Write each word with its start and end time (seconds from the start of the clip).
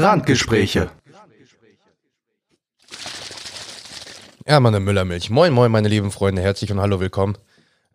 Randgespräche. 0.00 0.90
Ja, 4.46 4.58
meine 4.60 4.80
Müllermilch. 4.80 5.28
Moin, 5.28 5.52
moin, 5.52 5.70
meine 5.70 5.88
lieben 5.88 6.10
Freunde. 6.10 6.40
Herzlich 6.40 6.72
und 6.72 6.80
hallo, 6.80 7.00
willkommen 7.00 7.36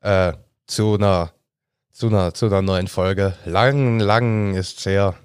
äh, 0.01 0.33
zu 0.67 0.95
einer 0.95 1.31
zu 1.91 2.07
einer 2.07 2.33
zu 2.33 2.45
einer 2.45 2.61
neuen 2.61 2.87
Folge. 2.87 3.33
Lang, 3.45 3.99
lang 3.99 4.53
ist's 4.53 4.85
her. 4.85 5.15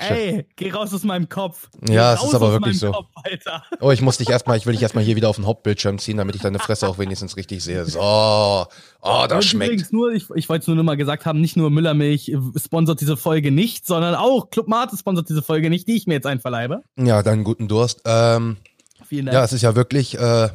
Ey, 0.00 0.46
geh 0.54 0.70
raus 0.70 0.94
aus 0.94 1.02
meinem 1.02 1.28
Kopf. 1.28 1.68
Geh 1.82 1.94
Ja, 1.94 2.14
es 2.14 2.22
ist 2.22 2.32
aber 2.32 2.46
aus 2.46 2.52
wirklich 2.52 2.78
so. 2.78 2.92
Kopf. 2.92 3.08
Oh, 3.80 3.90
ich 3.90 4.00
muss 4.00 4.16
dich 4.18 4.28
erstmal, 4.28 4.56
ich 4.56 4.64
will 4.64 4.72
dich 4.72 4.82
erstmal 4.82 5.02
hier 5.02 5.16
wieder 5.16 5.28
auf 5.28 5.36
den 5.36 5.46
Hauptbildschirm 5.46 5.98
ziehen, 5.98 6.18
damit 6.18 6.36
ich 6.36 6.42
deine 6.42 6.60
Fresse 6.60 6.88
auch 6.88 6.98
wenigstens 6.98 7.36
richtig 7.36 7.64
sehe. 7.64 7.84
So. 7.84 7.98
Oh, 8.00 8.66
das 9.02 9.32
Und 9.32 9.44
schmeckt. 9.44 9.92
Nur, 9.92 10.12
ich, 10.12 10.30
ich 10.36 10.48
wollte 10.48 10.62
es 10.62 10.66
nur 10.68 10.76
noch 10.76 10.84
mal 10.84 10.96
gesagt 10.96 11.26
haben, 11.26 11.40
nicht 11.40 11.56
nur 11.56 11.70
Müllermilch 11.70 12.32
sponsert 12.56 13.00
diese 13.00 13.16
Folge 13.16 13.50
nicht, 13.50 13.88
sondern 13.88 14.14
auch 14.14 14.50
Club 14.50 14.68
Mate 14.68 14.96
sponsert 14.96 15.28
diese 15.28 15.42
Folge 15.42 15.68
nicht, 15.68 15.88
die 15.88 15.96
ich 15.96 16.06
mir 16.06 16.14
jetzt 16.14 16.26
einverleibe. 16.26 16.82
Ja, 16.96 17.24
deinen 17.24 17.42
guten 17.42 17.66
Durst. 17.66 18.02
Ähm, 18.04 18.56
Vielen 19.04 19.26
Dank. 19.26 19.34
ja, 19.34 19.44
es 19.44 19.52
ist 19.52 19.62
ja 19.62 19.74
wirklich, 19.74 20.16
äh, 20.16 20.48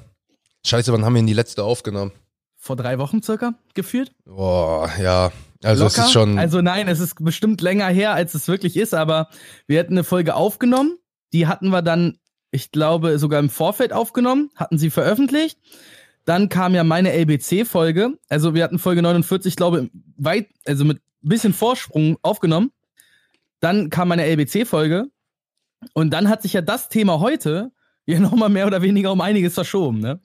scheiße, 0.65 0.93
wann 0.93 1.03
haben 1.03 1.13
wir 1.15 1.19
denn 1.19 1.27
die 1.27 1.33
letzte 1.33 1.63
aufgenommen? 1.65 2.13
Vor 2.55 2.77
drei 2.77 2.97
Wochen 2.97 3.21
circa 3.21 3.55
geführt. 3.73 4.13
Boah, 4.23 4.89
ja. 5.01 5.33
Also 5.63 5.85
es 5.85 5.95
Locker. 5.97 6.07
ist 6.07 6.13
schon. 6.13 6.39
Also 6.39 6.61
nein, 6.61 6.87
es 6.87 6.99
ist 6.99 7.23
bestimmt 7.23 7.61
länger 7.61 7.87
her, 7.87 8.13
als 8.13 8.33
es 8.33 8.47
wirklich 8.47 8.77
ist, 8.77 8.93
aber 8.93 9.29
wir 9.67 9.79
hatten 9.79 9.93
eine 9.93 10.03
Folge 10.03 10.35
aufgenommen. 10.35 10.97
Die 11.31 11.47
hatten 11.47 11.69
wir 11.69 11.81
dann, 11.81 12.17
ich 12.51 12.71
glaube, 12.71 13.17
sogar 13.19 13.39
im 13.39 13.49
Vorfeld 13.49 13.93
aufgenommen, 13.93 14.51
hatten 14.55 14.77
sie 14.77 14.89
veröffentlicht. 14.89 15.59
Dann 16.25 16.49
kam 16.49 16.73
ja 16.73 16.83
meine 16.83 17.11
LBC-Folge. 17.11 18.13
Also 18.29 18.53
wir 18.53 18.63
hatten 18.63 18.79
Folge 18.79 19.01
49, 19.01 19.51
ich 19.51 19.55
glaube, 19.55 19.89
weit, 20.15 20.47
also 20.65 20.85
mit 20.85 20.97
ein 20.97 21.29
bisschen 21.29 21.53
Vorsprung 21.53 22.17
aufgenommen. 22.21 22.71
Dann 23.59 23.89
kam 23.89 24.09
meine 24.09 24.25
LBC-Folge. 24.25 25.07
Und 25.93 26.11
dann 26.11 26.29
hat 26.29 26.41
sich 26.41 26.53
ja 26.53 26.61
das 26.61 26.89
Thema 26.89 27.19
heute 27.19 27.71
ja 28.05 28.19
nochmal 28.19 28.49
mehr 28.49 28.67
oder 28.67 28.81
weniger 28.81 29.11
um 29.11 29.21
einiges 29.21 29.53
verschoben, 29.53 29.99
ne? 29.99 30.19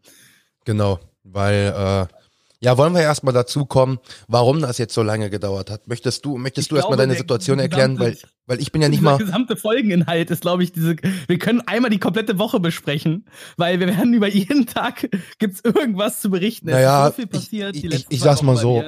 Genau, 0.64 0.98
weil, 1.22 2.08
äh, 2.08 2.17
ja, 2.60 2.76
wollen 2.76 2.92
wir 2.94 3.02
erstmal 3.02 3.32
dazu 3.34 3.66
kommen, 3.66 3.98
warum 4.26 4.60
das 4.60 4.78
jetzt 4.78 4.92
so 4.94 5.02
lange 5.02 5.30
gedauert 5.30 5.70
hat. 5.70 5.86
Möchtest 5.86 6.24
du, 6.24 6.36
möchtest 6.38 6.66
Ich 6.66 6.68
du 6.70 6.76
erstmal 6.76 6.96
deine 6.98 7.12
der 7.12 7.18
Situation 7.20 7.58
erklären, 7.60 7.98
weil, 8.00 8.12
gesamte- 8.12 8.28
weil 8.46 8.60
ich 8.60 8.72
bin 8.72 8.82
ja 8.82 8.88
nicht 8.88 9.00
mal, 9.00 9.16
gesamte 9.18 9.56
Folgeninhalt 9.56 10.30
ist, 10.30 10.40
glaube 10.42 10.64
ich, 10.64 10.72
diese. 10.72 10.96
Wir 11.28 11.38
können 11.38 11.60
einmal 11.66 11.90
die 11.90 12.00
komplette 12.00 12.38
Woche 12.38 12.58
besprechen, 12.58 13.26
weil 13.56 13.78
wir 13.78 13.86
werden 13.86 14.12
über 14.12 14.28
jeden 14.28 14.66
Tag 14.66 15.08
gibt's 15.38 15.60
irgendwas 15.62 16.20
zu 16.20 16.30
berichten. 16.30 16.68
Es 16.68 16.74
Naja, 16.74 17.06
ist 17.08 17.14
so 17.14 17.22
viel 17.22 17.26
passiert. 17.28 17.76
ich- 17.76 17.84
ich- 17.84 18.06
ich 18.08 18.20
sag's 18.20 18.42
mal 18.42 18.56
so. 18.56 18.82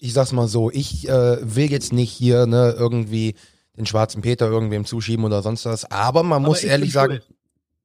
Ich 0.00 0.12
sag's 0.14 0.32
mal 0.32 0.48
so, 0.48 0.70
ich 0.70 1.08
äh, 1.08 1.38
will 1.42 1.70
jetzt 1.70 1.92
nicht 1.92 2.10
hier 2.12 2.46
ne, 2.46 2.74
irgendwie 2.78 3.34
den 3.76 3.84
schwarzen 3.84 4.22
Peter 4.22 4.46
irgendwem 4.48 4.86
zuschieben 4.86 5.26
oder 5.26 5.42
sonst 5.42 5.66
was, 5.66 5.90
aber 5.90 6.22
man 6.22 6.38
Aber 6.42 6.48
muss 6.48 6.62
ich 6.62 6.70
ehrlich 6.70 6.88
bin 6.88 6.92
sagen, 6.94 7.12
schuld. 7.12 7.26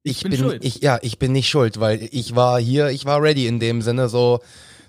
ich, 0.04 0.22
bin 0.22 0.30
bin, 0.30 0.40
schuld. 0.40 0.64
ich, 0.64 0.80
ja, 0.80 0.98
ich 1.02 1.18
bin 1.18 1.32
nicht 1.32 1.50
schuld, 1.50 1.80
weil 1.80 2.08
ich 2.12 2.34
war 2.34 2.58
hier, 2.58 2.88
ich 2.88 3.04
war 3.04 3.20
ready 3.22 3.46
in 3.46 3.60
dem 3.60 3.82
Sinne, 3.82 4.08
so, 4.08 4.40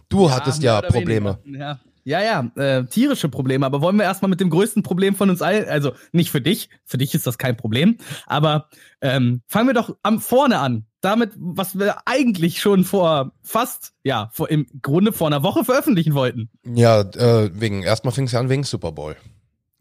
du 0.09 0.31
hattest 0.31 0.61
mehr 0.61 0.73
ja 0.73 0.81
Probleme. 0.81 1.39
weniger. 1.43 1.79
Ja, 2.05 2.21
ja, 2.21 2.21
ja 2.21 2.63
äh, 2.63 2.85
tierische 2.85 3.29
Probleme. 3.29 3.65
Aber 3.65 3.81
wollen 3.81 3.95
wir 3.95 4.03
erstmal 4.03 4.29
mit 4.29 4.39
dem 4.39 4.49
größten 4.49 4.83
Problem 4.83 5.15
von 5.15 5.29
uns 5.29 5.41
allen, 5.41 5.67
also 5.67 5.93
nicht 6.11 6.31
für 6.31 6.41
dich, 6.41 6.69
für 6.85 6.97
dich 6.97 7.13
ist 7.13 7.27
das 7.27 7.37
kein 7.37 7.57
Problem, 7.57 7.97
aber 8.25 8.69
ähm, 9.01 9.41
fangen 9.47 9.67
wir 9.67 9.73
doch 9.73 9.95
am 10.03 10.19
vorne 10.19 10.59
an. 10.59 10.85
Damit, 11.01 11.31
was 11.35 11.77
wir 11.77 12.07
eigentlich 12.07 12.61
schon 12.61 12.85
vor 12.85 13.33
fast, 13.41 13.93
ja, 14.03 14.29
vor, 14.31 14.49
im 14.49 14.67
Grunde 14.81 15.11
vor 15.11 15.27
einer 15.27 15.43
Woche 15.43 15.65
veröffentlichen 15.65 16.13
wollten. 16.13 16.49
Ja, 16.63 17.01
äh, 17.01 17.51
wegen, 17.53 17.83
erstmal 17.83 18.13
fing's 18.13 18.31
ja 18.31 18.39
an 18.39 18.49
wegen 18.49 18.63
Super 18.63 18.93
Bowl. 18.93 19.17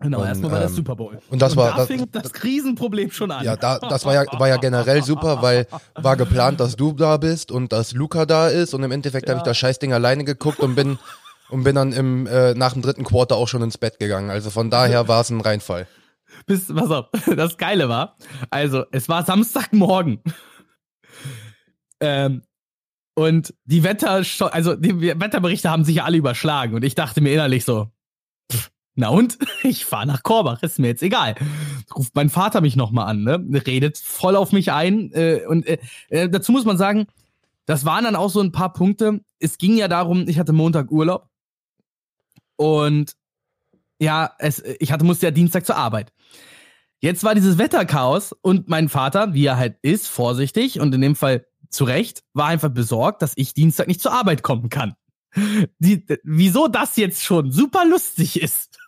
Genau, 0.03 0.21
Und, 0.21 0.27
erstmal 0.27 0.51
war 0.53 0.61
das 0.61 0.71
ähm, 0.73 0.77
Super 0.77 0.97
Bowl. 0.97 1.19
und 1.31 1.41
das 1.41 1.57
war- 1.57 1.71
da 1.71 1.77
das- 1.79 1.87
fing 1.87 2.07
das 2.11 2.33
Krisenproblem 2.33 3.11
schon 3.11 3.31
an. 3.31 3.45
Ja, 3.45 3.57
da, 3.57 3.79
das 3.79 4.05
war 4.05 4.15
ja, 4.15 4.25
war 4.39 4.49
ja 4.49 4.57
generell 4.57 5.03
super, 5.03 5.41
weil 5.43 5.67
war 5.95 6.17
geplant, 6.17 6.61
dass 6.61 6.77
du 6.77 6.93
da 6.93 7.17
bist 7.17 7.51
und 7.53 7.73
dass 7.73 7.93
Luca 7.93 8.27
da 8.27 8.49
ist 8.49 8.75
und 8.75 8.83
im 8.83 8.91
Endeffekt 8.91 9.29
habe 9.29 9.39
ich 9.39 9.43
Ja. 9.43 9.51
das 9.51 9.59
Scheißding 9.59 9.93
alleine 9.93 10.25
geguckt 10.25 10.59
und 10.61 10.75
bin 10.75 10.99
und 11.51 11.65
bin 11.65 11.75
dann 11.77 11.93
im 11.93 12.27
äh, 12.27 12.55
nach 12.55 12.73
dem 12.73 12.83
dritten 12.83 13.05
Quarter 13.05 13.37
auch 13.37 13.47
schon 13.49 13.63
ins 13.63 13.79
Bett 13.79 13.99
gegangen. 13.99 14.31
Also 14.31 14.51
von 14.51 14.71
daher 14.71 15.07
war 15.09 15.21
es 15.21 15.31
ein 15.31 15.41
Reinfall. 15.41 15.87
Bis, 16.47 16.67
pass 16.75 16.91
auf, 16.91 17.07
das 17.37 17.57
Geile 17.59 17.89
war, 17.89 18.17
also 18.51 18.85
es 18.91 19.09
war 19.09 19.25
Samstagmorgen. 19.25 20.21
ähm, 22.01 22.43
und 23.15 23.53
die 23.67 23.85
Wetter, 23.85 24.23
also 24.51 24.75
die 24.75 25.01
Wetterberichte 25.21 25.69
haben 25.71 25.85
sich 25.85 25.97
ja 25.97 26.05
alle 26.05 26.17
überschlagen 26.17 26.75
und 26.75 26.83
ich 26.83 26.95
dachte 26.95 27.21
mir 27.21 27.33
innerlich 27.33 27.65
so, 27.65 27.89
na 28.95 29.09
und? 29.09 29.39
Ich 29.65 29.85
fahre 29.85 30.07
nach 30.07 30.23
Korbach, 30.23 30.63
ist 30.63 30.79
mir 30.79 30.89
jetzt 30.89 31.03
egal. 31.03 31.35
Ruft 31.95 32.15
mein 32.15 32.31
Vater 32.31 32.61
mich 32.61 32.77
nochmal 32.77 33.07
an, 33.07 33.23
ne? 33.23 33.63
Redet 33.67 33.99
voll 33.99 34.37
auf 34.37 34.53
mich 34.53 34.73
ein. 34.73 35.13
Äh, 35.13 35.43
und 35.49 35.67
äh, 35.67 35.79
äh, 36.09 36.29
dazu 36.29 36.53
muss 36.53 36.65
man 36.65 36.77
sagen, 36.77 37.07
das 37.67 37.85
waren 37.85 38.05
dann 38.05 38.17
auch 38.17 38.31
so 38.31 38.41
ein 38.41 38.53
paar 38.53 38.73
Punkte. 38.73 39.21
Es 39.39 39.59
ging 39.59 39.77
ja 39.77 39.89
darum, 39.89 40.29
ich 40.29 40.39
hatte 40.39 40.53
Montag 40.53 40.91
Urlaub. 40.91 41.29
Und 42.57 43.15
ja, 43.99 44.33
es, 44.39 44.63
ich 44.81 44.93
hatte, 44.93 45.05
musste 45.05 45.27
ja 45.27 45.31
Dienstag 45.31 45.65
zur 45.65 45.77
Arbeit. 45.77 46.13
Jetzt 47.01 47.25
war 47.25 47.35
dieses 47.35 47.59
Wetterchaos 47.59 48.33
und 48.43 48.69
mein 48.69 48.89
Vater, 48.89 49.35
wie 49.35 49.47
er 49.47 49.57
halt 49.57 49.77
ist, 49.83 50.07
vorsichtig 50.09 50.81
und 50.81 50.95
in 50.95 51.01
dem 51.01 51.17
Fall 51.17 51.47
zu 51.69 51.85
Recht, 51.85 52.23
war 52.33 52.47
einfach 52.47 52.69
besorgt, 52.69 53.23
dass 53.23 53.33
ich 53.37 53.55
Dienstag 53.55 53.89
nicht 53.89 54.01
zur 54.01 54.13
Arbeit 54.13 54.43
kommen 54.43 54.69
kann. 54.69 54.95
Die, 55.79 56.05
wieso 56.23 56.69
das 56.69 56.97
jetzt 56.97 57.23
schon 57.23 57.51
super 57.51 57.85
lustig 57.87 58.41
ist, 58.41 58.79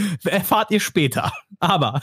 erfahrt 0.24 0.70
ihr 0.70 0.80
später. 0.80 1.32
Aber 1.60 2.00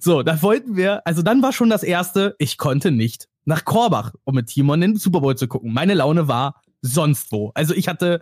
so, 0.00 0.22
da 0.22 0.40
wollten 0.42 0.76
wir, 0.76 1.06
also 1.06 1.22
dann 1.22 1.42
war 1.42 1.52
schon 1.52 1.70
das 1.70 1.82
erste, 1.82 2.34
ich 2.38 2.58
konnte 2.58 2.90
nicht 2.90 3.28
nach 3.44 3.64
Korbach, 3.64 4.12
um 4.24 4.34
mit 4.34 4.48
Timon 4.48 4.80
den 4.80 4.96
Super 4.96 5.20
Bowl 5.20 5.36
zu 5.36 5.48
gucken. 5.48 5.72
Meine 5.72 5.94
Laune 5.94 6.28
war 6.28 6.62
sonst 6.82 7.32
wo. 7.32 7.52
Also 7.54 7.74
ich 7.74 7.88
hatte 7.88 8.20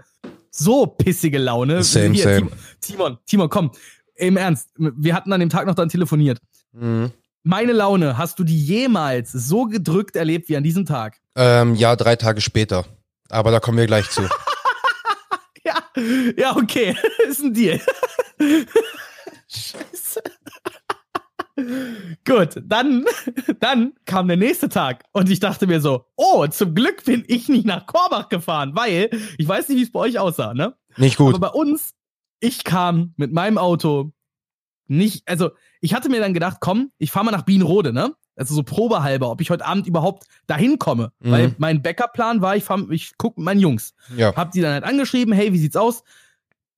so 0.50 0.86
pissige 0.86 1.38
Laune. 1.38 1.82
Same, 1.82 2.16
same. 2.16 2.36
Timon, 2.36 2.52
Timon, 2.80 3.18
Timon, 3.26 3.48
komm, 3.48 3.70
im 4.16 4.36
Ernst, 4.36 4.68
wir 4.76 5.14
hatten 5.14 5.32
an 5.32 5.40
dem 5.40 5.48
Tag 5.48 5.66
noch 5.66 5.74
dann 5.74 5.88
telefoniert. 5.88 6.38
Mhm. 6.72 7.12
Meine 7.44 7.72
Laune, 7.72 8.18
hast 8.18 8.38
du 8.38 8.44
die 8.44 8.60
jemals 8.60 9.32
so 9.32 9.64
gedrückt 9.64 10.16
erlebt 10.16 10.48
wie 10.48 10.56
an 10.56 10.64
diesem 10.64 10.84
Tag? 10.84 11.18
Ähm, 11.36 11.74
ja, 11.76 11.96
drei 11.96 12.16
Tage 12.16 12.40
später. 12.40 12.84
Aber 13.30 13.50
da 13.50 13.60
kommen 13.60 13.78
wir 13.78 13.86
gleich 13.86 14.10
zu. 14.10 14.22
Ja, 16.36 16.56
okay, 16.56 16.96
ist 17.28 17.42
ein 17.42 17.54
Deal. 17.54 17.80
Scheiße. 19.48 20.22
Gut, 22.24 22.62
dann, 22.62 23.04
dann 23.58 23.92
kam 24.04 24.28
der 24.28 24.36
nächste 24.36 24.68
Tag 24.68 25.02
und 25.12 25.28
ich 25.28 25.40
dachte 25.40 25.66
mir 25.66 25.80
so, 25.80 26.04
oh, 26.16 26.46
zum 26.46 26.74
Glück 26.74 27.04
bin 27.04 27.24
ich 27.26 27.48
nicht 27.48 27.66
nach 27.66 27.86
Korbach 27.86 28.28
gefahren, 28.28 28.76
weil 28.76 29.10
ich 29.38 29.48
weiß 29.48 29.68
nicht, 29.68 29.78
wie 29.78 29.82
es 29.82 29.90
bei 29.90 30.00
euch 30.00 30.18
aussah, 30.20 30.54
ne? 30.54 30.76
Nicht 30.96 31.16
gut. 31.16 31.34
Aber 31.34 31.50
bei 31.50 31.58
uns, 31.58 31.94
ich 32.38 32.62
kam 32.62 33.12
mit 33.16 33.32
meinem 33.32 33.58
Auto 33.58 34.12
nicht, 34.86 35.28
also 35.28 35.50
ich 35.80 35.94
hatte 35.94 36.08
mir 36.10 36.20
dann 36.20 36.32
gedacht, 36.32 36.58
komm, 36.60 36.92
ich 36.98 37.10
fahre 37.10 37.24
mal 37.24 37.32
nach 37.32 37.44
Bienenrode, 37.44 37.92
ne? 37.92 38.14
Also 38.38 38.54
so 38.54 38.62
probehalber, 38.62 39.30
ob 39.30 39.40
ich 39.40 39.50
heute 39.50 39.66
Abend 39.66 39.86
überhaupt 39.86 40.24
dahin 40.46 40.78
komme. 40.78 41.12
Mhm. 41.20 41.30
Weil 41.30 41.54
mein 41.58 41.82
Backup-Plan 41.82 42.40
war, 42.40 42.56
ich, 42.56 42.64
fahr, 42.64 42.88
ich 42.90 43.12
guck 43.18 43.36
mit 43.36 43.44
meinen 43.44 43.60
Jungs. 43.60 43.94
Ja. 44.16 44.34
Hab 44.34 44.52
die 44.52 44.60
dann 44.60 44.72
halt 44.72 44.84
angeschrieben, 44.84 45.34
hey, 45.34 45.52
wie 45.52 45.58
sieht's 45.58 45.76
aus? 45.76 46.04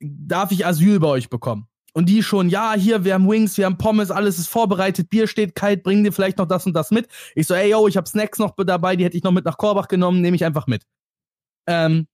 Darf 0.00 0.53
ich 0.53 0.66
Asyl 0.66 0.98
bei 0.98 1.09
euch 1.09 1.28
bekommen? 1.28 1.66
Und 1.93 2.09
die 2.09 2.22
schon, 2.22 2.48
ja, 2.48 2.75
hier, 2.75 3.04
wir 3.04 3.15
haben 3.15 3.28
Wings, 3.28 3.59
wir 3.59 3.66
haben 3.66 3.76
Pommes, 3.76 4.10
alles 4.10 4.38
ist 4.38 4.48
vorbereitet, 4.48 5.10
Bier 5.10 5.26
steht 5.26 5.54
kalt, 5.54 5.82
bring 5.82 6.04
dir 6.04 6.12
vielleicht 6.12 6.38
noch 6.38 6.47
das 6.47 6.65
und 6.65 6.72
das 6.72 6.91
mit. 6.91 7.09
Ich 7.34 7.47
so, 7.47 7.54
ey, 7.54 7.71
yo, 7.71 7.88
ich 7.88 7.97
hab 7.97 8.06
Snacks 8.06 8.38
noch 8.38 8.54
dabei, 8.56 8.97
die 8.97 9.04
hätte 9.04 9.16
ich 9.16 9.25
noch 9.25 9.32
mit 9.32 9.44
nach 9.44 9.59
Korbach 9.59 9.88
genommen, 9.88 10.21
nehme 10.21 10.37
ich 10.37 10.44
einfach 10.44 10.66
mit. 10.66 10.84
Ähm, 11.66 12.06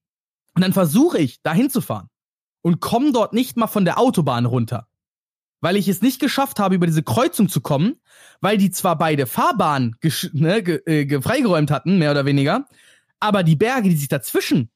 und 0.54 0.62
dann 0.62 0.72
versuche 0.72 1.18
ich, 1.18 1.42
da 1.42 1.52
hinzufahren 1.52 2.08
und 2.62 2.80
komme 2.80 3.12
dort 3.12 3.34
nicht 3.34 3.56
mal 3.56 3.66
von 3.66 3.84
der 3.84 3.98
Autobahn 3.98 4.46
runter. 4.46 4.88
Weil 5.60 5.76
ich 5.76 5.88
es 5.88 6.02
nicht 6.02 6.20
geschafft 6.20 6.58
habe, 6.58 6.74
über 6.74 6.86
diese 6.86 7.02
Kreuzung 7.02 7.48
zu 7.48 7.60
kommen, 7.60 7.96
weil 8.40 8.58
die 8.58 8.70
zwar 8.70 8.98
beide 8.98 9.26
Fahrbahnen 9.26 9.96
ne, 10.32 10.62
ge 10.62 10.80
äh, 10.86 11.06
ge 11.06 11.22
freigeräumt 11.22 11.70
hatten, 11.70 11.98
mehr 11.98 12.10
oder 12.10 12.24
weniger, 12.26 12.66
aber 13.20 13.42
die 13.42 13.56
Berge, 13.56 13.88
die 13.88 13.96
sich 13.96 14.08
dazwischen 14.08 14.70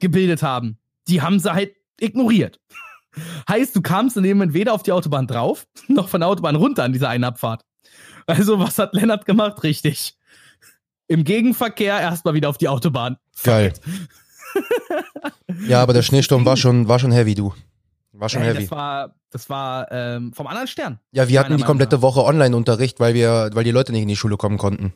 gebildet 0.00 0.42
haben, 0.42 0.78
die 1.08 1.22
haben 1.22 1.38
sie 1.38 1.52
halt 1.52 1.74
ignoriert. 2.00 2.60
heißt, 3.48 3.74
du 3.74 3.82
kamst 3.82 4.16
in 4.16 4.22
dem 4.22 4.38
Moment 4.38 4.54
weder 4.54 4.72
auf 4.72 4.82
die 4.82 4.92
Autobahn 4.92 5.26
drauf, 5.26 5.66
noch 5.88 6.08
von 6.08 6.20
der 6.20 6.28
Autobahn 6.28 6.56
runter 6.56 6.84
an 6.84 6.92
dieser 6.92 7.08
einen 7.08 7.24
Abfahrt. 7.24 7.64
Also, 8.26 8.58
was 8.58 8.78
hat 8.78 8.94
Lennart 8.94 9.24
gemacht? 9.24 9.62
Richtig. 9.62 10.14
Im 11.06 11.24
Gegenverkehr 11.24 11.98
erstmal 11.98 12.34
wieder 12.34 12.50
auf 12.50 12.58
die 12.58 12.68
Autobahn. 12.68 13.16
Geil. 13.42 13.72
ja, 15.66 15.82
aber 15.82 15.94
der 15.94 16.02
Schneesturm 16.02 16.44
war 16.44 16.58
schon, 16.58 16.88
war 16.88 16.98
schon 16.98 17.12
heavy, 17.12 17.34
du. 17.34 17.54
War 18.18 18.28
schon 18.28 18.42
Ey, 18.42 18.48
heavy. 18.48 18.60
das 18.62 18.70
war, 18.70 19.14
das 19.30 19.48
war 19.50 19.92
ähm, 19.92 20.32
vom 20.32 20.46
anderen 20.46 20.66
Stern. 20.66 20.98
Ja, 21.12 21.28
wir 21.28 21.38
hatten 21.38 21.48
die 21.50 21.54
Meinung 21.54 21.66
komplette 21.66 21.96
nach. 21.96 22.02
Woche 22.02 22.24
Online-Unterricht, 22.24 22.98
weil 23.00 23.14
wir, 23.14 23.50
weil 23.52 23.64
die 23.64 23.70
Leute 23.70 23.92
nicht 23.92 24.02
in 24.02 24.08
die 24.08 24.16
Schule 24.16 24.36
kommen 24.36 24.58
konnten. 24.58 24.92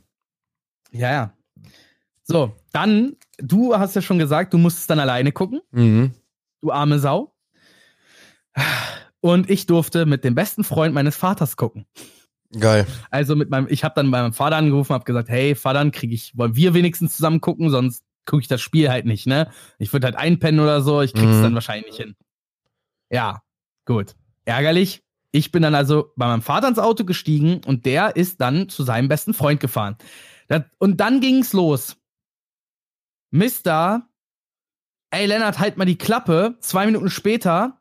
Ja, 0.91 1.11
ja. 1.11 1.33
So, 2.25 2.55
dann, 2.73 3.17
du 3.39 3.77
hast 3.79 3.95
ja 3.95 4.03
schon 4.03 4.19
gesagt, 4.19 4.53
du 4.55 4.59
musstest 4.59 4.91
dann 4.91 5.01
alleine 5.01 5.33
gucken, 5.33 5.61
Mhm. 5.71 6.13
du 6.61 6.71
arme 6.73 6.99
Sau. 6.99 7.35
Und 9.21 9.49
ich 9.51 9.67
durfte 9.67 10.05
mit 10.07 10.25
dem 10.25 10.35
besten 10.35 10.65
Freund 10.65 10.95
meines 10.95 11.17
Vaters 11.17 11.57
gucken. 11.57 11.87
Geil. 12.59 12.87
Also 13.11 13.35
mit 13.37 13.49
meinem, 13.51 13.67
ich 13.71 13.83
habe 13.85 13.95
dann 13.95 14.11
bei 14.11 14.21
meinem 14.21 14.33
Vater 14.35 14.57
angerufen, 14.57 14.93
habe 14.93 15.05
gesagt, 15.05 15.29
hey, 15.29 15.55
Vater, 15.55 15.89
kriege 15.91 16.15
ich, 16.15 16.37
wollen 16.37 16.55
wir 16.57 16.75
wenigstens 16.75 17.17
zusammen 17.17 17.41
gucken, 17.41 17.71
sonst 17.71 18.05
gucke 18.27 18.43
ich 18.43 18.49
das 18.49 18.61
Spiel 18.61 18.91
halt 18.91 19.07
nicht, 19.07 19.27
ne? 19.27 19.51
Ich 19.79 19.93
würde 19.93 20.07
halt 20.07 20.17
einpennen 20.17 20.61
oder 20.61 20.83
so, 20.83 21.01
ich 21.01 21.15
krieg's 21.15 21.37
Mhm. 21.37 21.43
dann 21.43 21.55
wahrscheinlich 21.55 21.97
hin. 21.97 22.15
Ja, 23.13 23.43
gut. 23.85 24.17
Ärgerlich. 24.45 25.05
Ich 25.31 25.53
bin 25.53 25.63
dann 25.63 25.75
also 25.75 26.13
bei 26.17 26.27
meinem 26.27 26.43
Vater 26.43 26.69
ins 26.69 26.79
Auto 26.79 27.05
gestiegen 27.05 27.61
und 27.67 27.87
der 27.87 28.17
ist 28.17 28.41
dann 28.41 28.69
zu 28.69 28.83
seinem 28.83 29.09
besten 29.09 29.35
Freund 29.35 29.61
gefahren. 29.61 29.97
Das, 30.49 30.63
und 30.79 30.99
dann 30.99 31.21
ging's 31.21 31.53
los. 31.53 31.97
Mister, 33.31 34.09
ey 35.11 35.27
Lennart, 35.27 35.59
halt 35.59 35.79
mal 35.79 35.85
die 35.85 35.97
Klappe. 35.97 36.57
Zwei 36.61 36.87
Minuten 36.87 37.09
später, 37.09 37.81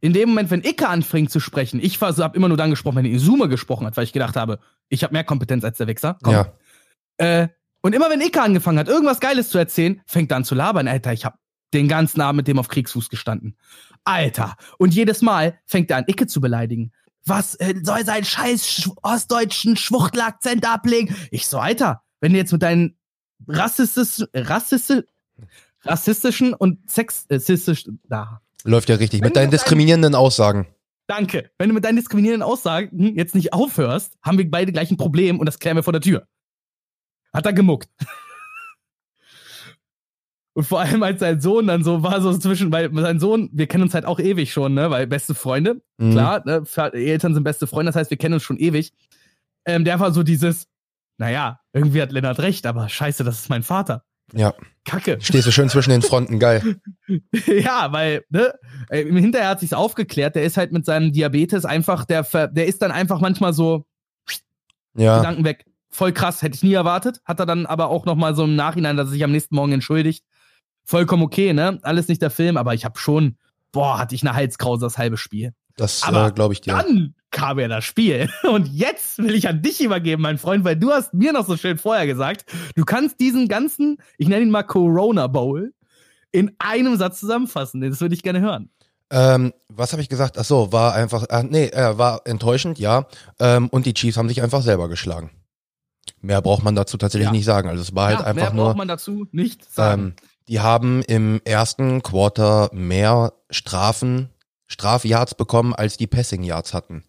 in 0.00 0.12
dem 0.12 0.30
Moment, 0.30 0.50
wenn 0.50 0.64
Icke 0.64 0.88
anfängt 0.88 1.30
zu 1.30 1.38
sprechen, 1.38 1.78
ich 1.80 2.00
war 2.00 2.12
so, 2.12 2.24
hab 2.24 2.34
immer 2.34 2.48
nur 2.48 2.56
dann 2.56 2.70
gesprochen, 2.70 2.96
wenn 2.96 3.04
Izume 3.04 3.48
gesprochen 3.48 3.86
hat, 3.86 3.96
weil 3.96 4.04
ich 4.04 4.12
gedacht 4.12 4.36
habe, 4.36 4.58
ich 4.88 5.04
habe 5.04 5.12
mehr 5.12 5.24
Kompetenz 5.24 5.64
als 5.64 5.78
der 5.78 5.86
Wichser. 5.86 6.18
Komm. 6.22 6.32
Ja. 6.32 6.52
Äh, 7.18 7.48
und 7.82 7.94
immer 7.94 8.10
wenn 8.10 8.20
Icke 8.20 8.42
angefangen 8.42 8.78
hat, 8.78 8.88
irgendwas 8.88 9.20
Geiles 9.20 9.48
zu 9.48 9.58
erzählen, 9.58 10.00
fängt 10.06 10.30
er 10.32 10.38
an 10.38 10.44
zu 10.44 10.54
labern. 10.54 10.88
Alter, 10.88 11.12
ich 11.12 11.24
hab 11.24 11.38
den 11.72 11.88
ganzen 11.88 12.20
Abend 12.20 12.38
mit 12.38 12.48
dem 12.48 12.58
auf 12.58 12.68
Kriegsfuß 12.68 13.08
gestanden. 13.08 13.56
Alter. 14.04 14.56
Und 14.78 14.94
jedes 14.94 15.22
Mal 15.22 15.58
fängt 15.66 15.90
er 15.90 15.98
an, 15.98 16.04
Icke 16.06 16.26
zu 16.26 16.40
beleidigen. 16.40 16.92
Was 17.24 17.54
äh, 17.56 17.74
soll 17.82 18.04
sein 18.04 18.24
scheiß 18.24 18.66
sch 18.66 18.90
ostdeutschen 19.02 19.76
Schwuchtelakzent 19.76 20.66
ablegen? 20.66 21.14
Ich 21.30 21.46
so, 21.46 21.58
Alter, 21.58 22.02
wenn 22.20 22.32
du 22.32 22.38
jetzt 22.38 22.52
mit 22.52 22.62
deinen 22.62 22.96
rassistisch, 23.46 24.26
rassistisch, 24.34 25.04
rassistischen 25.82 26.54
und 26.54 26.90
sexistischen, 26.90 28.00
da, 28.08 28.40
Läuft 28.64 28.88
ja 28.88 28.96
richtig. 28.96 29.20
Wenn 29.20 29.28
Mit 29.28 29.36
deinen 29.36 29.50
diskriminierenden 29.50 30.14
Aussagen. 30.14 30.66
danke. 31.06 31.50
Wenn 31.58 31.68
du 31.68 31.74
mit 31.74 31.84
deinen 31.84 31.96
diskriminierenden 31.96 32.46
Aussagen 32.46 33.16
jetzt 33.16 33.34
nicht 33.34 33.52
aufhörst, 33.52 34.16
haben 34.22 34.38
wir 34.38 34.50
beide 34.50 34.72
gleich 34.72 34.90
ein 34.90 34.96
Problem 34.96 35.38
und 35.38 35.46
das 35.46 35.58
klären 35.58 35.76
wir 35.76 35.82
vor 35.82 35.92
der 35.92 36.02
Tür. 36.02 36.26
Hat 37.32 37.46
er 37.46 37.52
gemuckt. 37.52 37.88
Und 40.52 40.64
vor 40.64 40.80
allem 40.80 41.02
als 41.04 41.20
sein 41.20 41.40
Sohn 41.40 41.68
dann 41.68 41.84
so 41.84 42.02
war, 42.02 42.20
so 42.20 42.36
zwischen, 42.36 42.72
weil 42.72 42.92
sein 42.94 43.20
Sohn, 43.20 43.50
wir 43.52 43.66
kennen 43.68 43.84
uns 43.84 43.94
halt 43.94 44.04
auch 44.04 44.18
ewig 44.18 44.52
schon, 44.52 44.74
ne, 44.74 44.90
weil 44.90 45.06
beste 45.06 45.34
Freunde, 45.34 45.80
Mhm. 45.98 46.10
klar, 46.12 46.42
ne, 46.44 46.64
Eltern 46.92 47.34
sind 47.34 47.44
beste 47.44 47.66
Freunde, 47.68 47.90
das 47.92 47.96
heißt, 47.96 48.10
wir 48.10 48.18
kennen 48.18 48.34
uns 48.34 48.42
schon 48.42 48.58
ewig. 48.58 48.92
Ähm, 49.64 49.84
der 49.84 50.00
war 50.00 50.12
so 50.12 50.22
dieses, 50.24 50.66
naja, 51.18 51.60
irgendwie 51.72 52.02
hat 52.02 52.10
Lennart 52.12 52.40
recht, 52.40 52.66
aber 52.66 52.88
scheiße, 52.88 53.22
das 53.22 53.40
ist 53.40 53.48
mein 53.48 53.62
Vater. 53.62 54.04
Ja. 54.32 54.54
Kacke. 54.84 55.18
Stehst 55.20 55.46
du 55.46 55.52
schön 55.52 55.68
zwischen 55.68 55.90
den 55.90 56.02
Fronten. 56.02 56.38
Geil. 56.38 56.80
ja, 57.46 57.92
weil, 57.92 58.24
ne, 58.30 58.54
im 58.90 59.16
Hinterher 59.16 59.50
hat 59.50 59.60
sich's 59.60 59.72
aufgeklärt, 59.72 60.34
der 60.34 60.44
ist 60.44 60.56
halt 60.56 60.72
mit 60.72 60.84
seinem 60.84 61.12
Diabetes 61.12 61.64
einfach, 61.64 62.04
der, 62.04 62.22
der 62.48 62.66
ist 62.66 62.80
dann 62.82 62.90
einfach 62.90 63.20
manchmal 63.20 63.52
so 63.52 63.86
Ja. 64.96 65.18
Gedanken 65.18 65.44
weg. 65.44 65.64
Voll 65.92 66.12
krass, 66.12 66.42
hätte 66.42 66.54
ich 66.54 66.62
nie 66.62 66.72
erwartet. 66.74 67.20
Hat 67.24 67.40
er 67.40 67.46
dann 67.46 67.66
aber 67.66 67.88
auch 67.88 68.04
nochmal 68.04 68.34
so 68.36 68.44
im 68.44 68.54
Nachhinein, 68.56 68.96
dass 68.96 69.08
er 69.08 69.12
sich 69.12 69.24
am 69.24 69.32
nächsten 69.32 69.54
Morgen 69.56 69.72
entschuldigt. 69.72 70.24
Vollkommen 70.90 71.22
okay, 71.22 71.52
ne? 71.52 71.78
Alles 71.82 72.08
nicht 72.08 72.20
der 72.20 72.30
Film, 72.30 72.56
aber 72.56 72.74
ich 72.74 72.84
habe 72.84 72.98
schon, 72.98 73.36
boah, 73.70 73.96
hatte 74.00 74.16
ich 74.16 74.22
eine 74.22 74.34
Halskrause 74.34 74.86
das 74.86 74.98
halbe 74.98 75.16
Spiel. 75.16 75.52
Das 75.76 76.02
äh, 76.02 76.32
glaube 76.32 76.52
ich 76.52 76.62
dir. 76.62 76.72
Dann 76.74 77.14
kam 77.30 77.60
ja 77.60 77.68
das 77.68 77.84
Spiel. 77.84 78.28
Und 78.42 78.66
jetzt 78.66 79.18
will 79.18 79.36
ich 79.36 79.46
an 79.46 79.62
dich 79.62 79.80
übergeben, 79.80 80.20
mein 80.20 80.36
Freund, 80.36 80.64
weil 80.64 80.74
du 80.74 80.90
hast 80.90 81.14
mir 81.14 81.32
noch 81.32 81.46
so 81.46 81.56
schön 81.56 81.78
vorher 81.78 82.08
gesagt, 82.08 82.44
du 82.74 82.84
kannst 82.84 83.20
diesen 83.20 83.46
ganzen, 83.46 83.98
ich 84.18 84.26
nenne 84.26 84.42
ihn 84.42 84.50
mal 84.50 84.64
Corona 84.64 85.28
Bowl, 85.28 85.72
in 86.32 86.56
einem 86.58 86.96
Satz 86.96 87.20
zusammenfassen. 87.20 87.80
Das 87.82 88.00
würde 88.00 88.16
ich 88.16 88.24
gerne 88.24 88.40
hören. 88.40 88.68
Ähm, 89.12 89.52
was 89.68 89.92
habe 89.92 90.02
ich 90.02 90.08
gesagt? 90.08 90.38
Ach 90.38 90.44
so, 90.44 90.72
war 90.72 90.94
einfach, 90.96 91.24
ah, 91.28 91.44
nee, 91.44 91.66
äh, 91.66 91.98
war 91.98 92.22
enttäuschend, 92.24 92.80
ja. 92.80 93.06
Ähm, 93.38 93.68
und 93.68 93.86
die 93.86 93.94
Chiefs 93.94 94.16
haben 94.16 94.28
sich 94.28 94.42
einfach 94.42 94.62
selber 94.62 94.88
geschlagen. 94.88 95.30
Mehr 96.20 96.42
braucht 96.42 96.64
man 96.64 96.74
dazu 96.74 96.96
tatsächlich 96.96 97.26
Ja. 97.26 97.32
nicht 97.32 97.44
sagen. 97.44 97.68
Also 97.68 97.80
es 97.80 97.94
war 97.94 98.08
halt 98.08 98.18
ja, 98.18 98.26
einfach 98.26 98.42
mehr 98.42 98.52
nur. 98.52 98.64
braucht 98.64 98.76
man 98.76 98.88
dazu 98.88 99.28
nicht 99.30 99.72
sagen. 99.72 100.02
Ähm, 100.02 100.14
die 100.50 100.60
haben 100.60 101.02
im 101.02 101.40
ersten 101.44 102.02
Quarter 102.02 102.70
mehr 102.72 103.32
Strafen, 103.50 104.30
Strafyards 104.66 105.36
bekommen, 105.36 105.74
als 105.74 105.96
die 105.96 106.08
Passing 106.08 106.42
Yards 106.42 106.74
hatten. 106.74 107.04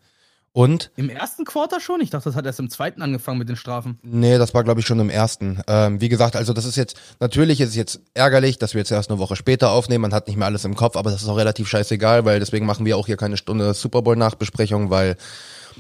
Und, 0.54 0.92
Im 0.98 1.10
ersten 1.10 1.46
Quarter 1.46 1.80
schon? 1.80 2.02
Ich 2.02 2.10
dachte, 2.10 2.26
das 2.26 2.36
hat 2.36 2.46
erst 2.46 2.60
im 2.60 2.70
zweiten 2.70 3.02
angefangen 3.02 3.40
mit 3.40 3.50
den 3.50 3.56
Strafen. 3.56 3.98
nee, 4.04 4.38
das 4.38 4.54
war 4.54 4.64
glaube 4.64 4.82
ich 4.82 4.86
schon 4.86 5.00
im 5.00 5.10
ersten. 5.10 5.62
Ähm, 5.66 6.02
wie 6.02 6.10
gesagt, 6.10 6.36
also 6.36 6.54
das 6.54 6.66
ist 6.66 6.76
jetzt, 6.76 6.98
natürlich 7.20 7.62
ist 7.62 7.70
es 7.70 7.76
jetzt 7.76 8.02
ärgerlich, 8.14 8.60
dass 8.60 8.74
wir 8.74 8.80
jetzt 8.80 8.92
erst 8.92 9.10
eine 9.10 9.18
Woche 9.18 9.38
später 9.38 9.72
aufnehmen, 9.72 10.02
man 10.04 10.14
hat 10.14 10.28
nicht 10.28 10.36
mehr 10.36 10.48
alles 10.48 10.66
im 10.66 10.76
Kopf, 10.76 10.96
aber 10.98 11.10
das 11.10 11.24
ist 11.24 11.30
auch 11.30 11.38
relativ 11.38 11.70
scheißegal, 11.70 12.26
weil 12.26 12.40
deswegen 12.40 12.66
machen 12.66 12.86
wir 12.86 12.98
auch 12.98 13.08
hier 13.08 13.18
keine 13.18 13.38
Stunde 13.38 13.74
Super 13.74 14.02
Bowl 14.02 14.18
Nachbesprechung, 14.18 14.90
weil 14.90 15.16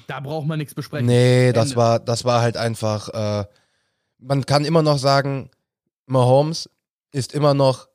Da 0.07 0.21
braucht 0.21 0.47
man 0.47 0.57
nichts 0.57 0.73
besprechen. 0.73 1.05
Nee, 1.05 1.51
das 1.51 1.71
Ende. 1.71 1.75
war, 1.75 1.99
das 1.99 2.23
war 2.23 2.41
halt 2.41 2.55
einfach, 2.55 3.09
äh, 3.09 3.45
man 4.19 4.45
kann 4.45 4.63
immer 4.63 4.81
noch 4.81 4.97
sagen, 4.97 5.51
Mahomes 6.05 6.69
ist 7.11 7.33
immer 7.33 7.53
noch 7.53 7.87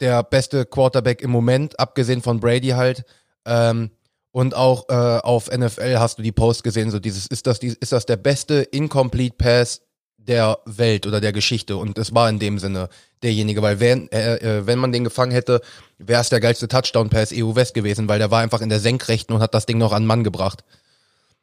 der 0.00 0.22
beste 0.22 0.66
Quarterback 0.66 1.22
im 1.22 1.30
Moment, 1.30 1.78
abgesehen 1.78 2.22
von 2.22 2.40
Brady 2.40 2.70
halt. 2.70 3.04
Ähm, 3.46 3.90
und 4.32 4.54
auch 4.56 4.88
äh, 4.88 4.94
auf 4.94 5.48
NFL 5.48 5.98
hast 5.98 6.18
du 6.18 6.22
die 6.22 6.32
Post 6.32 6.64
gesehen, 6.64 6.90
so 6.90 6.98
dieses, 6.98 7.26
ist 7.26 7.46
das, 7.46 7.58
ist 7.58 7.92
das 7.92 8.04
der 8.04 8.16
beste 8.16 8.62
Incomplete 8.62 9.36
Pass 9.36 9.82
der 10.16 10.58
Welt 10.64 11.06
oder 11.06 11.20
der 11.20 11.32
Geschichte? 11.32 11.76
Und 11.76 11.98
es 11.98 12.14
war 12.14 12.28
in 12.28 12.40
dem 12.40 12.58
Sinne 12.58 12.88
derjenige, 13.22 13.62
weil 13.62 13.78
wenn, 13.78 14.10
äh, 14.10 14.36
äh, 14.36 14.66
wenn 14.66 14.78
man 14.80 14.90
den 14.90 15.04
gefangen 15.04 15.30
hätte, 15.30 15.60
wäre 15.98 16.20
es 16.20 16.30
der 16.30 16.40
geilste 16.40 16.66
Touchdown-Pass 16.66 17.32
EU 17.32 17.54
West 17.54 17.74
gewesen, 17.74 18.08
weil 18.08 18.18
der 18.18 18.30
war 18.30 18.40
einfach 18.40 18.60
in 18.60 18.68
der 18.70 18.80
Senkrechten 18.80 19.34
und 19.34 19.40
hat 19.40 19.54
das 19.54 19.66
Ding 19.66 19.78
noch 19.78 19.92
an 19.92 20.04
Mann 20.04 20.24
gebracht. 20.24 20.64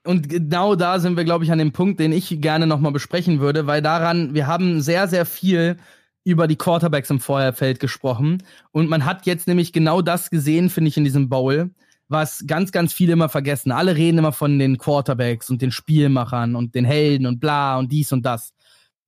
Und 0.03 0.27
genau 0.27 0.75
da 0.75 1.00
sind 1.00 1.15
wir, 1.15 1.24
glaube 1.24 1.45
ich, 1.45 1.51
an 1.51 1.59
dem 1.59 1.71
Punkt, 1.71 2.00
den 2.00 2.12
ich 2.12 2.42
gerne 2.42 2.68
nochmal 2.68 2.92
besprechen 2.92 3.39
würde, 3.39 3.68
weil 3.68 3.81
daran, 3.81 4.33
wir 4.33 4.48
haben 4.48 4.81
sehr, 4.81 5.07
sehr 5.07 5.25
viel 5.25 5.77
über 6.24 6.48
die 6.48 6.56
Quarterbacks 6.56 7.10
im 7.10 7.20
Vorderfeld 7.20 7.80
gesprochen. 7.80 8.44
Und 8.72 8.90
man 8.90 9.06
hat 9.06 9.26
jetzt 9.26 9.48
nämlich 9.48 9.74
genau 9.74 10.02
das 10.02 10.30
gesehen, 10.30 10.70
finde 10.70 10.90
ich, 10.90 10.98
in 10.98 11.04
diesem 11.04 11.30
Bowl, 11.30 11.72
was 12.08 12.44
ganz, 12.46 12.72
ganz 12.72 12.94
viele 12.94 13.14
immer 13.14 13.30
vergessen. 13.30 13.72
Alle 13.72 13.96
reden 13.96 14.20
immer 14.20 14.34
von 14.34 14.60
den 14.60 14.78
Quarterbacks 14.78 15.50
und 15.50 15.62
den 15.62 15.72
Spielmachern 15.72 16.56
und 16.56 16.76
den 16.76 16.86
Helden 16.86 17.26
und 17.26 17.40
bla 17.40 17.78
und 17.78 17.92
dies 17.92 18.12
und 18.12 18.26
das. 18.26 18.54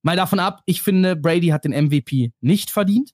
Mal 0.01 0.15
davon 0.15 0.39
ab, 0.39 0.61
ich 0.65 0.81
finde, 0.81 1.15
Brady 1.15 1.47
hat 1.47 1.65
den 1.65 1.71
MVP 1.71 2.31
nicht 2.41 2.71
verdient. 2.71 3.11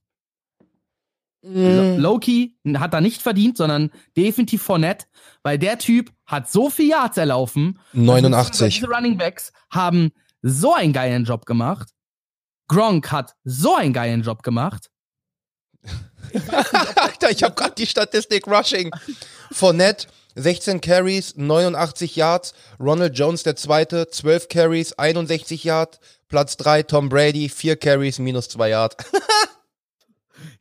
Mhm. 1.41 1.97
Loki 1.99 2.55
hat 2.75 2.93
er 2.93 3.01
nicht 3.01 3.21
verdient, 3.21 3.57
sondern 3.57 3.91
definitiv 4.17 4.61
Fournette, 4.61 5.05
weil 5.43 5.57
der 5.57 5.77
Typ 5.77 6.11
hat 6.25 6.51
so 6.51 6.69
viel 6.69 6.89
Yards 6.89 7.17
erlaufen. 7.17 7.79
89. 7.93 8.75
Diese 8.75 8.87
Running 8.87 9.17
Backs 9.17 9.53
haben 9.69 10.11
so 10.41 10.73
einen 10.73 10.93
geilen 10.93 11.25
Job 11.25 11.45
gemacht. 11.45 11.89
Gronk 12.69 13.11
hat 13.11 13.35
so 13.43 13.75
einen 13.75 13.91
geilen 13.91 14.21
Job 14.21 14.43
gemacht. 14.43 14.89
Alter, 16.95 17.31
ich 17.31 17.43
habe 17.43 17.55
gerade 17.55 17.75
die 17.75 17.87
Statistik 17.87 18.47
Rushing. 18.47 18.91
Fournette, 19.51 20.07
16 20.35 20.79
Carries, 20.79 21.35
89 21.35 22.15
Yards. 22.15 22.53
Ronald 22.79 23.17
Jones, 23.17 23.43
der 23.43 23.55
Zweite, 23.55 24.07
12 24.07 24.47
Carries, 24.47 24.93
61 24.93 25.63
Yards. 25.63 25.99
Platz 26.27 26.57
3, 26.57 26.83
Tom 26.83 27.09
Brady, 27.09 27.49
4 27.49 27.75
Carries, 27.75 28.19
minus 28.19 28.47
2 28.49 28.69
Yards. 28.69 28.95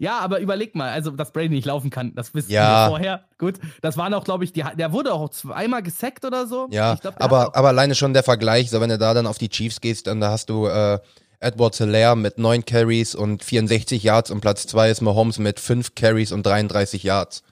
Ja, 0.00 0.18
aber 0.20 0.38
überleg 0.40 0.74
mal, 0.76 0.90
also 0.90 1.10
dass 1.10 1.32
Brady 1.32 1.50
nicht 1.50 1.64
laufen 1.66 1.90
kann, 1.90 2.14
das 2.14 2.32
wissen 2.34 2.50
Ja. 2.52 2.84
wir 2.86 2.90
vorher. 2.90 3.24
Gut, 3.36 3.56
das 3.80 3.96
waren 3.96 4.14
auch, 4.14 4.22
glaube 4.24 4.44
ich, 4.44 4.52
die, 4.52 4.64
der 4.76 4.92
wurde 4.92 5.12
auch 5.12 5.28
zweimal 5.28 5.82
gesackt 5.82 6.24
oder 6.24 6.46
so. 6.46 6.68
Ja, 6.70 6.94
glaub, 6.96 7.14
aber, 7.20 7.54
aber 7.56 7.68
alleine 7.68 7.94
schon 7.96 8.12
der 8.12 8.22
Vergleich, 8.22 8.70
so 8.70 8.80
wenn 8.80 8.90
du 8.90 8.98
da 8.98 9.12
dann 9.14 9.26
auf 9.26 9.38
die 9.38 9.48
Chiefs 9.48 9.80
gehst, 9.80 10.06
dann 10.06 10.20
da 10.20 10.30
hast 10.30 10.50
du 10.50 10.66
äh, 10.66 10.98
Edward 11.40 11.76
Hilaire 11.76 12.16
mit 12.16 12.38
9 12.38 12.64
Carries 12.64 13.14
und 13.14 13.44
64 13.44 14.02
Yards 14.02 14.30
und 14.30 14.40
Platz 14.40 14.66
2 14.66 14.90
ist 14.90 15.00
Mahomes 15.00 15.38
mit 15.38 15.60
5 15.60 15.94
Carries 15.94 16.32
und 16.32 16.44
33 16.44 17.02
Yards. 17.02 17.42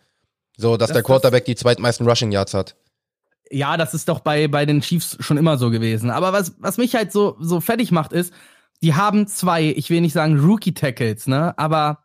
So, 0.57 0.76
dass 0.76 0.88
Das- 0.88 0.95
der 0.97 1.02
Quarterback 1.02 1.45
die 1.45 1.55
zweitmeisten 1.55 2.07
Rushing 2.09 2.33
Yards 2.33 2.55
hat. 2.55 2.76
Ja, 3.50 3.76
das 3.76 3.95
ist 3.95 4.09
doch 4.09 4.21
bei, 4.21 4.49
bei 4.49 4.66
den 4.66 4.81
Chiefs 4.81 5.16
schon 5.21 5.37
immer 5.37 5.57
so 5.57 5.71
gewesen. 5.71 6.11
Aber 6.11 6.33
was, 6.33 6.55
was 6.59 6.78
mich 6.78 6.95
halt 6.97 7.12
so, 7.12 7.37
so 7.40 7.61
fertig 7.61 7.93
macht, 7.93 8.12
ist, 8.12 8.33
die 8.83 8.95
haben 8.95 9.28
zwei, 9.28 9.62
ich 9.64 9.88
will 9.88 10.00
nicht 10.00 10.12
sagen 10.14 10.38
Rookie-Tackles, 10.40 11.28
ne, 11.28 11.57
aber 11.57 12.02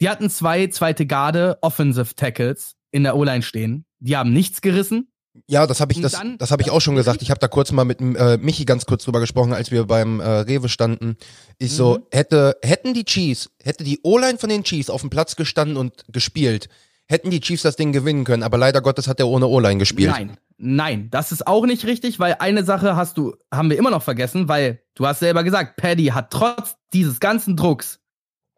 die 0.00 0.08
hatten 0.08 0.30
zwei 0.30 0.66
zweite 0.66 1.06
Garde 1.06 1.58
Offensive 1.60 2.14
Tackles 2.14 2.74
in 2.90 3.04
der 3.04 3.16
O-Line 3.16 3.42
stehen. 3.42 3.84
Die 4.00 4.16
haben 4.16 4.32
nichts 4.32 4.60
gerissen. 4.60 5.12
Ja, 5.50 5.66
das 5.66 5.80
habe 5.80 5.92
ich, 5.92 6.00
das, 6.02 6.12
dann- 6.12 6.36
das 6.38 6.50
habe 6.50 6.62
ich 6.62 6.70
auch 6.70 6.80
schon 6.80 6.94
gesagt. 6.94 7.22
Ich 7.22 7.30
habe 7.30 7.40
da 7.40 7.48
kurz 7.48 7.72
mal 7.72 7.84
mit 7.84 8.00
äh, 8.00 8.36
Michi 8.36 8.64
ganz 8.66 8.84
kurz 8.84 9.04
drüber 9.04 9.18
gesprochen, 9.20 9.54
als 9.54 9.70
wir 9.70 9.86
beim 9.86 10.20
äh, 10.20 10.28
Rewe 10.40 10.68
standen. 10.68 11.16
Ich 11.58 11.72
so, 11.74 11.98
Mhm. 11.98 12.02
hätte, 12.12 12.56
hätten 12.62 12.92
die 12.92 13.04
Chiefs, 13.04 13.50
hätte 13.62 13.82
die 13.82 14.00
O-Line 14.02 14.38
von 14.38 14.50
den 14.50 14.62
Chiefs 14.62 14.90
auf 14.90 15.00
dem 15.00 15.08
Platz 15.10 15.36
gestanden 15.36 15.78
und 15.78 16.04
gespielt, 16.12 16.68
hätten 17.06 17.30
die 17.30 17.40
Chiefs 17.40 17.62
das 17.62 17.76
Ding 17.76 17.92
gewinnen 17.92 18.24
können. 18.24 18.42
Aber 18.42 18.58
leider 18.58 18.82
Gottes 18.82 19.08
hat 19.08 19.18
er 19.20 19.28
ohne 19.28 19.46
O-Line 19.46 19.78
gespielt. 19.78 20.10
Nein, 20.10 20.36
nein, 20.58 21.08
das 21.10 21.32
ist 21.32 21.46
auch 21.46 21.64
nicht 21.64 21.86
richtig, 21.86 22.18
weil 22.18 22.36
eine 22.40 22.62
Sache 22.62 22.94
hast 22.96 23.16
du, 23.16 23.34
haben 23.50 23.70
wir 23.70 23.78
immer 23.78 23.90
noch 23.90 24.02
vergessen, 24.02 24.48
weil 24.48 24.82
du 24.96 25.06
hast 25.06 25.20
selber 25.20 25.44
gesagt, 25.44 25.76
Paddy 25.78 26.08
hat 26.08 26.30
trotz 26.30 26.74
dieses 26.92 27.20
ganzen 27.20 27.56
Drucks 27.56 28.00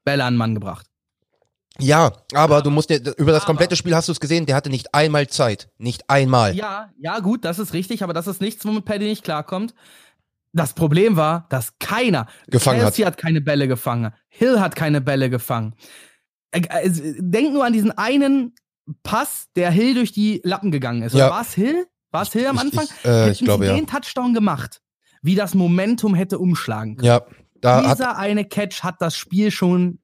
Bälle 0.04 0.24
an 0.24 0.34
den 0.34 0.38
Mann 0.38 0.54
gebracht. 0.54 0.86
Ja, 1.78 2.12
aber 2.34 2.62
du 2.62 2.70
musst 2.70 2.90
dir, 2.90 3.00
über 3.16 3.32
das 3.32 3.42
Aber- 3.42 3.46
komplette 3.46 3.76
Spiel 3.76 3.94
hast 3.94 4.08
du 4.08 4.12
es 4.12 4.20
gesehen, 4.20 4.44
der 4.46 4.56
hatte 4.56 4.70
nicht 4.70 4.94
einmal 4.94 5.28
Zeit. 5.28 5.70
Nicht 5.78 6.08
einmal. 6.10 6.54
Ja, 6.54 6.90
ja, 6.98 7.20
gut, 7.20 7.44
das 7.44 7.58
ist 7.58 7.72
richtig, 7.72 8.02
aber 8.02 8.12
das 8.12 8.26
ist 8.26 8.40
nichts, 8.40 8.64
womit 8.64 8.84
Paddy 8.84 9.06
nicht 9.06 9.24
klarkommt. 9.24 9.74
Das 10.52 10.72
Problem 10.74 11.16
war, 11.16 11.46
dass 11.48 11.78
keiner 11.78 12.26
Gefangen 12.48 12.80
Kelsey 12.80 13.04
hat 13.04 13.16
keine 13.16 13.40
Bälle 13.40 13.68
gefangen. 13.68 14.12
Hill 14.28 14.58
hat 14.60 14.74
keine 14.74 15.00
Bälle 15.00 15.30
gefangen. 15.30 15.74
Äh, 16.50 16.62
äh, 16.68 16.90
Denk 17.18 17.52
nur 17.52 17.64
an 17.64 17.72
diesen 17.72 17.96
einen 17.96 18.54
Pass, 19.04 19.46
der 19.54 19.70
Hill 19.70 19.94
durch 19.94 20.10
die 20.10 20.40
Lappen 20.42 20.72
gegangen 20.72 21.02
ist. 21.02 21.14
Ja. 21.14 21.30
War 21.30 21.42
es 21.42 21.54
Hill? 21.54 21.86
War 22.10 22.22
es 22.22 22.32
Hill 22.32 22.46
am 22.48 22.56
Ich- 22.56 22.62
Anfang? 22.62 22.84
Ich, 22.84 23.04
äh, 23.04 23.30
ich 23.30 23.38
glaube 23.38 23.64
sie 23.64 23.70
ja. 23.70 23.76
den 23.76 23.86
Touchdown 23.86 24.34
gemacht, 24.34 24.80
wie 25.22 25.36
das 25.36 25.54
Momentum 25.54 26.16
hätte 26.16 26.40
umschlagen 26.40 26.96
können. 26.96 27.06
Ja, 27.06 27.22
da 27.60 27.84
hat, 27.86 27.98
Dieser 27.98 28.18
eine 28.18 28.44
Catch 28.44 28.82
hat 28.82 28.96
das 29.00 29.14
Spiel 29.16 29.52
schon 29.52 30.00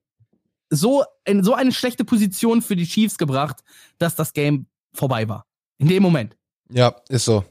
so 0.71 1.05
in 1.25 1.43
so 1.45 1.55
eine 1.55 1.73
schlechte 1.73 2.05
Position 2.05 2.63
für 2.63 2.77
die 2.77 2.87
Chiefs 2.87 3.19
gebracht, 3.19 3.63
dass 3.99 4.15
das 4.17 4.33
Game 4.33 4.67
vorbei 4.93 5.29
war. 5.29 5.47
In 5.79 5.89
dem 5.89 6.03
Moment. 6.03 6.37
ja, 6.71 6.95
ist 7.09 7.25
so. 7.27 7.45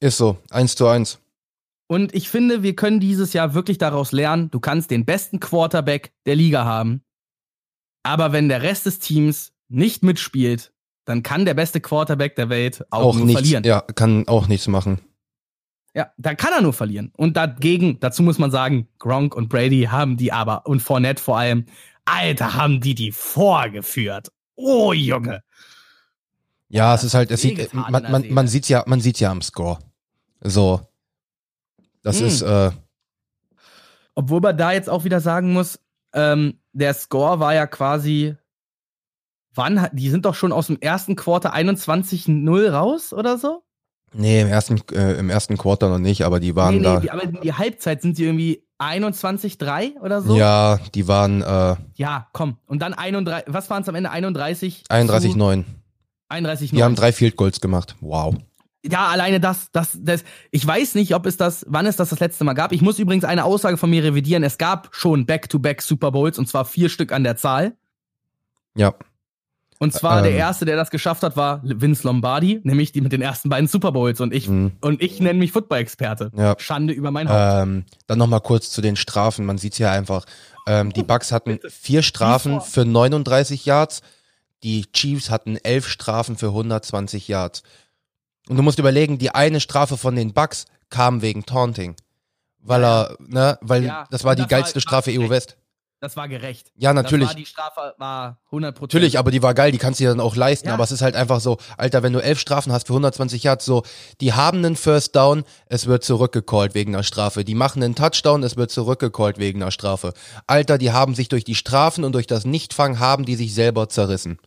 Ist 0.00 0.16
so. 0.16 0.38
Eins 0.50 0.74
zu 0.76 0.86
eins. 0.88 1.18
Und 1.86 2.14
ich 2.14 2.28
finde, 2.28 2.62
wir 2.62 2.74
können 2.74 3.00
dieses 3.00 3.32
Jahr 3.32 3.52
wirklich 3.54 3.76
daraus 3.78 4.12
lernen, 4.12 4.50
du 4.50 4.60
kannst 4.60 4.90
den 4.90 5.04
besten 5.04 5.40
Quarterback 5.40 6.12
der 6.24 6.36
Liga 6.36 6.64
haben, 6.64 7.02
aber 8.02 8.32
wenn 8.32 8.48
der 8.48 8.62
Rest 8.62 8.86
des 8.86 8.98
Teams 8.98 9.52
nicht 9.68 10.02
mitspielt, 10.02 10.72
dann 11.04 11.22
kann 11.22 11.44
der 11.44 11.54
beste 11.54 11.80
Quarterback 11.80 12.36
der 12.36 12.48
Welt 12.48 12.84
auch, 12.90 13.00
Auch 13.00 13.14
nur 13.16 13.26
nichts. 13.26 13.40
verlieren. 13.40 13.64
Ja, 13.64 13.80
kann 13.80 14.26
auch 14.28 14.46
nichts 14.48 14.68
machen. 14.68 15.00
Ja, 15.94 16.12
dann 16.16 16.36
kann 16.36 16.52
er 16.52 16.62
nur 16.62 16.72
verlieren. 16.72 17.12
Und 17.16 17.36
dagegen, 17.36 17.98
dazu 17.98 18.22
muss 18.22 18.38
man 18.38 18.52
sagen, 18.52 18.86
Gronk 19.00 19.34
und 19.34 19.48
Brady 19.48 19.88
haben 19.90 20.16
die 20.16 20.32
aber, 20.32 20.66
und 20.66 20.80
Fournette 20.80 21.20
vor 21.22 21.38
allem, 21.38 21.66
Alter, 22.04 22.54
haben 22.54 22.80
die 22.80 22.94
die 22.94 23.12
vorgeführt. 23.12 24.28
Oh, 24.56 24.92
Junge. 24.92 25.42
Ja, 26.68 26.94
es 26.94 27.02
ist 27.04 27.14
halt, 27.14 27.30
es 27.30 27.40
sieht, 27.42 27.58
in 27.58 27.68
man, 27.90 28.10
man, 28.10 28.32
man 28.32 28.46
sieht's 28.48 28.68
ja, 28.68 28.84
man 28.86 29.00
sieht's 29.00 29.20
ja 29.20 29.30
am 29.30 29.42
Score. 29.42 29.78
So. 30.40 30.80
Das 32.02 32.20
Hm. 32.20 32.26
ist, 32.26 32.42
äh, 32.42 32.70
Obwohl 34.14 34.40
man 34.40 34.56
da 34.56 34.72
jetzt 34.72 34.88
auch 34.88 35.04
wieder 35.04 35.20
sagen 35.20 35.52
muss, 35.52 35.80
ähm, 36.12 36.60
der 36.72 36.94
Score 36.94 37.40
war 37.40 37.54
ja 37.54 37.66
quasi, 37.66 38.36
wann, 39.54 39.80
hat- 39.82 39.92
die 39.94 40.10
sind 40.10 40.24
doch 40.26 40.34
schon 40.34 40.52
aus 40.52 40.66
dem 40.68 40.78
ersten 40.80 41.16
Quarter 41.16 41.52
21-0 41.54 42.68
raus 42.70 43.12
oder 43.12 43.38
so? 43.38 43.62
nee, 44.12 44.40
im 44.40 44.48
ersten, 44.48 44.80
äh, 44.92 45.14
im 45.18 45.30
ersten 45.30 45.56
Quarter 45.56 45.88
noch 45.88 45.98
nicht, 46.00 46.22
aber 46.24 46.40
die 46.40 46.56
waren 46.56 46.74
nee, 46.74 46.80
nee, 46.80 46.84
da. 46.84 47.00
die, 47.00 47.10
aber 47.12 47.26
die 47.26 47.52
Halbzeit 47.52 48.02
sind 48.02 48.16
sie 48.16 48.24
irgendwie 48.24 48.66
21-3 48.80 50.00
oder 50.00 50.22
so? 50.22 50.36
Ja, 50.36 50.78
die 50.94 51.06
waren, 51.06 51.42
äh, 51.42 51.76
Ja, 51.94 52.28
komm. 52.32 52.56
Und 52.66 52.80
dann 52.80 52.94
31, 52.94 53.52
was 53.52 53.68
waren 53.70 53.82
es 53.82 53.88
am 53.88 53.94
Ende? 53.94 54.10
31? 54.10 54.84
31-9. 54.88 55.64
31 56.28 56.70
Die 56.70 56.82
haben 56.82 56.94
drei 56.94 57.12
Field 57.12 57.36
Goals 57.36 57.60
gemacht. 57.60 57.96
Wow. 58.00 58.36
Ja, 58.82 59.08
alleine 59.08 59.40
das, 59.40 59.70
das, 59.72 59.98
das, 60.00 60.24
ich 60.50 60.66
weiß 60.66 60.94
nicht, 60.94 61.14
ob 61.14 61.26
es 61.26 61.36
das, 61.36 61.66
wann 61.68 61.84
es 61.84 61.96
das 61.96 62.08
das 62.08 62.20
letzte 62.20 62.44
Mal 62.44 62.54
gab. 62.54 62.72
Ich 62.72 62.80
muss 62.80 62.98
übrigens 62.98 63.24
eine 63.24 63.44
Aussage 63.44 63.76
von 63.76 63.90
mir 63.90 64.02
revidieren. 64.02 64.42
Es 64.42 64.56
gab 64.56 64.88
schon 64.92 65.26
Back-to-Back 65.26 65.82
Super 65.82 66.12
Bowls 66.12 66.38
und 66.38 66.48
zwar 66.48 66.64
vier 66.64 66.88
Stück 66.88 67.12
an 67.12 67.22
der 67.22 67.36
Zahl. 67.36 67.76
Ja. 68.74 68.94
Und 69.82 69.94
zwar 69.94 70.20
der 70.20 70.32
Ähm. 70.32 70.36
erste, 70.36 70.66
der 70.66 70.76
das 70.76 70.90
geschafft 70.90 71.22
hat, 71.22 71.36
war 71.38 71.60
Vince 71.64 72.06
Lombardi, 72.06 72.60
nämlich 72.64 72.92
die 72.92 73.00
mit 73.00 73.12
den 73.12 73.22
ersten 73.22 73.48
beiden 73.48 73.66
Super 73.66 73.92
Bowls. 73.92 74.20
Und 74.20 74.34
ich, 74.34 74.46
Mhm. 74.46 74.72
und 74.82 75.02
ich 75.02 75.20
nenne 75.20 75.38
mich 75.38 75.52
Football-Experte. 75.52 76.30
Ja. 76.36 76.54
Schande 76.58 76.92
über 76.92 77.10
mein 77.10 77.28
Haupt. 77.30 77.62
Ähm, 77.62 77.84
dann 78.06 78.18
nochmal 78.18 78.42
kurz 78.42 78.70
zu 78.70 78.82
den 78.82 78.96
Strafen. 78.96 79.46
Man 79.46 79.56
sieht's 79.56 79.78
ja 79.78 79.90
einfach. 79.90 80.26
Ähm, 80.66 80.92
die 80.92 81.02
Bucks 81.02 81.32
hatten 81.32 81.58
vier 81.70 82.02
Strafen 82.02 82.60
für 82.60 82.84
39 82.84 83.64
Yards. 83.64 84.02
Die 84.62 84.84
Chiefs 84.92 85.30
hatten 85.30 85.56
elf 85.56 85.88
Strafen 85.88 86.36
für 86.36 86.52
120 86.52 87.26
Yards. 87.26 87.62
Und 88.50 88.56
du 88.58 88.62
musst 88.62 88.78
überlegen, 88.78 89.16
die 89.16 89.30
eine 89.34 89.60
Strafe 89.60 89.96
von 89.96 90.14
den 90.14 90.34
Bucks 90.34 90.66
kam 90.90 91.22
wegen 91.22 91.46
Taunting. 91.46 91.96
Weil 92.62 92.84
er, 92.84 93.16
ne, 93.18 93.56
weil 93.62 93.84
Ja, 93.84 94.04
das 94.10 94.24
war 94.24 94.36
die 94.36 94.42
das 94.42 94.50
geilste 94.50 94.74
war 94.76 94.80
Strafe 94.82 95.10
EU. 95.18 95.30
West. 95.30 95.56
Das 96.00 96.16
war 96.16 96.28
gerecht. 96.28 96.72
Ja, 96.76 96.94
natürlich. 96.94 97.28
War, 97.28 97.34
die 97.34 97.44
Strafe 97.44 97.94
war 97.98 98.38
100% 98.50 98.80
Natürlich, 98.80 99.18
aber 99.18 99.30
die 99.30 99.42
war 99.42 99.52
geil, 99.52 99.70
die 99.70 99.76
kannst 99.76 100.00
du 100.00 100.04
dir 100.04 100.10
dann 100.10 100.20
auch 100.20 100.34
leisten. 100.34 100.68
Ja. 100.68 100.74
Aber 100.74 100.82
es 100.82 100.92
ist 100.92 101.02
halt 101.02 101.14
einfach 101.14 101.40
so, 101.40 101.58
Alter, 101.76 102.02
wenn 102.02 102.14
du 102.14 102.20
elf 102.20 102.38
Strafen 102.38 102.72
hast 102.72 102.86
für 102.86 102.94
120 102.94 103.42
Yards, 103.42 103.66
so, 103.66 103.82
die 104.22 104.32
haben 104.32 104.58
einen 104.58 104.76
First 104.76 105.14
Down, 105.14 105.44
es 105.66 105.86
wird 105.86 106.02
zurückgecallt 106.02 106.74
wegen 106.74 106.94
einer 106.94 107.02
Strafe. 107.02 107.44
Die 107.44 107.54
machen 107.54 107.82
einen 107.82 107.94
Touchdown, 107.94 108.42
es 108.42 108.56
wird 108.56 108.70
zurückgecallt 108.70 109.38
wegen 109.38 109.62
einer 109.62 109.70
Strafe. 109.70 110.14
Alter, 110.46 110.78
die 110.78 110.90
haben 110.90 111.14
sich 111.14 111.28
durch 111.28 111.44
die 111.44 111.54
Strafen 111.54 112.04
und 112.04 112.12
durch 112.12 112.26
das 112.26 112.46
Nichtfang 112.46 112.98
haben 112.98 113.26
die 113.26 113.36
sich 113.36 113.52
selber 113.52 113.90
zerrissen. 113.90 114.38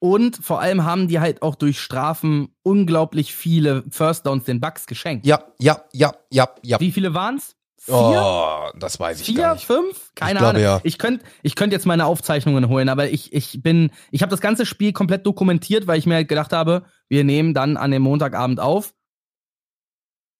Und 0.00 0.36
vor 0.36 0.60
allem 0.60 0.84
haben 0.84 1.08
die 1.08 1.20
halt 1.20 1.40
auch 1.40 1.54
durch 1.54 1.80
Strafen 1.80 2.54
unglaublich 2.62 3.34
viele 3.34 3.84
First 3.90 4.26
Downs 4.26 4.44
den 4.44 4.60
Bucks 4.60 4.86
geschenkt. 4.86 5.24
Ja, 5.24 5.44
ja, 5.58 5.82
ja, 5.92 6.12
ja, 6.30 6.48
ja. 6.62 6.80
Wie 6.80 6.92
viele 6.92 7.14
waren's? 7.14 7.56
Vier? 7.82 7.94
Oh, 7.96 8.68
das 8.78 9.00
weiß 9.00 9.20
ich 9.20 9.26
Vier, 9.26 9.36
gar 9.36 9.54
nicht. 9.54 9.64
fünf? 9.66 10.12
Keine 10.14 10.40
glaube, 10.40 10.50
Ahnung. 10.50 10.62
ja. 10.62 10.80
Ich 10.84 10.98
könnte 10.98 11.24
ich 11.42 11.56
könnt 11.56 11.72
jetzt 11.72 11.86
meine 11.86 12.04
Aufzeichnungen 12.04 12.68
holen, 12.68 12.88
aber 12.90 13.08
ich, 13.08 13.32
ich 13.32 13.62
bin, 13.62 13.90
ich 14.10 14.20
habe 14.22 14.30
das 14.30 14.42
ganze 14.42 14.66
Spiel 14.66 14.92
komplett 14.92 15.24
dokumentiert, 15.24 15.86
weil 15.86 15.98
ich 15.98 16.06
mir 16.06 16.16
halt 16.16 16.28
gedacht 16.28 16.52
habe, 16.52 16.84
wir 17.08 17.24
nehmen 17.24 17.54
dann 17.54 17.76
an 17.78 17.90
dem 17.90 18.02
Montagabend 18.02 18.60
auf. 18.60 18.92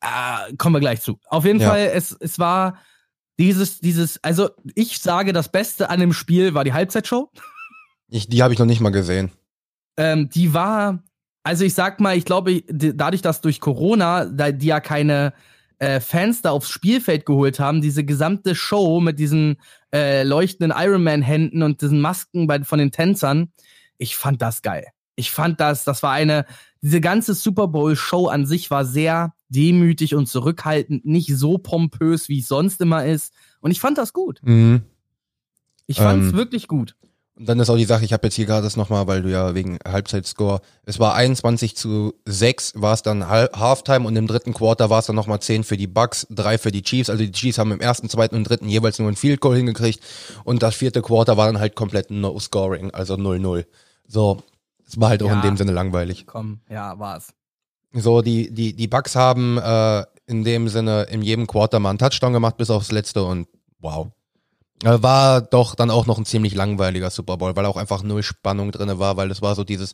Äh, 0.03 0.55
kommen 0.57 0.75
wir 0.77 0.81
gleich 0.81 1.01
zu. 1.01 1.19
Auf 1.29 1.45
jeden 1.45 1.61
Ja. 1.61 1.71
Fall, 1.71 1.91
es, 1.95 2.13
es 2.21 2.39
war 2.39 2.79
dieses, 3.39 3.81
dieses, 3.81 4.23
also 4.23 4.51
ich 4.75 4.99
sage, 4.99 5.33
das 5.33 5.51
Beste 5.51 5.89
an 5.91 6.01
dem 6.01 6.13
Spiel 6.13 6.53
war 6.55 6.65
die 6.65 6.73
Halbzeitshow. 6.75 7.31
Ich, 8.09 8.29
die 8.29 8.43
habe 8.43 8.53
ich 8.53 8.59
noch 8.59 8.67
nicht 8.67 8.81
mal 8.81 8.91
gesehen. 8.91 9.31
Ähm, 9.97 10.29
die 10.29 10.53
war, 10.53 11.03
also 11.43 11.65
ich 11.65 11.73
sag 11.75 12.01
mal, 12.01 12.17
ich 12.17 12.25
glaube, 12.27 12.63
dadurch, 12.69 13.23
dass 13.23 13.41
durch 13.41 13.61
Corona, 13.61 14.27
da 14.27 14.53
die 14.53 14.67
ja 14.67 14.81
keine 14.81 15.33
äh, 15.81 15.99
Fans 16.01 16.43
da 16.43 16.51
aufs 16.51 16.71
Spielfeld 16.71 17.27
geholt 17.27 17.59
haben, 17.59 17.81
diese 17.81 18.05
gesamte 18.05 18.55
Show 18.55 19.01
mit 19.01 19.19
diesen 19.19 19.57
äh, 19.93 20.23
leuchtenden 20.23 20.77
Ironman-Händen 20.77 21.63
und 21.63 21.83
diesen 21.83 22.01
Masken 22.01 22.47
bei, 22.47 22.63
von 22.63 22.79
den 22.79 22.93
Tänzern, 22.93 23.51
ich 23.99 24.17
fand 24.17 24.41
das 24.41 24.63
geil. 24.63 24.87
Ich 25.17 25.31
fand 25.31 25.61
das, 25.61 25.85
das 25.85 26.03
war 26.03 26.13
eine, 26.13 26.47
diese 26.81 27.01
ganze 27.01 27.35
Super 27.35 27.67
Bowl-Show 27.69 28.29
an 28.29 28.47
sich 28.47 28.71
war 28.71 28.85
sehr 28.85 29.35
demütig 29.49 30.15
und 30.15 30.27
zurückhaltend, 30.27 31.05
nicht 31.05 31.37
so 31.37 31.59
pompös, 31.59 32.29
wie 32.29 32.39
es 32.41 32.49
sonst 32.49 32.81
immer 32.81 33.05
ist. 33.05 33.35
Und 33.61 33.71
ich 33.71 33.81
fand 33.81 33.99
das 33.99 34.13
gut. 34.13 34.41
Mhm. 34.43 34.83
Ich 35.87 35.97
fand 35.97 36.23
es 36.23 36.31
Ähm, 36.31 36.37
wirklich 36.37 36.69
gut. 36.69 36.95
Und 37.41 37.49
dann 37.49 37.59
ist 37.59 37.71
auch 37.71 37.77
die 37.79 37.87
Sache, 37.87 38.05
ich 38.05 38.13
habe 38.13 38.27
jetzt 38.27 38.35
hier 38.35 38.45
gerade 38.45 38.63
das 38.65 38.77
nochmal, 38.77 39.07
weil 39.07 39.23
du 39.23 39.31
ja 39.31 39.55
wegen 39.55 39.79
Halbzeitscore, 39.89 40.61
es 40.85 40.99
war 40.99 41.15
21 41.15 41.75
zu 41.75 42.13
6, 42.27 42.75
war 42.77 42.93
es 42.93 43.01
dann 43.01 43.27
Hal- 43.29 43.49
Halftime 43.57 44.07
und 44.07 44.15
im 44.15 44.27
dritten 44.27 44.53
Quarter 44.53 44.91
war 44.91 44.99
es 44.99 45.07
dann 45.07 45.17
nochmal 45.17 45.41
10 45.41 45.65
für 45.65 45.79
die 45.79 45.87
Bucks, 45.87 46.27
3 46.29 46.59
für 46.59 46.71
die 46.71 46.83
Chiefs. 46.83 47.09
Also 47.09 47.25
die 47.25 47.33
Chiefs 47.33 47.57
haben 47.57 47.73
im 47.73 47.81
ersten, 47.81 48.11
zweiten 48.11 48.35
und 48.37 48.45
dritten 48.45 48.69
jeweils 48.69 48.99
nur 48.99 49.09
ein 49.09 49.17
Field 49.17 49.41
Goal 49.41 49.57
hingekriegt 49.57 50.01
und 50.45 50.63
das 50.63 50.75
vierte 50.75 51.01
Quarter 51.01 51.39
war 51.39 51.47
dann 51.47 51.59
halt 51.61 51.75
komplett 51.77 52.11
No 52.11 52.39
Scoring, 52.39 52.91
also 52.91 53.15
0-0. 53.15 53.65
So, 54.07 54.43
es 54.87 55.01
war 55.01 55.09
halt 55.09 55.23
auch 55.23 55.29
in 55.31 55.37
Ja. 55.37 55.41
dem 55.41 55.57
Sinne 55.57 55.73
langweilig. 55.73 56.27
Komm, 56.27 56.61
ja, 56.69 56.99
war's. 56.99 57.29
So, 57.95 58.21
die, 58.21 58.53
die, 58.53 58.77
die 58.77 58.87
Bucks 58.87 59.17
haben 59.17 59.57
äh, 59.57 60.05
in 60.27 60.45
dem 60.45 60.69
Sinne 60.69 61.05
in 61.05 61.23
jedem 61.23 61.47
Quarter 61.47 61.81
mal 61.81 61.89
einen 61.89 61.99
Touchdown 61.99 62.35
gemacht, 62.35 62.59
bis 62.59 62.69
aufs 62.69 62.93
letzte 62.93 63.25
und 63.25 63.49
wow. 63.79 64.09
War 64.83 65.43
doch 65.43 65.75
dann 65.75 65.91
auch 65.91 66.07
noch 66.07 66.17
ein 66.17 66.25
ziemlich 66.25 66.55
langweiliger 66.55 67.11
Super 67.11 67.37
Bowl, 67.37 67.55
weil 67.55 67.67
auch 67.67 67.77
einfach 67.77 68.03
null 68.03 68.23
Spannung 68.23 68.73
drinne 68.73 68.99
war, 68.99 69.17
weil 69.19 69.31
es 69.31 69.43
war 69.43 69.55
so 69.55 69.63
dieses, 69.63 69.93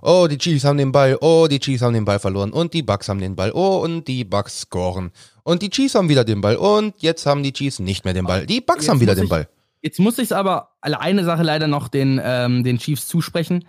oh, 0.00 0.28
die 0.30 0.38
Chiefs 0.38 0.64
haben 0.64 0.78
den 0.78 0.92
Ball, 0.92 1.18
oh, 1.20 1.48
die 1.50 1.58
Chiefs 1.58 1.82
haben 1.82 1.92
den 1.94 2.04
Ball 2.04 2.20
verloren 2.20 2.52
und 2.52 2.72
die 2.72 2.82
Bucks 2.84 3.08
haben 3.08 3.18
den 3.18 3.34
Ball, 3.34 3.50
oh, 3.52 3.78
und 3.78 4.06
die 4.06 4.24
Bucks 4.24 4.60
scoren. 4.60 5.10
Und 5.42 5.62
die 5.62 5.70
Chiefs 5.70 5.96
haben 5.96 6.08
wieder 6.08 6.24
den 6.24 6.40
Ball 6.40 6.54
und 6.56 6.94
jetzt 6.98 7.26
haben 7.26 7.42
die 7.42 7.52
Chiefs 7.52 7.80
nicht 7.80 8.04
mehr 8.04 8.14
den 8.14 8.26
Ball. 8.26 8.46
Die 8.46 8.60
Bucks 8.60 8.82
Jetzt 8.82 8.90
haben 8.90 9.00
wieder 9.00 9.12
muss 9.12 9.16
den 9.16 9.24
ich- 9.24 9.30
Ball. 9.30 9.48
Jetzt 9.80 9.98
muss 10.00 10.18
ich 10.18 10.34
aber 10.34 10.70
eine 10.82 11.24
Sache 11.24 11.42
leider 11.44 11.66
noch 11.68 11.88
den, 11.88 12.20
ähm, 12.22 12.62
den 12.64 12.78
Chiefs 12.78 13.06
zusprechen. 13.08 13.64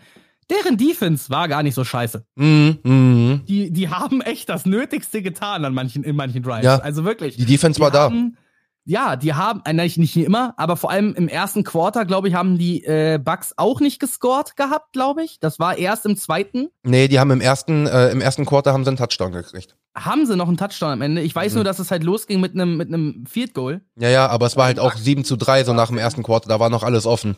Deren 0.49 0.77
Defense 0.77 1.29
war 1.29 1.47
gar 1.47 1.61
nicht 1.61 1.75
so 1.75 1.83
scheiße. 1.83 2.25
Mhm, 2.35 2.79
mhm. 2.83 3.41
Die, 3.47 3.71
die 3.71 3.89
haben 3.89 4.21
echt 4.21 4.49
das 4.49 4.65
Nötigste 4.65 5.21
getan 5.21 5.63
an 5.65 5.73
manchen, 5.75 6.03
in 6.03 6.15
manchen 6.15 6.41
Drives. 6.41 6.65
Ja. 6.65 6.77
Also 6.79 7.05
wirklich. 7.05 7.37
Die 7.37 7.45
Defense 7.45 7.77
Die 7.77 7.81
war 7.83 7.91
da. 7.91 8.11
Ja, 8.85 9.15
die 9.15 9.33
haben, 9.33 9.61
äh, 9.65 9.73
nicht, 9.73 9.97
nicht 9.97 10.17
immer, 10.17 10.53
aber 10.57 10.75
vor 10.77 10.89
allem 10.89 11.13
im 11.13 11.27
ersten 11.27 11.63
Quarter, 11.63 12.05
glaube 12.05 12.27
ich, 12.27 12.33
haben 12.33 12.57
die 12.57 12.83
äh, 12.85 13.19
Bucks 13.23 13.53
auch 13.57 13.79
nicht 13.81 13.99
gescored 13.99 14.55
gehabt, 14.55 14.93
glaube 14.93 15.23
ich. 15.23 15.39
Das 15.39 15.59
war 15.59 15.77
erst 15.77 16.05
im 16.05 16.17
zweiten. 16.17 16.69
Nee, 16.83 17.07
die 17.07 17.19
haben 17.19 17.29
im 17.31 17.41
ersten, 17.41 17.85
äh, 17.85 18.09
im 18.09 18.21
ersten 18.21 18.45
Quarter 18.45 18.73
haben 18.73 18.83
sie 18.83 18.89
einen 18.89 18.97
Touchdown 18.97 19.31
gekriegt. 19.31 19.75
Haben 19.95 20.25
sie 20.25 20.35
noch 20.35 20.47
einen 20.47 20.57
Touchdown 20.57 20.91
am 20.93 21.01
Ende. 21.01 21.21
Ich 21.21 21.35
weiß 21.35 21.51
Mhm. 21.51 21.57
nur, 21.57 21.63
dass 21.65 21.79
es 21.79 21.91
halt 21.91 22.03
losging 22.03 22.39
mit 22.39 22.53
einem 22.53 22.77
mit 22.77 22.87
einem 22.87 23.25
Field 23.27 23.53
Goal. 23.53 23.81
Ja, 23.99 24.09
ja, 24.09 24.27
aber 24.27 24.45
es 24.47 24.57
war 24.57 24.65
halt 24.65 24.79
auch 24.79 24.95
7 24.95 25.23
zu 25.23 25.35
3, 25.35 25.63
so 25.65 25.73
nach 25.73 25.87
dem 25.89 25.97
ersten 25.97 26.23
Quarter, 26.23 26.47
da 26.49 26.59
war 26.59 26.69
noch 26.69 26.83
alles 26.83 27.05
offen. 27.05 27.37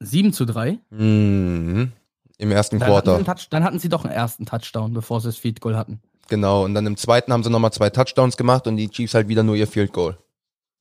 7 0.00 0.32
zu 0.32 0.44
3. 0.44 0.78
Mhm. 0.90 1.92
Im 2.36 2.50
ersten 2.50 2.78
Dann 2.78 2.88
hatten, 2.88 2.92
Quarter. 3.04 3.16
einen 3.16 3.24
Touch, 3.24 3.48
dann 3.48 3.64
hatten 3.64 3.78
sie 3.78 3.88
doch 3.88 4.04
einen 4.04 4.12
ersten 4.12 4.44
Touchdown, 4.44 4.92
bevor 4.92 5.20
sie 5.20 5.28
das 5.28 5.36
Field 5.36 5.60
Goal 5.60 5.76
hatten. 5.76 6.00
Genau. 6.28 6.64
Und 6.64 6.74
dann 6.74 6.86
im 6.86 6.96
zweiten 6.96 7.32
haben 7.32 7.44
sie 7.44 7.50
nochmal 7.50 7.72
zwei 7.72 7.90
Touchdowns 7.90 8.36
gemacht 8.36 8.66
und 8.66 8.76
die 8.76 8.88
Chiefs 8.88 9.14
halt 9.14 9.28
wieder 9.28 9.42
nur 9.42 9.56
ihr 9.56 9.66
Field 9.66 9.92
Goal. 9.92 10.18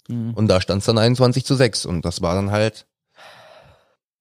Mhm. 0.08 0.34
Und 0.34 0.48
da 0.48 0.62
stand 0.62 0.80
es 0.80 0.86
dann 0.86 0.98
21 0.98 1.46
zu 1.46 1.56
6. 1.56 1.86
Und 1.86 2.06
das 2.06 2.22
war 2.22 2.36
dann 2.36 2.52
halt 2.52 2.86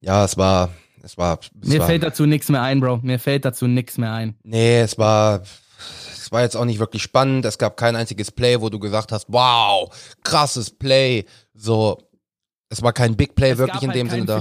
Ja, 0.01 0.25
es 0.25 0.37
war, 0.37 0.71
es 1.03 1.17
war. 1.19 1.39
Es 1.61 1.69
Mir 1.69 1.81
war, 1.81 1.87
fällt 1.87 2.03
dazu 2.03 2.27
nichts 2.27 2.49
mehr 2.49 2.63
ein, 2.63 2.81
Bro. 2.81 2.99
Mir 3.03 3.19
fällt 3.19 3.45
dazu 3.45 3.67
nichts 3.67 3.99
mehr 3.99 4.13
ein. 4.13 4.37
Nee, 4.43 4.81
es 4.81 4.99
war, 4.99 5.43
es 6.13 6.31
war 6.33 6.43
jetzt 6.43 6.57
auch 6.57 6.65
nicht 6.65 6.79
wirklich 6.79 7.03
spannend. 7.03 7.45
Es 7.45 7.59
gab 7.59 7.77
kein 7.77 7.97
einziges 7.97 8.31
Play, 8.31 8.61
wo 8.61 8.69
du 8.69 8.79
gesagt 8.79 9.13
hast, 9.13 9.27
wow, 9.29 9.89
krasses 10.25 10.71
Play. 10.71 11.25
So, 11.55 11.99
es 12.73 12.83
war 12.83 12.93
kein 12.93 13.17
Big 13.17 13.35
Play 13.35 13.51
Es 13.53 13.59
wirklich 13.59 13.75
gab 13.75 13.83
in 13.83 13.89
halt 13.91 13.99
dem 14.01 14.09
Sinne 14.09 14.27
da. 14.27 14.39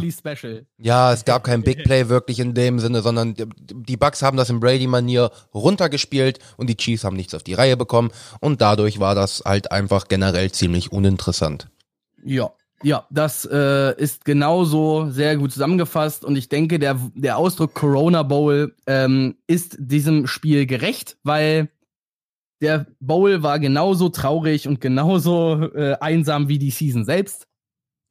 Ja, 0.78 1.12
es 1.14 1.26
gab 1.26 1.44
kein 1.44 1.62
Big 1.64 1.84
Play 1.84 2.10
wirklich 2.10 2.40
in 2.40 2.54
dem 2.54 2.80
Sinne, 2.80 3.02
sondern 3.02 3.34
die- 3.36 3.46
die 3.58 3.98
Bucks 3.98 4.22
haben 4.22 4.38
das 4.38 4.50
in 4.50 4.60
Brady-Manier 4.60 5.30
runtergespielt 5.54 6.40
und 6.58 6.68
die 6.70 6.78
Chiefs 6.78 7.04
haben 7.04 7.16
nichts 7.16 7.36
auf 7.36 7.44
die 7.44 7.54
Reihe 7.54 7.78
bekommen 7.78 8.12
und 8.40 8.62
dadurch 8.62 9.00
war 9.00 9.16
das 9.16 9.44
halt 9.46 9.72
einfach 9.72 10.08
generell 10.08 10.52
ziemlich 10.52 10.92
uninteressant. 10.92 11.68
Ja. 12.24 12.52
Ja, 12.84 13.06
das 13.12 13.46
äh, 13.46 13.96
ist 14.02 14.26
genauso 14.26 15.12
sehr 15.12 15.38
gut 15.38 15.52
zusammengefasst 15.52 16.26
und 16.26 16.36
ich 16.36 16.50
denke, 16.50 16.80
der, 16.80 16.98
der 17.14 17.38
Ausdruck 17.38 17.76
Corona 17.76 18.24
Bowl 18.24 18.74
ähm, 18.88 19.36
ist 19.46 19.76
diesem 19.80 20.26
Spiel 20.26 20.66
gerecht, 20.66 21.16
weil 21.24 21.70
der 22.60 22.88
Bowl 23.00 23.44
war 23.44 23.60
genauso 23.60 24.10
traurig 24.10 24.68
und 24.68 24.82
genauso 24.82 25.62
äh, 25.76 25.96
einsam 26.00 26.48
wie 26.48 26.58
die 26.58 26.72
Season 26.72 27.06
selbst. 27.06 27.46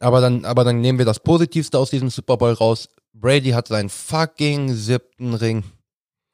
Aber 0.01 0.21
dann, 0.21 0.45
aber 0.45 0.65
dann 0.65 0.81
nehmen 0.81 0.99
wir 0.99 1.05
das 1.05 1.21
Positivste 1.21 1.79
aus 1.79 1.91
diesem 1.91 2.11
Super 2.11 2.37
Bowl 2.37 2.53
raus. 2.53 2.89
Brady 3.13 3.51
hat 3.51 3.69
seinen 3.69 3.91
fucking 3.91 4.73
siebten 4.75 5.35
Ring. 5.35 5.63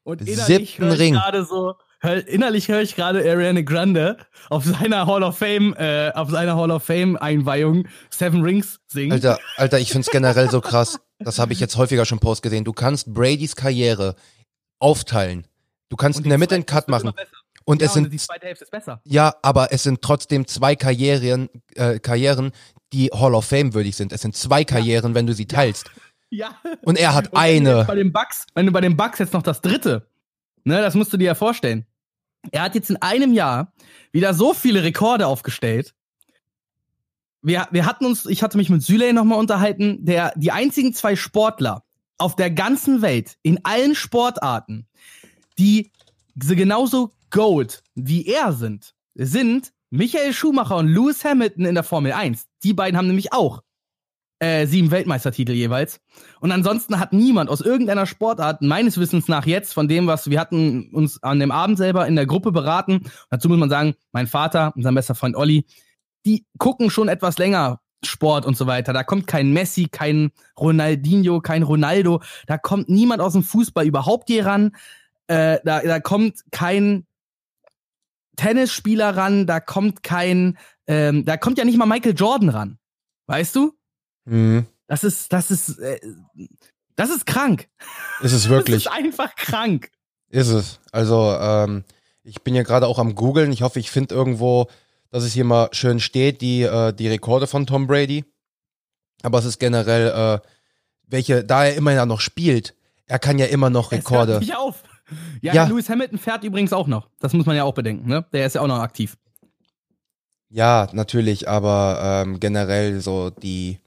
Und 0.03 0.19
Siebten 0.19 0.31
innerlich 0.31 0.79
höre 0.79 0.93
ich 0.93 0.99
Ring. 0.99 1.13
gerade 1.15 1.45
so, 1.45 1.75
hör, 1.99 2.27
innerlich 2.27 2.69
höre 2.69 2.81
ich 2.81 2.95
gerade 2.95 3.19
Ariana 3.19 3.61
Grande 3.61 4.17
auf 4.49 4.63
seiner 4.63 5.05
Hall 5.05 5.21
of 5.21 5.37
Fame, 5.37 5.73
äh, 5.77 6.11
auf 6.13 6.29
seiner 6.29 6.55
Hall 6.55 6.71
of 6.71 6.81
Fame 6.83 7.17
Einweihung 7.17 7.87
Seven 8.09 8.41
Rings 8.41 8.79
singen. 8.87 9.11
Alter, 9.11 9.37
Alter, 9.57 9.79
ich 9.79 9.91
find's 9.91 10.09
generell 10.09 10.49
so 10.49 10.61
krass. 10.61 10.99
Das 11.19 11.39
habe 11.39 11.51
ich 11.51 11.59
jetzt 11.59 11.75
häufiger 11.75 12.05
schon 12.05 12.19
Post 12.19 12.43
gesehen. 12.43 12.63
Du 12.63 12.71
kannst 12.71 13.13
Bradys 13.13 13.55
Karriere 13.57 14.15
aufteilen. 14.79 15.45
Du 15.89 15.97
kannst 15.97 16.19
in 16.19 16.29
der 16.29 16.37
Mitte 16.37 16.55
einen 16.55 16.65
Cut 16.65 16.87
machen. 16.87 17.11
Und 17.67 17.81
ja, 17.81 17.87
es 17.87 17.93
sind 17.93 18.13
die 18.13 18.17
zweite 18.17 18.47
Hälfte 18.47 18.63
ist 18.63 18.71
besser. 18.71 19.01
Ja, 19.03 19.33
aber 19.41 19.73
es 19.73 19.83
sind 19.83 20.01
trotzdem 20.01 20.47
zwei 20.47 20.77
Karrieren, 20.77 21.49
äh, 21.75 21.99
Karrieren, 21.99 22.53
die 22.93 23.07
Hall 23.07 23.35
of 23.35 23.43
Fame 23.43 23.73
würdig 23.73 23.97
sind. 23.97 24.13
Es 24.13 24.21
sind 24.21 24.37
zwei 24.37 24.63
Karrieren, 24.63 25.15
wenn 25.15 25.27
du 25.27 25.33
sie 25.33 25.47
teilst. 25.47 25.91
Ja. 26.29 26.57
Und 26.83 26.97
er 26.97 27.13
hat 27.13 27.33
Und 27.33 27.37
eine. 27.37 27.83
Bei 27.83 27.95
den 27.95 28.13
Bucks, 28.13 28.45
wenn 28.55 28.67
du 28.67 28.71
bei 28.71 28.79
den 28.79 28.95
Bucks 28.95 29.19
jetzt 29.19 29.33
noch 29.33 29.43
das 29.43 29.59
dritte, 29.59 30.07
ne, 30.63 30.81
das 30.81 30.95
musst 30.95 31.11
du 31.11 31.17
dir 31.17 31.25
ja 31.25 31.35
vorstellen. 31.35 31.85
Er 32.51 32.61
hat 32.61 32.73
jetzt 32.73 32.89
in 32.89 33.01
einem 33.01 33.33
Jahr 33.33 33.73
wieder 34.13 34.33
so 34.33 34.53
viele 34.53 34.83
Rekorde 34.83 35.27
aufgestellt. 35.27 35.93
Wir, 37.41 37.67
wir 37.71 37.85
hatten 37.85 38.05
uns, 38.05 38.25
ich 38.27 38.43
hatte 38.43 38.55
mich 38.55 38.69
mit 38.69 38.81
Süley 38.81 39.11
nochmal 39.11 39.39
unterhalten, 39.39 40.05
der, 40.05 40.31
die 40.37 40.53
einzigen 40.53 40.93
zwei 40.93 41.17
Sportler 41.17 41.83
auf 42.17 42.37
der 42.37 42.49
ganzen 42.49 43.01
Welt, 43.01 43.37
in 43.41 43.59
allen 43.65 43.93
Sportarten, 43.93 44.87
die 45.59 45.91
so 46.41 46.55
genauso 46.55 47.11
Gold 47.29 47.83
wie 47.95 48.25
er 48.25 48.53
sind, 48.53 48.93
sind 49.15 49.71
Michael 49.89 50.33
Schumacher 50.33 50.77
und 50.77 50.87
Lewis 50.87 51.23
Hamilton 51.23 51.65
in 51.65 51.75
der 51.75 51.83
Formel 51.83 52.11
1. 52.11 52.47
Die 52.63 52.73
beiden 52.73 52.97
haben 52.97 53.07
nämlich 53.07 53.33
auch 53.33 53.61
äh, 54.39 54.67
sieben 54.67 54.91
Weltmeistertitel 54.91 55.53
jeweils. 55.53 55.99
Und 56.41 56.51
ansonsten 56.51 56.99
hat 56.99 57.13
niemand 57.13 57.49
aus 57.49 57.61
irgendeiner 57.61 58.05
Sportart, 58.05 58.61
meines 58.61 58.97
Wissens 58.99 59.27
nach 59.27 59.45
jetzt, 59.45 59.73
von 59.73 59.87
dem, 59.87 60.07
was 60.07 60.29
wir 60.29 60.39
hatten 60.39 60.89
uns 60.93 61.23
an 61.23 61.39
dem 61.39 61.51
Abend 61.51 61.77
selber 61.77 62.07
in 62.07 62.15
der 62.15 62.27
Gruppe 62.27 62.51
beraten, 62.51 63.09
dazu 63.29 63.49
muss 63.49 63.57
man 63.57 63.69
sagen, 63.69 63.95
mein 64.11 64.27
Vater, 64.27 64.73
unser 64.75 64.91
bester 64.91 65.15
Freund 65.15 65.35
Olli, 65.35 65.65
die 66.25 66.45
gucken 66.59 66.91
schon 66.91 67.07
etwas 67.07 67.37
länger 67.37 67.79
Sport 68.05 68.45
und 68.45 68.55
so 68.55 68.67
weiter. 68.67 68.93
Da 68.93 69.03
kommt 69.03 69.25
kein 69.25 69.53
Messi, 69.53 69.87
kein 69.89 70.31
Ronaldinho, 70.59 71.41
kein 71.41 71.63
Ronaldo. 71.63 72.21
Da 72.45 72.57
kommt 72.57 72.89
niemand 72.89 73.21
aus 73.21 73.33
dem 73.33 73.43
Fußball 73.43 73.87
überhaupt 73.87 74.27
hier 74.27 74.45
ran. 74.45 74.75
Äh, 75.27 75.59
da, 75.63 75.79
da 75.81 75.99
kommt 75.99 76.43
kein 76.51 77.07
Tennisspieler 78.37 79.17
ran, 79.17 79.45
da 79.45 79.59
kommt 79.59 80.01
kein, 80.03 80.57
ähm, 80.87 81.25
da 81.25 81.35
kommt 81.35 81.57
ja 81.57 81.65
nicht 81.65 81.77
mal 81.77 81.85
Michael 81.85 82.15
Jordan 82.15 82.49
ran. 82.49 82.79
Weißt 83.25 83.53
du? 83.55 83.73
Mhm. 84.25 84.65
Das 84.87 85.03
ist, 85.03 85.33
das 85.33 85.51
ist, 85.51 85.77
äh, 85.79 85.99
das 86.95 87.09
ist 87.09 87.25
krank. 87.25 87.67
Ist 88.21 88.31
es 88.31 88.43
Das 88.43 88.49
wirklich. 88.49 88.85
ist 88.85 88.91
einfach 88.91 89.35
krank. 89.35 89.91
Ist 90.29 90.47
es. 90.47 90.79
Also, 90.91 91.35
ähm, 91.39 91.83
ich 92.23 92.41
bin 92.43 92.55
ja 92.55 92.63
gerade 92.63 92.87
auch 92.87 92.99
am 92.99 93.15
googeln. 93.15 93.51
Ich 93.51 93.61
hoffe, 93.61 93.79
ich 93.79 93.91
finde 93.91 94.15
irgendwo, 94.15 94.67
dass 95.09 95.23
es 95.23 95.33
hier 95.33 95.45
mal 95.45 95.69
schön 95.71 95.99
steht, 95.99 96.41
die, 96.41 96.61
äh, 96.63 96.93
die 96.93 97.07
Rekorde 97.07 97.47
von 97.47 97.65
Tom 97.65 97.87
Brady. 97.87 98.23
Aber 99.23 99.39
es 99.39 99.45
ist 99.45 99.59
generell, 99.59 100.09
äh, 100.41 100.47
welche, 101.07 101.43
da 101.43 101.65
er 101.65 101.75
immer 101.75 101.93
ja 101.93 102.05
noch 102.05 102.19
spielt, 102.19 102.75
er 103.05 103.19
kann 103.19 103.39
ja 103.39 103.45
immer 103.45 103.69
noch 103.69 103.91
Es 103.91 103.99
Rekorde. 103.99 104.33
hört 104.33 104.41
nicht 104.41 104.55
auf. 104.55 104.83
Ja, 105.41 105.53
Ja. 105.53 105.65
Lewis 105.65 105.89
Hamilton 105.89 106.17
fährt 106.17 106.43
übrigens 106.43 106.73
auch 106.73 106.87
noch. 106.87 107.09
Das 107.19 107.33
muss 107.33 107.45
man 107.45 107.55
ja 107.55 107.63
auch 107.63 107.73
bedenken, 107.73 108.07
ne? 108.07 108.25
Der 108.33 108.45
ist 108.45 108.55
ja 108.55 108.61
auch 108.61 108.67
noch 108.67 108.79
aktiv. 108.79 109.17
Ja, 110.49 110.87
natürlich, 110.93 111.47
aber 111.49 112.23
ähm, 112.25 112.39
generell 112.39 113.01
so 113.01 113.29
die, 113.29 113.79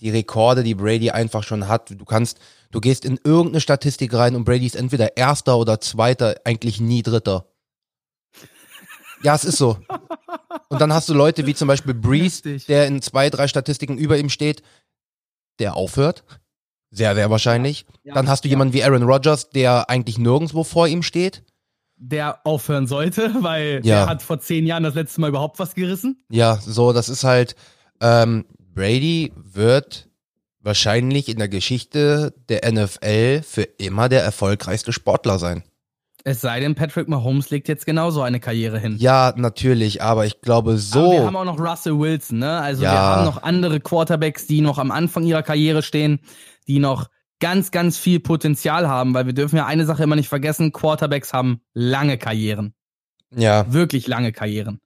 die 0.00 0.10
Rekorde, 0.10 0.62
die 0.62 0.74
Brady 0.74 1.10
einfach 1.10 1.42
schon 1.42 1.68
hat. 1.68 1.90
Du 1.90 2.04
kannst, 2.04 2.38
du 2.70 2.80
gehst 2.80 3.04
in 3.04 3.18
irgendeine 3.24 3.60
Statistik 3.60 4.14
rein 4.14 4.36
und 4.36 4.44
Brady 4.44 4.66
ist 4.66 4.76
entweder 4.76 5.16
Erster 5.16 5.58
oder 5.58 5.80
Zweiter, 5.80 6.36
eigentlich 6.44 6.80
nie 6.80 7.02
Dritter. 7.02 7.46
Ja, 9.22 9.34
es 9.34 9.44
ist 9.44 9.56
so. 9.56 9.78
Und 10.68 10.80
dann 10.80 10.92
hast 10.92 11.08
du 11.08 11.14
Leute 11.14 11.46
wie 11.46 11.54
zum 11.54 11.68
Beispiel 11.68 11.94
Breeze, 11.94 12.58
der 12.68 12.86
in 12.86 13.02
zwei, 13.02 13.30
drei 13.30 13.48
Statistiken 13.48 13.98
über 13.98 14.18
ihm 14.18 14.28
steht, 14.28 14.62
der 15.58 15.74
aufhört. 15.74 16.22
Sehr, 16.90 17.14
sehr 17.14 17.30
wahrscheinlich. 17.30 17.84
Ja. 18.04 18.14
Dann 18.14 18.28
hast 18.28 18.44
du 18.44 18.48
Ja. 18.48 18.50
jemanden 18.52 18.74
wie 18.74 18.84
Aaron 18.84 19.02
Rodgers, 19.02 19.50
der 19.50 19.90
eigentlich 19.90 20.18
nirgendwo 20.18 20.64
vor 20.64 20.86
ihm 20.88 21.02
steht. 21.02 21.42
Der 21.98 22.40
aufhören 22.46 22.86
sollte, 22.86 23.34
weil 23.42 23.80
Ja. 23.84 24.00
der 24.04 24.06
hat 24.06 24.22
vor 24.22 24.38
zehn 24.40 24.66
Jahren 24.66 24.82
das 24.82 24.94
letzte 24.94 25.20
Mal 25.20 25.28
überhaupt 25.30 25.58
was 25.58 25.74
gerissen. 25.74 26.24
Ja, 26.30 26.56
so, 26.60 26.92
das 26.92 27.08
ist 27.08 27.24
halt, 27.24 27.56
ähm, 28.00 28.44
Brady 28.74 29.32
wird 29.36 30.08
wahrscheinlich 30.60 31.28
in 31.28 31.38
der 31.38 31.48
Geschichte 31.48 32.34
der 32.48 32.70
NFL 32.70 33.42
für 33.42 33.62
immer 33.62 34.08
der 34.08 34.22
erfolgreichste 34.22 34.92
Sportler 34.92 35.38
sein. 35.38 35.62
Es 36.24 36.40
sei 36.40 36.58
denn, 36.58 36.74
Patrick 36.74 37.06
Mahomes 37.08 37.50
legt 37.50 37.68
jetzt 37.68 37.86
genauso 37.86 38.20
eine 38.20 38.40
Karriere 38.40 38.80
hin. 38.80 38.96
Ja, 38.98 39.32
natürlich, 39.36 40.02
aber 40.02 40.26
ich 40.26 40.40
glaube 40.40 40.70
Aber 40.72 40.78
so. 40.80 41.12
wir 41.12 41.24
haben 41.24 41.36
auch 41.36 41.44
noch 41.44 41.60
Russell 41.60 41.96
Wilson, 42.00 42.40
ne? 42.40 42.58
Also 42.60 42.80
wir 42.82 42.88
Ja. 42.88 43.16
haben 43.16 43.24
noch 43.26 43.44
andere 43.44 43.78
Quarterbacks, 43.78 44.48
die 44.48 44.60
noch 44.60 44.78
am 44.78 44.90
Anfang 44.90 45.22
ihrer 45.24 45.44
Karriere 45.44 45.84
stehen, 45.84 46.18
die 46.66 46.78
noch 46.78 47.08
ganz, 47.40 47.70
ganz 47.70 47.98
viel 47.98 48.20
Potenzial 48.20 48.88
haben, 48.88 49.12
weil 49.14 49.26
wir 49.26 49.32
dürfen 49.34 49.56
ja 49.56 49.66
eine 49.66 49.84
Sache 49.84 50.02
immer 50.02 50.16
nicht 50.16 50.28
vergessen, 50.28 50.72
Quarterbacks 50.72 51.32
haben 51.32 51.60
lange 51.74 52.18
Karrieren. 52.18 52.74
ja, 53.34 53.70
Wirklich 53.72 54.06
lange 54.06 54.32
Karrieren. 54.32 54.80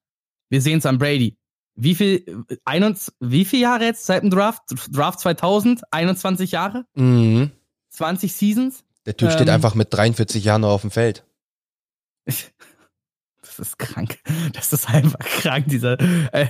Wir 0.49 0.61
sehen 0.61 0.79
es 0.79 0.87
an 0.87 0.99
Brady. 0.99 1.37
Wie 1.77 1.95
viel, 1.95 2.25
äh, 2.49 2.57
21, 2.65 3.15
wie 3.21 3.45
viele 3.45 3.63
Jahre 3.63 3.85
jetzt 3.85 4.05
seit 4.05 4.23
dem 4.23 4.31
Draft? 4.31 4.63
Draft 4.91 5.21
2000? 5.21 5.83
21 5.93 6.51
Jahre? 6.53 6.85
mhm. 6.95 7.53
20 7.91 8.33
Seasons? 8.33 8.85
der 9.07 9.17
Typ 9.17 9.33
steht 9.33 9.49
Ähm. 9.49 9.55
einfach 9.55 9.75
mit 9.75 9.93
43 9.93 10.45
Jahren 10.45 10.61
noch 10.61 10.71
auf 10.71 10.83
dem 10.83 10.91
Feld. 10.91 11.25
Das 13.43 13.59
ist 13.59 13.79
krank. 13.79 14.19
Das 14.53 14.73
ist 14.73 14.89
einfach 14.89 15.19
krank, 15.19 15.67
dieser. 15.69 15.99
Äh, 16.33 16.47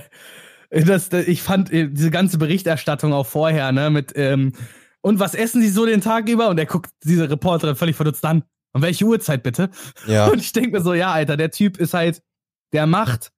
das, 0.71 1.09
das, 1.09 1.27
ich 1.27 1.40
fand 1.43 1.73
äh, 1.73 1.88
diese 1.88 2.11
ganze 2.11 2.37
Berichterstattung 2.37 3.12
auch 3.12 3.27
vorher, 3.27 3.73
ne, 3.73 3.88
mit, 3.90 4.12
ähm, 4.16 4.53
und 5.02 5.18
was 5.18 5.34
essen 5.34 5.62
Sie 5.62 5.70
so 5.70 5.86
den 5.86 6.00
Tag 6.00 6.28
über? 6.28 6.48
Und 6.48 6.58
er 6.58 6.66
guckt 6.66 6.90
diese 7.04 7.28
Reporterin 7.30 7.76
völlig 7.76 7.96
verdutzt 7.96 8.24
an. 8.24 8.44
Und 8.72 8.82
welche 8.82 9.04
Uhrzeit 9.04 9.42
bitte? 9.42 9.70
Ja, 10.06 10.28
Und 10.28 10.40
ich 10.40 10.52
denke 10.52 10.70
mir 10.70 10.82
so, 10.82 10.94
ja, 10.94 11.10
Alter, 11.12 11.36
der 11.36 11.50
Typ 11.50 11.78
ist 11.78 11.94
halt, 11.94 12.22
der 12.72 12.86
macht 12.86 13.32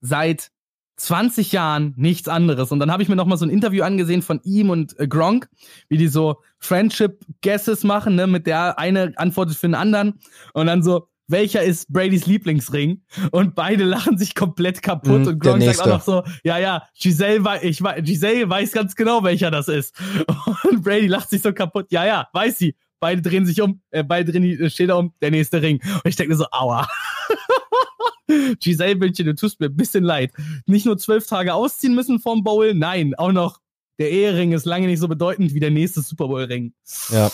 seit 0.00 0.50
20 0.96 1.52
Jahren 1.52 1.94
nichts 1.96 2.28
anderes. 2.28 2.72
Und 2.72 2.78
dann 2.78 2.90
habe 2.90 3.02
ich 3.02 3.08
mir 3.08 3.16
noch 3.16 3.26
mal 3.26 3.36
so 3.36 3.44
ein 3.44 3.50
Interview 3.50 3.82
angesehen 3.82 4.22
von 4.22 4.40
ihm 4.44 4.70
und 4.70 4.98
äh, 4.98 5.06
Gronk, 5.06 5.48
wie 5.88 5.98
die 5.98 6.08
so 6.08 6.42
Friendship 6.58 7.20
Guesses 7.42 7.84
machen, 7.84 8.14
ne, 8.14 8.26
mit 8.26 8.46
der 8.46 8.78
eine 8.78 9.12
antwortet 9.16 9.56
für 9.56 9.66
den 9.66 9.74
anderen 9.74 10.20
und 10.54 10.66
dann 10.66 10.82
so 10.82 11.08
welcher 11.28 11.62
ist 11.62 11.92
Bradys 11.92 12.26
Lieblingsring? 12.26 13.02
Und 13.32 13.54
beide 13.54 13.84
lachen 13.84 14.16
sich 14.18 14.34
komplett 14.34 14.82
kaputt 14.82 15.20
Mhm, 15.22 15.26
und 15.28 15.38
Gronk 15.40 15.62
sagt 15.62 15.80
auch 15.80 15.86
noch 15.86 16.02
so, 16.02 16.22
ja, 16.44 16.58
ja, 16.58 16.82
Giselle, 17.00 17.44
wei 17.44 17.60
ich, 17.62 17.82
wei- 17.82 18.00
Giselle 18.00 18.48
weiß 18.48 18.72
ganz 18.72 18.94
genau, 18.94 19.22
welcher 19.24 19.50
das 19.50 19.68
ist. 19.68 19.94
Und 20.70 20.82
Brady 20.82 21.06
lacht 21.08 21.30
sich 21.30 21.42
so 21.42 21.52
kaputt, 21.52 21.86
ja, 21.90 22.04
ja, 22.06 22.28
weiß 22.32 22.58
sie. 22.58 22.74
Beide 23.00 23.20
drehen 23.22 23.44
sich 23.44 23.60
um, 23.60 23.80
äh, 23.90 24.02
beide 24.04 24.30
drehen 24.32 24.42
die 24.42 24.54
äh, 24.54 24.70
Schilder 24.70 24.98
um, 24.98 25.12
der 25.20 25.30
nächste 25.30 25.60
Ring. 25.60 25.80
Und 25.84 26.06
ich 26.06 26.16
denke 26.16 26.32
mir 26.32 26.36
so, 26.38 26.46
aua. 26.50 26.88
Giselle 28.60 28.96
Bündchen, 28.96 29.26
du 29.26 29.34
tust 29.34 29.60
mir 29.60 29.66
ein 29.66 29.76
bisschen 29.76 30.02
leid. 30.04 30.32
Nicht 30.66 30.86
nur 30.86 30.98
zwölf 30.98 31.26
Tage 31.26 31.54
ausziehen 31.54 31.94
müssen 31.94 32.18
vom 32.20 32.42
Bowl, 32.42 32.74
nein, 32.74 33.14
auch 33.16 33.32
noch 33.32 33.60
der 33.98 34.10
Ehering 34.10 34.52
ist 34.52 34.66
lange 34.66 34.86
nicht 34.86 34.98
so 35.00 35.08
bedeutend 35.08 35.54
wie 35.54 35.60
der 35.60 35.70
nächste 35.70 36.00
Super 36.02 36.26
Bowl-Ring. 36.28 36.72
ja. 37.10 37.30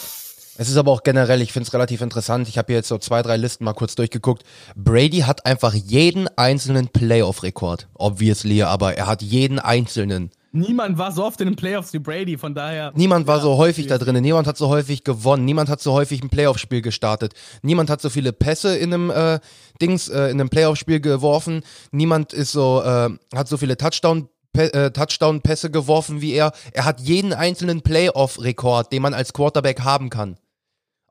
Es 0.59 0.69
ist 0.69 0.77
aber 0.77 0.91
auch 0.93 1.03
generell, 1.03 1.41
ich 1.41 1.53
finde 1.53 1.67
es 1.67 1.73
relativ 1.73 2.03
interessant. 2.03 2.47
Ich 2.49 2.59
habe 2.59 2.67
hier 2.67 2.77
jetzt 2.77 2.89
so 2.89 2.99
zwei, 2.99 3.23
drei 3.23 3.37
Listen 3.37 3.65
mal 3.65 3.73
kurz 3.73 3.95
durchgeguckt. 3.95 4.43
Brady 4.77 5.21
hat 5.21 5.47
einfach 5.47 5.73
jeden 5.73 6.29
einzelnen 6.37 6.89
Playoff-Rekord. 6.89 7.89
Obviously, 7.95 8.63
aber 8.63 8.95
er 8.95 9.07
hat 9.07 9.23
jeden 9.23 9.59
einzelnen. 9.59 10.31
Niemand 10.55 10.99
war 10.99 11.11
so 11.13 11.25
oft 11.25 11.41
in 11.41 11.49
den 11.49 11.57
Playoffs 11.57 11.95
wie 11.95 11.99
Brady, 11.99 12.37
von 12.37 12.55
daher. 12.55 12.93
Niemand 12.95 13.27
war 13.27 13.41
so 13.41 13.57
häufig 13.57 13.87
da 13.87 13.97
drin. 13.97 14.21
Niemand 14.21 14.47
hat 14.47 14.59
so 14.59 14.69
häufig 14.69 15.03
gewonnen. 15.03 15.47
Niemand 15.47 15.71
hat 15.71 15.81
so 15.81 15.93
häufig 15.93 16.23
ein 16.23 16.29
Playoff-Spiel 16.29 16.83
gestartet. 16.83 17.33
Niemand 17.63 17.89
hat 17.89 18.03
so 18.03 18.11
viele 18.11 18.35
Pässe 18.35 18.77
in 18.77 18.93
einem 18.93 19.11
äh, 19.11 19.41
Dings, 19.81 20.11
äh, 20.11 20.25
in 20.25 20.39
einem 20.39 20.51
Playoff-Spiel 20.51 21.01
geworfen. 21.01 21.63
Niemand 21.91 22.35
ist 22.35 22.53
so, 22.53 22.83
äh, 22.83 23.09
hat 23.35 23.49
so 23.49 23.57
viele 23.57 23.79
Touchdown 23.79 24.29
äh, 24.55 24.91
Touchdown-Pässe 24.91 25.71
geworfen 25.71 26.21
wie 26.21 26.35
er. 26.35 26.53
Er 26.73 26.85
hat 26.85 27.01
jeden 27.01 27.33
einzelnen 27.33 27.81
Playoff-Rekord, 27.81 28.93
den 28.93 29.01
man 29.01 29.15
als 29.15 29.33
Quarterback 29.33 29.81
haben 29.81 30.11
kann. 30.11 30.37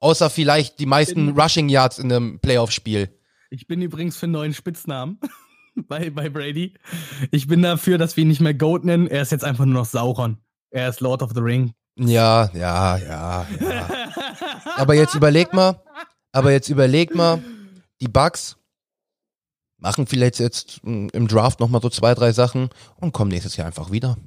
Außer 0.02 0.32
vielleicht 0.32 0.80
die 0.80 0.88
meisten 0.88 1.40
Rushing 1.40 1.70
Yards 1.70 2.00
in 2.00 2.12
einem 2.12 2.40
Playoff-Spiel. 2.40 3.10
Ich 3.52 3.68
bin 3.68 3.82
übrigens 3.82 4.18
für 4.18 4.26
einen 4.26 4.34
neuen 4.34 4.54
Spitznamen 4.54 5.20
bei, 5.76 6.10
bei 6.10 6.28
Brady. 6.28 6.74
Ich 7.30 7.48
bin 7.48 7.62
dafür, 7.62 7.98
dass 8.00 8.18
wir 8.18 8.24
ihn 8.24 8.28
nicht 8.28 8.42
mehr 8.42 8.56
Goat 8.56 8.84
nennen. 8.84 9.08
Er 9.08 9.22
ist 9.22 9.32
jetzt 9.32 9.46
einfach 9.46 9.66
nur 9.66 9.76
noch 9.76 9.86
Sauron. 9.86 10.38
Er 10.72 10.90
ist 10.90 11.02
Lord 11.02 11.22
of 11.22 11.32
the 11.36 11.40
Ring. 11.40 11.74
Ja, 11.96 12.50
ja, 12.54 12.98
ja, 12.98 13.46
ja. 13.60 13.90
aber 14.76 14.96
jetzt 14.96 15.14
überleg 15.14 15.54
mal, 15.54 15.84
aber 16.32 16.52
jetzt 16.52 16.70
überleg 16.70 17.14
mal, 17.14 17.44
die 18.00 18.08
Bugs 18.08 18.58
machen 19.78 20.08
vielleicht 20.08 20.40
jetzt 20.40 20.80
im 20.84 21.28
Draft 21.28 21.60
nochmal 21.60 21.82
so 21.82 21.90
zwei, 21.90 22.16
drei 22.16 22.32
Sachen 22.32 22.70
und 22.96 23.12
kommen 23.12 23.30
nächstes 23.30 23.58
Jahr 23.58 23.68
einfach 23.68 23.92
wieder. 23.92 24.18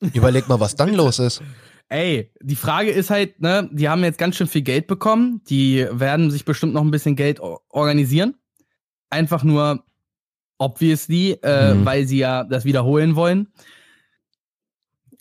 Überleg 0.00 0.48
mal, 0.48 0.58
was 0.58 0.74
dann 0.74 0.94
los 0.94 1.18
ist. 1.18 1.42
Ey, 1.90 2.32
die 2.40 2.56
Frage 2.56 2.90
ist 2.90 3.10
halt, 3.10 3.40
ne, 3.40 3.68
die 3.72 3.88
haben 3.88 4.04
jetzt 4.04 4.18
ganz 4.18 4.36
schön 4.36 4.46
viel 4.46 4.62
Geld 4.62 4.86
bekommen. 4.86 5.42
Die 5.48 5.86
werden 5.90 6.30
sich 6.30 6.44
bestimmt 6.44 6.72
noch 6.72 6.82
ein 6.82 6.92
bisschen 6.92 7.16
Geld 7.16 7.40
organisieren. 7.40 8.36
Einfach 9.10 9.42
nur 9.42 9.84
obviously, 10.56 11.32
äh, 11.42 11.74
mhm. 11.74 11.84
weil 11.84 12.06
sie 12.06 12.18
ja 12.18 12.44
das 12.44 12.64
wiederholen 12.64 13.16
wollen. 13.16 13.48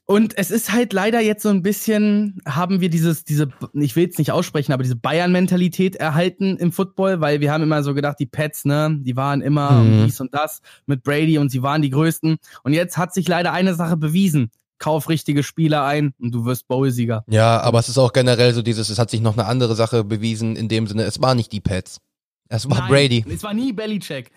Und 0.05 0.37
es 0.37 0.51
ist 0.51 0.71
halt 0.71 0.91
leider 0.93 1.21
jetzt 1.21 1.43
so 1.43 1.49
ein 1.49 1.61
bisschen, 1.61 2.41
haben 2.47 2.81
wir 2.81 2.89
dieses, 2.89 3.23
diese, 3.23 3.49
ich 3.73 3.95
will 3.95 4.09
es 4.09 4.17
nicht 4.17 4.31
aussprechen, 4.31 4.73
aber 4.73 4.83
diese 4.83 4.95
Bayern-Mentalität 4.95 5.95
erhalten 5.95 6.57
im 6.57 6.71
Football, 6.71 7.21
weil 7.21 7.41
wir 7.41 7.51
haben 7.51 7.63
immer 7.63 7.83
so 7.83 7.93
gedacht, 7.93 8.19
die 8.19 8.25
Pets, 8.25 8.65
ne, 8.65 8.95
die 9.01 9.15
waren 9.15 9.41
immer 9.41 9.83
mhm. 9.83 10.05
dies 10.05 10.19
und 10.19 10.33
das 10.33 10.61
mit 10.87 11.03
Brady 11.03 11.37
und 11.37 11.49
sie 11.49 11.63
waren 11.63 11.81
die 11.81 11.91
Größten. 11.91 12.37
Und 12.63 12.73
jetzt 12.73 12.97
hat 12.97 13.13
sich 13.13 13.27
leider 13.27 13.53
eine 13.53 13.75
Sache 13.75 13.97
bewiesen. 13.97 14.51
Kauf 14.79 15.09
richtige 15.09 15.43
Spieler 15.43 15.83
ein 15.83 16.13
und 16.19 16.31
du 16.31 16.45
wirst 16.45 16.67
Bowl-Sieger. 16.67 17.23
Ja, 17.27 17.59
aber 17.61 17.79
es 17.79 17.89
ist 17.89 17.97
auch 17.97 18.13
generell 18.13 18.53
so 18.53 18.61
dieses, 18.61 18.89
es 18.89 18.97
hat 18.97 19.09
sich 19.09 19.21
noch 19.21 19.33
eine 19.33 19.45
andere 19.45 19.75
Sache 19.75 20.03
bewiesen, 20.03 20.55
in 20.55 20.69
dem 20.69 20.87
Sinne, 20.87 21.03
es 21.03 21.21
war 21.21 21.35
nicht 21.35 21.51
die 21.51 21.59
Pets. 21.59 21.99
Es 22.49 22.69
war 22.69 22.79
Nein, 22.79 22.89
Brady. 22.89 23.25
Es 23.29 23.43
war 23.43 23.53
nie 23.53 23.71
Bellycheck. 23.71 24.31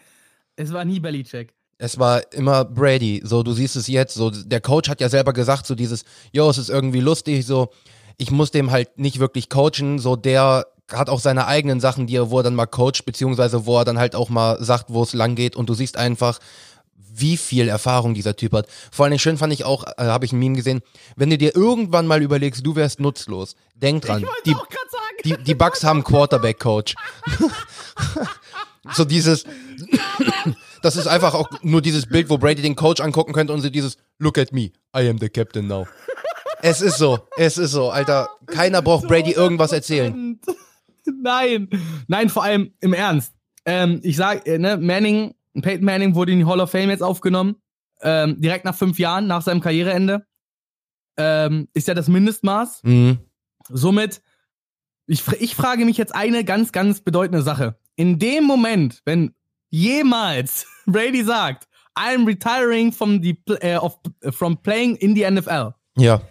Es 0.57 0.73
war 0.73 0.85
nie 0.85 1.01
Belichick. 1.01 1.55
Es 1.79 1.99
war 1.99 2.33
immer 2.33 2.65
Brady. 2.65 3.23
So, 3.25 3.43
du 3.43 3.53
siehst 3.53 3.75
es 3.75 3.89
jetzt. 3.89 4.15
So, 4.15 4.31
der 4.31 4.61
Coach 4.61 4.89
hat 4.89 5.01
ja 5.01 5.09
selber 5.09 5.33
gesagt, 5.33 5.67
so 5.67 5.75
dieses, 5.75 6.05
yo, 6.31 6.49
es 6.49 6.59
ist 6.59 6.69
irgendwie 6.69 7.01
lustig. 7.01 7.47
So, 7.47 7.71
ich 8.19 8.31
muss 8.31 8.51
dem 8.51 8.71
halt 8.71 8.99
nicht 8.99 9.19
wirklich 9.19 9.49
coachen. 9.49 9.99
So, 9.99 10.15
der 10.15 10.67
hat 10.93 11.09
auch 11.09 11.21
seine 11.21 11.47
eigenen 11.47 11.81
Sachen, 11.81 12.07
die 12.07 12.17
er, 12.17 12.31
wo 12.31 12.39
er 12.39 12.43
dann 12.43 12.55
mal 12.55 12.67
coacht, 12.67 13.05
beziehungsweise 13.05 13.67
wo 13.67 13.79
er 13.79 13.85
dann 13.85 13.99
halt 13.99 14.15
auch 14.15 14.29
mal 14.29 14.63
sagt, 14.63 14.87
wo 14.89 15.03
es 15.03 15.15
lang 15.15 15.35
geht. 15.35 15.57
Und 15.57 15.69
du 15.69 15.75
siehst 15.75 15.97
einfach, 15.97 16.39
wie 17.15 17.37
viel 17.37 17.69
Erfahrung 17.69 18.15
dieser 18.15 18.37
Typ 18.37 18.53
hat. 18.53 18.67
Vor 18.91 19.07
allem 19.07 19.19
schön 19.19 19.37
fand 19.37 19.53
ich 19.53 19.65
auch, 19.65 19.85
äh, 19.85 20.05
habe 20.05 20.25
ich 20.25 20.33
ein 20.33 20.39
Meme 20.39 20.57
gesehen, 20.57 20.81
wenn 21.17 21.31
du 21.31 21.39
dir 21.39 21.55
irgendwann 21.55 22.07
mal 22.07 22.23
überlegst, 22.23 22.65
du 22.65 22.77
wärst 22.77 23.01
nutzlos, 23.01 23.55
denk 23.75 24.05
dran, 24.05 24.25
die, 24.47 24.55
die, 25.25 25.37
die 25.37 25.55
Bugs 25.55 25.85
haben 25.85 26.05
Quarterback-Coach. 26.05 26.95
So 28.95 29.05
dieses, 29.05 29.45
das 30.83 30.97
ist 30.97 31.07
einfach 31.07 31.35
auch 31.35 31.49
nur 31.63 31.83
dieses 31.83 32.07
Bild, 32.07 32.29
wo 32.29 32.39
Brady 32.39 32.63
den 32.63 32.75
Coach 32.75 33.01
angucken 33.01 33.33
könnte 33.33 33.53
und 33.53 33.61
so 33.61 33.71
dieses 33.71 33.97
Look 34.19 34.39
at 34.39 34.53
me, 34.53 34.73
I 34.95 35.09
am 35.09 35.19
the 35.19 35.29
captain 35.29 35.69
now. 35.69 35.87
Es 36.63 36.81
ist 36.81 36.99
so, 36.99 37.21
es 37.37 37.59
ist 37.59 37.73
so, 37.73 37.91
Alter. 37.91 38.29
Keiner 38.47 38.83
braucht 38.83 39.07
Brady 39.07 39.33
irgendwas 39.33 39.73
erzählen. 39.73 40.41
Nein, 41.23 41.69
nein, 42.07 42.29
vor 42.29 42.45
allem 42.45 42.73
im 42.81 42.93
Ernst. 42.93 43.33
Ähm, 43.65 44.01
ich 44.03 44.17
sag, 44.17 44.47
äh, 44.47 44.59
ne, 44.59 44.77
Manning, 44.77 45.35
Peyton 45.61 45.85
Manning 45.85 46.15
wurde 46.15 46.33
in 46.33 46.39
die 46.39 46.47
Hall 46.47 46.61
of 46.61 46.71
Fame 46.71 46.91
jetzt 46.91 47.03
aufgenommen. 47.03 47.57
Ähm, 48.01 48.41
direkt 48.41 48.65
nach 48.65 48.75
fünf 48.75 48.99
Jahren, 48.99 49.27
nach 49.27 49.43
seinem 49.43 49.61
Karriereende. 49.61 50.27
Ähm, 51.17 51.69
ist 51.75 51.89
ja 51.89 51.95
das 51.95 52.09
Mindestmaß. 52.09 52.83
Mhm. 52.85 53.19
Somit, 53.69 54.23
ich, 55.07 55.27
ich 55.41 55.55
frage 55.55 55.85
mich 55.85 55.99
jetzt 55.99 56.15
eine 56.15 56.45
ganz, 56.45 56.73
ganz 56.73 57.01
bedeutende 57.01 57.43
Sache 57.43 57.77
in 57.97 58.19
dem 58.19 58.45
Moment, 58.45 59.03
wenn 59.05 59.35
jemals 59.71 60.67
Brady 60.87 61.23
sagt, 61.23 61.69
I'm 61.95 62.27
retiring 62.27 62.93
from 62.93 63.23
the 63.23 63.37
uh, 63.49 63.79
of, 63.79 63.99
from 64.31 64.57
playing 64.57 64.97
in 64.97 65.15
the 65.15 65.31
NFL. 65.31 65.75
Ja. 65.97 66.23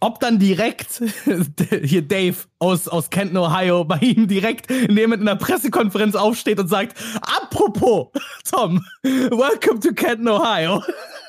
Ob 0.00 0.20
dann 0.20 0.38
direkt 0.38 1.02
hier 1.82 2.02
Dave 2.02 2.36
aus, 2.60 2.86
aus 2.86 3.10
Kenton, 3.10 3.36
Ohio, 3.36 3.84
bei 3.84 3.98
ihm 3.98 4.28
direkt 4.28 4.70
neben 4.70 5.12
in 5.12 5.22
einer 5.22 5.36
Pressekonferenz 5.36 6.14
aufsteht 6.14 6.60
und 6.60 6.68
sagt, 6.68 6.96
apropos, 7.20 8.08
Tom, 8.48 8.84
welcome 9.02 9.80
to 9.80 9.92
Kenton, 9.92 10.28
Ohio. 10.28 10.82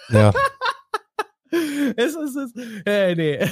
Ja. 0.10 0.32
es 1.98 2.16
ist, 2.16 2.36
es, 2.36 2.54
äh, 2.86 3.16
nee. 3.16 3.50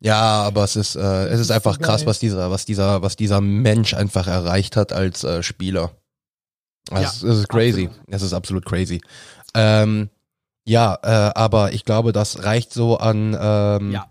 Ja, 0.00 0.42
aber 0.42 0.64
es 0.64 0.74
ist, 0.74 0.96
äh, 0.96 1.26
es 1.28 1.38
ist 1.38 1.50
einfach 1.52 1.78
krass, 1.78 2.04
was 2.04 2.18
dieser, 2.18 2.50
was 2.50 2.64
dieser, 2.64 3.02
was 3.02 3.14
dieser 3.16 3.40
Mensch 3.40 3.94
einfach 3.94 4.26
erreicht 4.26 4.76
hat 4.76 4.92
als 4.92 5.22
äh, 5.22 5.42
Spieler. 5.42 5.92
Es, 6.90 7.22
ja, 7.22 7.30
es 7.30 7.38
ist 7.38 7.48
crazy. 7.48 7.86
Absolut. 7.86 8.08
Es 8.08 8.22
ist 8.22 8.32
absolut 8.32 8.64
crazy. 8.64 9.00
Ähm, 9.54 10.10
ja, 10.70 10.98
äh, 11.02 11.32
aber 11.34 11.72
ich 11.72 11.84
glaube, 11.84 12.12
das 12.12 12.44
reicht 12.44 12.72
so 12.72 12.96
an 12.96 13.36
ähm, 13.40 13.90
ja. 13.90 14.06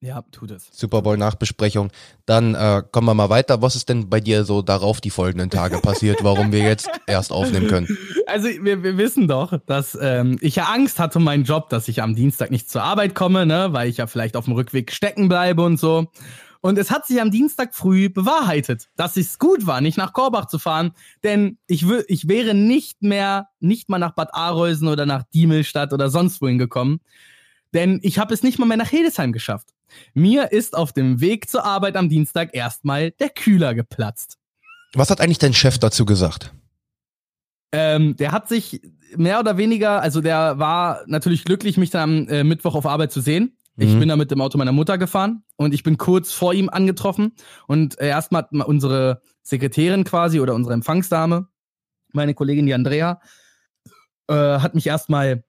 Ja, 0.00 0.22
tut 0.32 0.50
es. 0.50 0.68
Super 0.70 1.00
Bowl 1.00 1.16
Nachbesprechung. 1.16 1.90
Dann 2.26 2.54
äh, 2.54 2.82
kommen 2.92 3.06
wir 3.06 3.14
mal 3.14 3.30
weiter. 3.30 3.62
Was 3.62 3.74
ist 3.74 3.88
denn 3.88 4.10
bei 4.10 4.20
dir 4.20 4.44
so 4.44 4.60
darauf 4.60 5.00
die 5.00 5.08
folgenden 5.08 5.48
Tage 5.48 5.78
passiert, 5.78 6.22
warum 6.22 6.52
wir 6.52 6.58
jetzt 6.58 6.90
erst 7.06 7.32
aufnehmen 7.32 7.68
können? 7.68 7.96
Also 8.26 8.48
wir, 8.48 8.82
wir 8.82 8.98
wissen 8.98 9.28
doch, 9.28 9.58
dass 9.64 9.96
ähm, 9.98 10.36
ich 10.42 10.56
ja 10.56 10.64
Angst 10.64 10.98
hatte 10.98 11.20
um 11.20 11.24
meinen 11.24 11.44
Job, 11.44 11.70
dass 11.70 11.88
ich 11.88 12.02
am 12.02 12.14
Dienstag 12.14 12.50
nicht 12.50 12.68
zur 12.68 12.82
Arbeit 12.82 13.14
komme, 13.14 13.46
ne, 13.46 13.68
weil 13.70 13.88
ich 13.88 13.96
ja 13.96 14.06
vielleicht 14.06 14.36
auf 14.36 14.44
dem 14.44 14.52
Rückweg 14.52 14.92
stecken 14.92 15.30
bleibe 15.30 15.62
und 15.62 15.78
so. 15.78 16.08
Und 16.64 16.78
es 16.78 16.90
hat 16.90 17.06
sich 17.06 17.20
am 17.20 17.30
Dienstag 17.30 17.74
früh 17.74 18.08
bewahrheitet, 18.08 18.88
dass 18.96 19.18
es 19.18 19.38
gut 19.38 19.66
war, 19.66 19.82
nicht 19.82 19.98
nach 19.98 20.14
Korbach 20.14 20.46
zu 20.46 20.58
fahren, 20.58 20.92
denn 21.22 21.58
ich, 21.66 21.84
ich 22.08 22.26
wäre 22.26 22.54
nicht 22.54 23.02
mehr, 23.02 23.48
nicht 23.60 23.90
mal 23.90 23.98
nach 23.98 24.12
Bad 24.14 24.32
Arolsen 24.32 24.88
oder 24.88 25.04
nach 25.04 25.24
Diemelstadt 25.24 25.92
oder 25.92 26.08
sonst 26.08 26.40
wohin 26.40 26.56
gekommen, 26.56 27.00
denn 27.74 28.00
ich 28.02 28.18
habe 28.18 28.32
es 28.32 28.42
nicht 28.42 28.58
mal 28.58 28.64
mehr 28.64 28.78
nach 28.78 28.88
Hildesheim 28.88 29.32
geschafft. 29.32 29.74
Mir 30.14 30.52
ist 30.52 30.74
auf 30.74 30.94
dem 30.94 31.20
Weg 31.20 31.50
zur 31.50 31.66
Arbeit 31.66 31.96
am 31.96 32.08
Dienstag 32.08 32.54
erstmal 32.54 33.10
der 33.10 33.28
Kühler 33.28 33.74
geplatzt. 33.74 34.38
Was 34.94 35.10
hat 35.10 35.20
eigentlich 35.20 35.36
dein 35.36 35.52
Chef 35.52 35.76
dazu 35.76 36.06
gesagt? 36.06 36.54
Ähm, 37.72 38.16
der 38.16 38.32
hat 38.32 38.48
sich 38.48 38.80
mehr 39.14 39.38
oder 39.38 39.58
weniger, 39.58 40.00
also 40.00 40.22
der 40.22 40.58
war 40.58 41.02
natürlich 41.08 41.44
glücklich, 41.44 41.76
mich 41.76 41.90
dann 41.90 42.26
am 42.26 42.28
äh, 42.28 42.42
Mittwoch 42.42 42.74
auf 42.74 42.86
Arbeit 42.86 43.12
zu 43.12 43.20
sehen. 43.20 43.54
Ich 43.76 43.92
mhm. 43.92 44.00
bin 44.00 44.08
da 44.08 44.16
mit 44.16 44.30
dem 44.30 44.40
Auto 44.40 44.56
meiner 44.56 44.72
Mutter 44.72 44.98
gefahren 44.98 45.42
und 45.56 45.74
ich 45.74 45.82
bin 45.82 45.98
kurz 45.98 46.32
vor 46.32 46.54
ihm 46.54 46.68
angetroffen 46.68 47.32
und 47.66 47.98
erstmal 47.98 48.42
hat 48.42 48.52
unsere 48.52 49.20
Sekretärin 49.42 50.04
quasi 50.04 50.40
oder 50.40 50.54
unsere 50.54 50.74
Empfangsdame, 50.74 51.48
meine 52.12 52.34
Kollegin 52.34 52.66
die 52.66 52.74
Andrea, 52.74 53.20
äh, 54.28 54.34
hat 54.34 54.74
mich 54.74 54.86
erstmal 54.86 55.44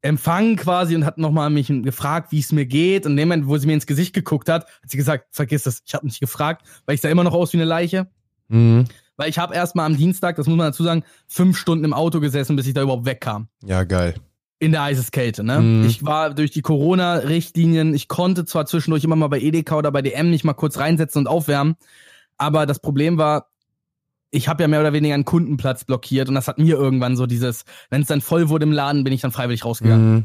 empfangen 0.00 0.56
quasi 0.56 0.94
und 0.94 1.04
hat 1.04 1.18
nochmal 1.18 1.50
mich 1.50 1.68
gefragt, 1.68 2.32
wie 2.32 2.38
es 2.38 2.52
mir 2.52 2.66
geht. 2.66 3.04
Und 3.04 3.12
in 3.12 3.16
dem 3.18 3.28
Moment, 3.28 3.48
wo 3.48 3.58
sie 3.58 3.66
mir 3.66 3.74
ins 3.74 3.86
Gesicht 3.86 4.14
geguckt 4.14 4.48
hat, 4.48 4.66
hat 4.66 4.90
sie 4.90 4.96
gesagt, 4.96 5.26
vergiss 5.32 5.64
das, 5.64 5.82
ich 5.84 5.94
habe 5.94 6.06
nicht 6.06 6.20
gefragt, 6.20 6.66
weil 6.86 6.94
ich 6.94 7.00
sah 7.00 7.08
immer 7.08 7.24
noch 7.24 7.34
aus 7.34 7.52
wie 7.52 7.58
eine 7.58 7.64
Leiche. 7.64 8.08
Mhm. 8.48 8.84
Weil 9.16 9.28
ich 9.28 9.38
habe 9.38 9.54
erstmal 9.54 9.86
am 9.86 9.96
Dienstag, 9.96 10.36
das 10.36 10.46
muss 10.46 10.56
man 10.56 10.68
dazu 10.68 10.84
sagen, 10.84 11.02
fünf 11.26 11.58
Stunden 11.58 11.84
im 11.84 11.92
Auto 11.92 12.20
gesessen, 12.20 12.54
bis 12.54 12.66
ich 12.68 12.74
da 12.74 12.82
überhaupt 12.82 13.04
wegkam. 13.04 13.48
Ja, 13.64 13.82
geil. 13.82 14.14
In 14.60 14.72
der 14.72 14.82
Eiseskälte, 14.82 15.44
ne? 15.44 15.60
Mhm. 15.60 15.86
Ich 15.86 16.04
war 16.04 16.34
durch 16.34 16.50
die 16.50 16.62
Corona-Richtlinien, 16.62 17.94
ich 17.94 18.08
konnte 18.08 18.44
zwar 18.44 18.66
zwischendurch 18.66 19.04
immer 19.04 19.14
mal 19.14 19.28
bei 19.28 19.40
Edeka 19.40 19.76
oder 19.76 19.92
bei 19.92 20.02
DM 20.02 20.30
nicht 20.30 20.44
mal 20.44 20.54
kurz 20.54 20.78
reinsetzen 20.78 21.20
und 21.20 21.26
aufwärmen, 21.28 21.76
aber 22.38 22.66
das 22.66 22.80
Problem 22.80 23.18
war, 23.18 23.50
ich 24.30 24.48
habe 24.48 24.62
ja 24.62 24.68
mehr 24.68 24.80
oder 24.80 24.92
weniger 24.92 25.14
einen 25.14 25.24
Kundenplatz 25.24 25.84
blockiert 25.84 26.28
und 26.28 26.34
das 26.34 26.48
hat 26.48 26.58
mir 26.58 26.76
irgendwann 26.76 27.16
so 27.16 27.26
dieses, 27.26 27.64
wenn 27.90 28.02
es 28.02 28.08
dann 28.08 28.20
voll 28.20 28.48
wurde 28.48 28.64
im 28.64 28.72
Laden, 28.72 29.04
bin 29.04 29.12
ich 29.12 29.20
dann 29.20 29.32
freiwillig 29.32 29.64
rausgegangen. 29.64 30.14
Mhm. 30.14 30.24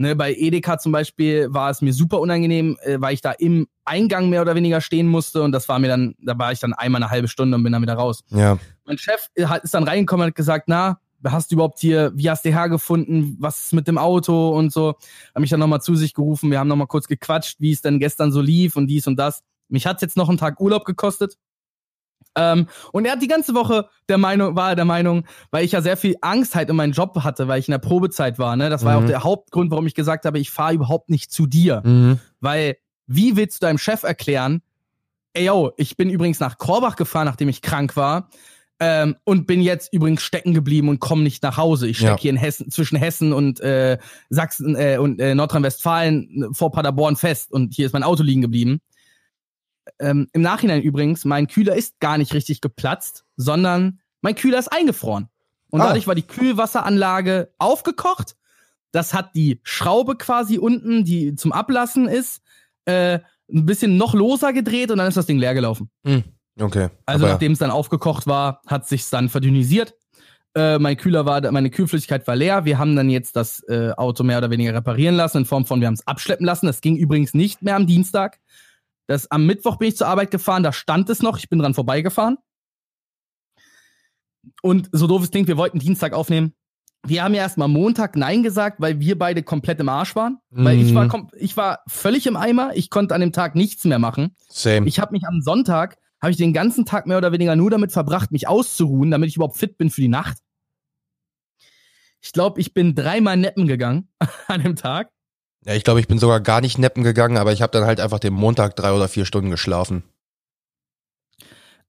Ne, 0.00 0.14
bei 0.14 0.32
Edeka 0.32 0.78
zum 0.78 0.92
Beispiel 0.92 1.52
war 1.52 1.70
es 1.70 1.82
mir 1.82 1.92
super 1.92 2.20
unangenehm, 2.20 2.78
äh, 2.82 3.00
weil 3.00 3.14
ich 3.14 3.20
da 3.20 3.32
im 3.32 3.66
Eingang 3.84 4.28
mehr 4.28 4.42
oder 4.42 4.54
weniger 4.54 4.80
stehen 4.80 5.08
musste 5.08 5.42
und 5.42 5.50
das 5.50 5.68
war 5.68 5.80
mir 5.80 5.88
dann, 5.88 6.14
da 6.20 6.38
war 6.38 6.52
ich 6.52 6.60
dann 6.60 6.72
einmal 6.72 7.02
eine 7.02 7.10
halbe 7.10 7.26
Stunde 7.26 7.56
und 7.56 7.64
bin 7.64 7.72
dann 7.72 7.82
wieder 7.82 7.94
raus. 7.94 8.22
Ja. 8.28 8.58
Mein 8.84 8.96
Chef 8.98 9.28
ist 9.34 9.74
dann 9.74 9.82
reingekommen 9.82 10.24
und 10.24 10.28
hat 10.28 10.36
gesagt, 10.36 10.64
na, 10.68 11.00
hast 11.26 11.50
du 11.50 11.56
überhaupt 11.56 11.78
hier, 11.80 12.12
wie 12.14 12.30
hast 12.30 12.44
du 12.44 12.50
hergefunden, 12.50 13.36
was 13.40 13.66
ist 13.66 13.72
mit 13.72 13.88
dem 13.88 13.98
Auto 13.98 14.50
und 14.50 14.72
so. 14.72 14.94
Hat 15.34 15.40
mich 15.40 15.50
dann 15.50 15.60
nochmal 15.60 15.80
zu 15.82 15.94
sich 15.96 16.14
gerufen, 16.14 16.50
wir 16.50 16.58
haben 16.58 16.68
nochmal 16.68 16.86
kurz 16.86 17.08
gequatscht, 17.08 17.56
wie 17.60 17.72
es 17.72 17.82
denn 17.82 17.98
gestern 17.98 18.30
so 18.32 18.40
lief 18.40 18.76
und 18.76 18.86
dies 18.86 19.06
und 19.06 19.16
das. 19.16 19.42
Mich 19.68 19.86
hat's 19.86 20.02
jetzt 20.02 20.16
noch 20.16 20.28
einen 20.28 20.38
Tag 20.38 20.60
Urlaub 20.60 20.84
gekostet, 20.84 21.36
Ähm, 22.36 22.68
und 22.92 23.04
er 23.04 23.12
hat 23.12 23.22
die 23.22 23.26
ganze 23.28 23.54
Woche 23.54 23.88
der 24.08 24.18
Meinung, 24.18 24.54
war 24.54 24.70
er 24.70 24.76
der 24.76 24.84
Meinung, 24.84 25.24
weil 25.50 25.64
ich 25.64 25.72
ja 25.72 25.80
sehr 25.80 25.96
viel 25.96 26.14
Angst 26.20 26.54
halt 26.54 26.70
um 26.70 26.76
meinen 26.76 26.92
Job 26.92 27.18
hatte, 27.24 27.48
weil 27.48 27.58
ich 27.58 27.66
in 27.68 27.72
der 27.72 27.78
Probezeit 27.78 28.38
war. 28.38 28.54
Ne? 28.54 28.70
Das 28.70 28.84
war 28.84 28.96
Mhm. 28.96 29.02
auch 29.02 29.08
der 29.08 29.24
Hauptgrund, 29.24 29.70
warum 29.72 29.86
ich 29.86 29.94
gesagt 29.94 30.24
habe, 30.24 30.38
ich 30.38 30.50
fahre 30.50 30.74
überhaupt 30.74 31.10
nicht 31.10 31.32
zu 31.32 31.46
dir. 31.46 31.82
Mhm. 31.84 32.20
Weil, 32.40 32.76
wie 33.06 33.34
willst 33.36 33.60
du 33.60 33.66
deinem 33.66 33.78
Chef 33.78 34.04
erklären, 34.04 34.62
ey 35.32 35.46
yo, 35.46 35.72
ich 35.78 35.96
bin 35.96 36.10
übrigens 36.10 36.38
nach 36.38 36.58
Korbach 36.58 36.94
gefahren, 36.96 37.24
nachdem 37.26 37.48
ich 37.48 37.60
krank 37.62 37.96
war. 37.96 38.28
Ähm, 38.80 39.16
und 39.24 39.46
bin 39.48 39.60
jetzt 39.60 39.92
übrigens 39.92 40.22
stecken 40.22 40.54
geblieben 40.54 40.88
und 40.88 41.00
komme 41.00 41.22
nicht 41.24 41.42
nach 41.42 41.56
Hause. 41.56 41.88
Ich 41.88 41.96
stecke 41.98 42.12
Ja. 42.12 42.18
hier 42.18 42.30
in 42.30 42.36
Hessen, 42.36 42.70
zwischen 42.70 42.96
Hessen 42.96 43.32
und 43.32 43.58
äh, 43.60 43.98
Sachsen 44.30 44.76
äh, 44.76 44.98
und 44.98 45.20
äh, 45.20 45.34
Nordrhein-Westfalen 45.34 46.42
äh, 46.44 46.54
vor 46.54 46.70
Paderborn 46.70 47.16
fest 47.16 47.50
und 47.52 47.74
hier 47.74 47.86
ist 47.86 47.92
mein 47.92 48.04
Auto 48.04 48.22
liegen 48.22 48.40
geblieben. 48.42 48.80
Ähm, 49.98 50.28
Im 50.32 50.42
Nachhinein 50.42 50.82
übrigens, 50.82 51.24
mein 51.24 51.48
Kühler 51.48 51.74
ist 51.74 51.98
gar 51.98 52.18
nicht 52.18 52.34
richtig 52.34 52.60
geplatzt, 52.60 53.24
sondern 53.36 54.00
mein 54.20 54.34
Kühler 54.36 54.58
ist 54.58 54.68
eingefroren. 54.68 55.28
Und 55.70 55.80
Ah. 55.80 55.88
dadurch 55.88 56.06
war 56.06 56.14
die 56.14 56.22
Kühlwasseranlage 56.22 57.52
aufgekocht. 57.58 58.36
Das 58.92 59.12
hat 59.12 59.34
die 59.34 59.60
Schraube 59.64 60.16
quasi 60.16 60.56
unten, 60.58 61.04
die 61.04 61.34
zum 61.34 61.52
Ablassen 61.52 62.06
ist, 62.08 62.42
äh, 62.84 63.18
ein 63.52 63.66
bisschen 63.66 63.96
noch 63.96 64.14
loser 64.14 64.52
gedreht 64.52 64.90
und 64.90 64.98
dann 64.98 65.08
ist 65.08 65.16
das 65.16 65.26
Ding 65.26 65.38
leer 65.38 65.54
gelaufen. 65.54 65.90
Okay. 66.60 66.88
Also 67.06 67.26
nachdem 67.26 67.52
es 67.52 67.58
dann 67.58 67.70
aufgekocht 67.70 68.26
war, 68.26 68.62
hat 68.66 68.86
sich's 68.88 69.10
dann 69.10 69.28
verdünnisiert. 69.28 69.94
Äh, 70.54 70.78
mein 70.78 70.96
Kühler 70.96 71.24
war, 71.26 71.40
meine 71.52 71.70
Kühlflüssigkeit 71.70 72.26
war 72.26 72.34
leer. 72.34 72.64
Wir 72.64 72.78
haben 72.78 72.96
dann 72.96 73.10
jetzt 73.10 73.36
das 73.36 73.62
äh, 73.68 73.92
Auto 73.96 74.24
mehr 74.24 74.38
oder 74.38 74.50
weniger 74.50 74.74
reparieren 74.74 75.14
lassen 75.14 75.38
in 75.38 75.44
Form 75.44 75.66
von, 75.66 75.80
wir 75.80 75.86
haben 75.86 75.94
es 75.94 76.06
abschleppen 76.06 76.46
lassen. 76.46 76.66
Das 76.66 76.80
ging 76.80 76.96
übrigens 76.96 77.34
nicht 77.34 77.62
mehr 77.62 77.76
am 77.76 77.86
Dienstag. 77.86 78.38
Das 79.06 79.30
am 79.30 79.46
Mittwoch 79.46 79.76
bin 79.76 79.88
ich 79.88 79.96
zur 79.96 80.08
Arbeit 80.08 80.30
gefahren, 80.30 80.62
da 80.62 80.72
stand 80.72 81.08
es 81.10 81.22
noch. 81.22 81.38
Ich 81.38 81.48
bin 81.48 81.58
dran 81.58 81.74
vorbeigefahren. 81.74 82.38
Und 84.62 84.88
so 84.92 85.06
doof 85.06 85.22
es 85.22 85.30
klingt, 85.30 85.48
wir 85.48 85.56
wollten 85.56 85.78
Dienstag 85.78 86.12
aufnehmen. 86.12 86.54
Wir 87.06 87.22
haben 87.22 87.34
ja 87.34 87.42
erstmal 87.42 87.68
Montag 87.68 88.16
Nein 88.16 88.42
gesagt, 88.42 88.80
weil 88.80 88.98
wir 88.98 89.16
beide 89.16 89.42
komplett 89.42 89.78
im 89.78 89.88
Arsch 89.88 90.16
waren. 90.16 90.38
Weil 90.50 90.80
ich 90.80 90.94
war, 90.94 91.04
Mhm. 91.04 91.28
ich 91.36 91.56
war 91.56 91.80
völlig 91.86 92.26
im 92.26 92.36
Eimer. 92.36 92.72
Ich 92.74 92.90
konnte 92.90 93.14
an 93.14 93.20
dem 93.20 93.32
Tag 93.32 93.54
nichts 93.54 93.84
mehr 93.84 94.00
machen. 94.00 94.34
Same. 94.48 94.86
Ich 94.88 94.98
habe 94.98 95.12
mich 95.12 95.24
am 95.26 95.40
Sonntag, 95.40 95.96
habe 96.20 96.30
ich 96.30 96.36
den 96.36 96.52
ganzen 96.52 96.84
Tag 96.84 97.06
mehr 97.06 97.18
oder 97.18 97.32
weniger 97.32 97.56
nur 97.56 97.70
damit 97.70 97.92
verbracht, 97.92 98.32
mich 98.32 98.48
auszuruhen, 98.48 99.10
damit 99.10 99.28
ich 99.28 99.36
überhaupt 99.36 99.56
fit 99.56 99.78
bin 99.78 99.90
für 99.90 100.00
die 100.00 100.08
Nacht. 100.08 100.38
Ich 102.20 102.32
glaube, 102.32 102.60
ich 102.60 102.74
bin 102.74 102.94
dreimal 102.94 103.36
neppen 103.36 103.66
gegangen 103.66 104.08
an 104.48 104.62
dem 104.62 104.76
Tag. 104.76 105.10
ja, 105.64 105.74
ich 105.74 105.84
glaube, 105.84 106.00
ich 106.00 106.08
bin 106.08 106.18
sogar 106.18 106.40
gar 106.40 106.60
nicht 106.60 106.78
neppen 106.78 107.04
gegangen, 107.04 107.36
aber 107.36 107.52
ich 107.52 107.62
habe 107.62 107.72
dann 107.72 107.84
halt 107.84 108.00
einfach 108.00 108.18
den 108.18 108.34
Montag 108.34 108.74
drei 108.76 108.92
oder 108.92 109.08
vier 109.08 109.24
Stunden 109.24 109.50
geschlafen. 109.50 110.02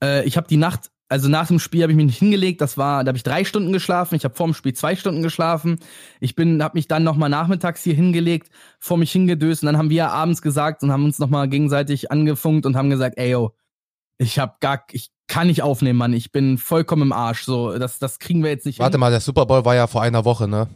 Äh, 0.03 0.25
ich 0.25 0.37
habe 0.37 0.47
die 0.47 0.57
Nacht, 0.57 0.91
also 1.07 1.27
nach 1.27 1.47
dem 1.47 1.57
Spiel 1.57 1.81
habe 1.81 1.91
ich 1.91 1.95
mich 1.95 2.05
nicht 2.05 2.19
hingelegt. 2.19 2.61
Das 2.61 2.77
war, 2.77 3.03
da 3.03 3.09
habe 3.09 3.17
ich 3.17 3.23
drei 3.23 3.43
Stunden 3.43 3.73
geschlafen. 3.73 4.13
Ich 4.15 4.23
habe 4.23 4.35
vor 4.35 4.45
dem 4.45 4.53
Spiel 4.53 4.73
zwei 4.73 4.95
Stunden 4.95 5.23
geschlafen. 5.23 5.79
Ich 6.19 6.35
bin, 6.35 6.61
habe 6.61 6.77
mich 6.77 6.87
dann 6.87 7.03
nochmal 7.03 7.29
nachmittags 7.29 7.83
hier 7.83 7.95
hingelegt, 7.95 8.51
vor 8.79 8.97
mich 8.97 9.11
hingedöst 9.11 9.63
und 9.63 9.67
dann 9.67 9.77
haben 9.77 9.89
wir 9.89 10.11
abends 10.11 10.43
gesagt 10.43 10.83
und 10.83 10.91
haben 10.91 11.05
uns 11.05 11.17
nochmal 11.17 11.49
gegenseitig 11.49 12.11
angefunkt 12.11 12.67
und 12.67 12.77
haben 12.77 12.91
gesagt, 12.91 13.17
ey 13.17 13.31
yo, 13.31 13.55
ich 14.19 14.37
habe 14.37 14.53
gar, 14.59 14.83
ich 14.91 15.09
kann 15.27 15.47
nicht 15.47 15.63
aufnehmen, 15.63 15.97
Mann. 15.97 16.13
Ich 16.13 16.31
bin 16.31 16.57
vollkommen 16.57 17.01
im 17.03 17.11
Arsch. 17.13 17.43
So, 17.43 17.77
das, 17.79 17.97
das 17.99 18.19
kriegen 18.19 18.43
wir 18.43 18.51
jetzt 18.51 18.65
nicht 18.65 18.79
Warte 18.79 18.93
hin. 18.93 18.99
mal, 18.99 19.09
der 19.11 19.21
Super 19.21 19.45
Bowl 19.47 19.65
war 19.65 19.75
ja 19.75 19.87
vor 19.87 20.01
einer 20.03 20.25
Woche, 20.25 20.47
ne? 20.47 20.67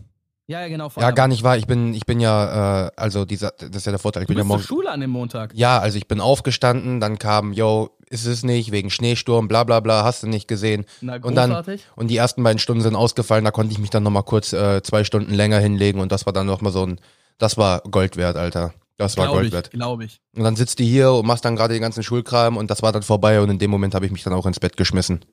Ja, 0.47 0.61
ja, 0.61 0.67
genau. 0.67 0.89
vor 0.89 1.01
Ja, 1.01 1.11
gar 1.11 1.27
nicht 1.27 1.43
wahr. 1.43 1.57
Ich 1.57 1.67
bin, 1.67 1.93
ich 1.93 2.05
bin 2.05 2.19
ja, 2.19 2.87
äh, 2.87 2.91
also 2.97 3.23
dieser, 3.25 3.51
das 3.51 3.69
ist 3.69 3.85
ja 3.85 3.91
der 3.93 3.99
Vorteil. 3.99 4.23
Ich 4.23 4.27
Du 4.27 4.33
bin 4.33 4.39
ja 4.39 4.43
bist 4.43 4.67
zur 4.67 4.75
morgen. 4.75 4.83
Schule 4.83 4.91
an 4.91 4.99
dem 4.99 5.09
Montag. 5.09 5.51
Ja, 5.55 5.79
also 5.79 5.97
ich 5.97 6.07
bin 6.07 6.19
aufgestanden, 6.19 6.99
dann 6.99 7.17
kam, 7.17 7.53
yo, 7.53 7.91
ist 8.09 8.25
es 8.25 8.43
nicht, 8.43 8.71
wegen 8.71 8.89
Schneesturm, 8.89 9.47
bla 9.47 9.63
bla 9.63 9.79
bla, 9.79 10.03
hast 10.03 10.23
du 10.23 10.27
nicht 10.27 10.47
gesehen. 10.47 10.85
Na, 11.01 11.15
Und 11.15 11.35
dann-. 11.35 11.63
Und 11.95 12.07
die 12.09 12.17
ersten 12.17 12.43
beiden 12.43 12.59
Stunden 12.59 12.81
sind 12.83 12.95
ausgefallen, 12.95 13.45
da 13.45 13.51
konnte 13.51 13.71
ich 13.71 13.79
mich 13.79 13.89
dann 13.89 14.03
nochmal 14.03 14.23
kurz 14.23 14.51
äh, 14.53 14.83
zwei 14.83 15.03
Stunden 15.05 15.33
länger 15.33 15.59
hinlegen 15.59 16.01
und 16.01 16.11
das 16.11 16.25
war 16.25 16.33
dann 16.33 16.45
nochmal 16.45 16.73
so 16.73 16.85
ein, 16.85 16.99
das 17.37 17.57
war 17.57 17.79
Gold 17.89 18.17
wert, 18.17 18.35
Alter. 18.35 18.73
Das 18.97 19.17
war 19.17 19.25
Glaube 19.25 19.37
Gold 19.39 19.47
ich, 19.47 19.53
wert. 19.53 19.71
glaube 19.71 20.05
ich. 20.05 20.21
Und 20.35 20.43
dann 20.43 20.55
sitzt 20.55 20.77
die 20.79 20.85
hier 20.85 21.11
und 21.13 21.25
machst 21.25 21.43
dann 21.45 21.55
gerade 21.55 21.73
den 21.73 21.81
ganzen 21.81 22.03
Schulkram 22.03 22.57
und 22.57 22.69
das 22.69 22.81
war 22.83 22.91
dann 22.91 23.01
vorbei 23.03 23.41
und 23.41 23.49
in 23.49 23.59
dem 23.59 23.71
Moment 23.71 23.95
habe 23.95 24.05
ich 24.05 24.11
mich 24.11 24.23
dann 24.23 24.33
auch 24.33 24.45
ins 24.45 24.59
Bett 24.59 24.77
geschmissen. 24.77 25.25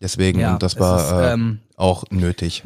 Deswegen, 0.00 0.40
Ja, 0.40 0.54
und 0.54 0.62
das 0.62 0.78
war 0.78 0.98
ist, 1.00 1.12
äh, 1.12 1.32
ähm, 1.32 1.60
auch 1.76 2.04
nötig. 2.10 2.62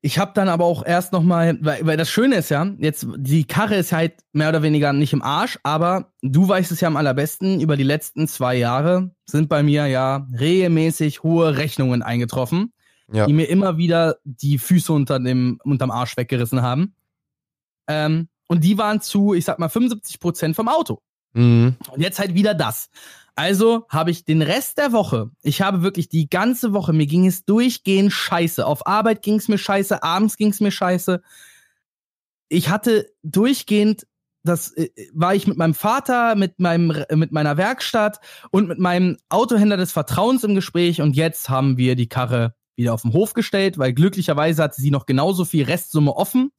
ich 0.00 0.18
habe 0.18 0.32
dann 0.34 0.48
aber 0.48 0.64
auch 0.64 0.84
erst 0.84 1.12
noch 1.12 1.22
mal, 1.22 1.56
weil, 1.60 1.86
weil 1.86 1.96
das 1.96 2.10
Schöne 2.10 2.36
ist 2.36 2.50
ja, 2.50 2.66
jetzt 2.78 3.06
die 3.16 3.44
Karre 3.44 3.76
ist 3.76 3.92
halt 3.92 4.14
mehr 4.32 4.48
oder 4.48 4.62
weniger 4.62 4.92
nicht 4.92 5.12
im 5.12 5.22
Arsch, 5.22 5.58
aber 5.62 6.12
du 6.22 6.48
weißt 6.48 6.72
es 6.72 6.80
ja 6.80 6.88
am 6.88 6.96
allerbesten, 6.96 7.60
über 7.60 7.76
die 7.76 7.84
letzten 7.84 8.26
zwei 8.26 8.56
Jahre 8.56 9.14
sind 9.26 9.48
bei 9.48 9.62
mir 9.62 9.86
ja 9.86 10.26
regelmäßig 10.38 11.22
hohe 11.22 11.56
Rechnungen 11.56 12.02
eingetroffen, 12.02 12.72
Ja. 13.12 13.26
die 13.26 13.32
mir 13.32 13.48
immer 13.48 13.76
wieder 13.76 14.16
die 14.24 14.58
Füße 14.58 14.92
unter 14.92 15.20
dem, 15.20 15.58
unterm 15.64 15.90
Arsch 15.92 16.16
weggerissen 16.16 16.62
haben. 16.62 16.94
Ähm, 17.88 18.28
und 18.48 18.62
die 18.62 18.78
waren 18.78 19.00
zu, 19.00 19.34
ich 19.34 19.44
sag 19.44 19.58
mal, 19.58 19.68
75 19.68 20.20
Prozent 20.20 20.56
vom 20.56 20.68
Auto. 20.68 21.00
Mhm. 21.32 21.76
Und 21.90 22.00
jetzt 22.00 22.18
halt 22.18 22.34
wieder 22.34 22.54
das. 22.54 22.88
Also 23.36 23.86
habe 23.88 24.12
ich 24.12 24.24
den 24.24 24.42
Rest 24.42 24.78
der 24.78 24.92
Woche, 24.92 25.30
ich 25.42 25.60
habe 25.60 25.82
wirklich 25.82 26.08
die 26.08 26.28
ganze 26.28 26.72
Woche, 26.72 26.92
mir 26.92 27.06
ging 27.06 27.26
es 27.26 27.44
durchgehend 27.44 28.12
scheiße. 28.12 28.64
Auf 28.64 28.86
Arbeit 28.86 29.22
ging 29.22 29.36
es 29.36 29.48
mir 29.48 29.58
scheiße, 29.58 30.02
abends 30.04 30.36
ging 30.36 30.50
es 30.50 30.60
mir 30.60 30.70
scheiße. 30.70 31.20
Ich 32.48 32.68
hatte 32.68 33.10
durchgehend, 33.24 34.06
das 34.44 34.72
äh, 34.76 34.90
war 35.12 35.34
ich 35.34 35.48
mit 35.48 35.56
meinem 35.56 35.74
Vater, 35.74 36.36
mit 36.36 36.60
meinem, 36.60 36.92
äh, 36.92 37.16
mit 37.16 37.32
meiner 37.32 37.56
Werkstatt 37.56 38.20
und 38.52 38.68
mit 38.68 38.78
meinem 38.78 39.16
Autohändler 39.30 39.78
des 39.78 39.90
Vertrauens 39.90 40.44
im 40.44 40.54
Gespräch 40.54 41.00
und 41.00 41.16
jetzt 41.16 41.48
haben 41.48 41.76
wir 41.76 41.96
die 41.96 42.08
Karre 42.08 42.54
wieder 42.76 42.94
auf 42.94 43.02
den 43.02 43.12
Hof 43.12 43.32
gestellt, 43.32 43.78
weil 43.78 43.94
glücklicherweise 43.94 44.62
hatte 44.62 44.80
sie 44.80 44.92
noch 44.92 45.06
genauso 45.06 45.44
viel 45.44 45.64
Restsumme 45.64 46.14
offen 46.14 46.52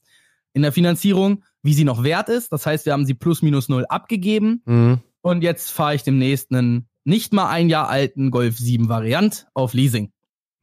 in 0.56 0.62
der 0.62 0.72
Finanzierung, 0.72 1.44
wie 1.64 1.74
sie 1.74 1.84
noch 1.84 2.04
wert 2.04 2.30
ist. 2.30 2.52
Das 2.52 2.66
heißt, 2.66 2.86
wir 2.86 2.94
haben 2.94 3.06
sie 3.06 3.14
plus 3.14 3.42
minus 3.42 3.68
null 3.68 3.86
abgegeben. 3.88 4.62
Mhm. 4.66 5.00
Und 5.22 5.44
jetzt 5.44 5.72
fahre 5.72 5.96
ich 5.96 6.04
demnächst 6.04 6.52
einen 6.52 6.88
nicht 7.04 7.34
mal 7.34 7.50
ein 7.50 7.70
Jahr 7.70 7.90
alten 7.90 8.32
Golf 8.32 8.58
7 8.58 8.88
Variant 8.88 9.48
auf 9.54 9.74
Leasing. 9.74 10.14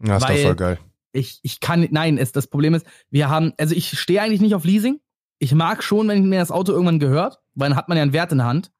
Ja, 0.02 0.16
ist 0.16 0.28
doch 0.28 0.36
voll 0.36 0.56
geil. 0.56 0.78
Ich, 1.12 1.40
ich 1.42 1.60
kann, 1.60 1.86
nein, 1.90 2.16
es, 2.16 2.32
das 2.32 2.46
Problem 2.46 2.72
ist, 2.72 2.86
wir 3.10 3.28
haben, 3.28 3.52
also 3.58 3.74
ich 3.74 3.98
stehe 3.98 4.22
eigentlich 4.22 4.40
nicht 4.40 4.54
auf 4.54 4.64
Leasing. 4.64 4.98
Ich 5.38 5.54
mag 5.54 5.82
schon, 5.82 6.08
wenn 6.08 6.26
mir 6.26 6.40
das 6.40 6.50
Auto 6.50 6.72
irgendwann 6.72 6.98
gehört, 6.98 7.40
weil 7.54 7.68
dann 7.68 7.76
hat 7.76 7.88
man 7.88 7.98
ja 7.98 8.02
einen 8.02 8.14
Wert 8.14 8.32
in 8.32 8.38
der 8.38 8.46
Hand. 8.46 8.72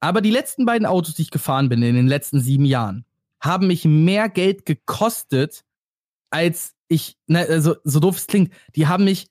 Aber 0.00 0.20
die 0.20 0.32
letzten 0.32 0.66
beiden 0.66 0.86
Autos, 0.86 1.14
die 1.14 1.22
ich 1.22 1.30
gefahren 1.30 1.68
bin 1.68 1.82
in 1.82 1.94
den 1.94 2.08
letzten 2.08 2.40
sieben 2.40 2.64
Jahren, 2.64 3.04
haben 3.40 3.68
mich 3.68 3.84
mehr 3.84 4.28
Geld 4.28 4.66
gekostet, 4.66 5.64
als 6.30 6.74
ich, 6.88 7.16
ne, 7.28 7.46
also 7.48 7.76
so 7.84 8.00
doof 8.00 8.16
es 8.16 8.26
klingt, 8.26 8.52
die 8.74 8.88
haben 8.88 9.04
mich, 9.04 9.28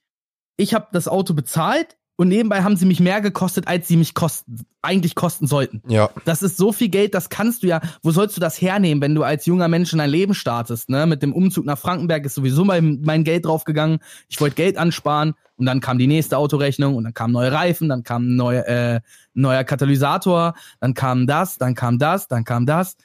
ich 0.57 0.73
habe 0.73 0.87
das 0.91 1.07
Auto 1.07 1.33
bezahlt 1.33 1.97
und 2.17 2.29
nebenbei 2.29 2.63
haben 2.63 2.75
sie 2.75 2.87
mich 2.87 2.99
mehr 2.99 3.21
gekostet, 3.21 3.67
als 3.67 3.87
sie 3.87 3.95
mich 3.95 4.15
kosten, 4.15 4.65
eigentlich 4.81 5.13
kosten 5.13 5.45
sollten. 5.45 5.83
Ja, 5.87 6.09
Das 6.25 6.41
ist 6.41 6.57
so 6.57 6.71
viel 6.71 6.89
Geld, 6.89 7.13
das 7.13 7.29
kannst 7.29 7.61
du 7.61 7.67
ja, 7.67 7.79
wo 8.01 8.09
sollst 8.09 8.35
du 8.35 8.41
das 8.41 8.59
hernehmen, 8.59 9.01
wenn 9.01 9.13
du 9.13 9.21
als 9.21 9.45
junger 9.45 9.67
Mensch 9.67 9.93
in 9.93 9.99
dein 9.99 10.09
Leben 10.09 10.33
startest, 10.33 10.89
ne? 10.89 11.05
Mit 11.05 11.21
dem 11.21 11.31
Umzug 11.31 11.65
nach 11.65 11.77
Frankenberg 11.77 12.25
ist 12.25 12.33
sowieso 12.33 12.65
mein, 12.65 13.01
mein 13.03 13.23
Geld 13.23 13.45
draufgegangen. 13.45 13.99
Ich 14.29 14.41
wollte 14.41 14.55
Geld 14.55 14.77
ansparen 14.77 15.35
und 15.57 15.67
dann 15.67 15.79
kam 15.79 15.99
die 15.99 16.07
nächste 16.07 16.39
Autorechnung 16.39 16.95
und 16.95 17.03
dann 17.03 17.13
kamen 17.13 17.33
neue 17.33 17.51
Reifen, 17.51 17.87
dann 17.87 18.03
kam 18.03 18.23
ein 18.23 18.35
neuer, 18.35 18.65
äh, 18.65 19.01
neuer 19.35 19.63
Katalysator, 19.63 20.55
dann 20.79 20.95
kam 20.95 21.27
das, 21.27 21.59
dann 21.59 21.75
kam 21.75 21.99
das, 21.99 22.27
dann 22.27 22.43
kam 22.45 22.65
das. 22.65 22.97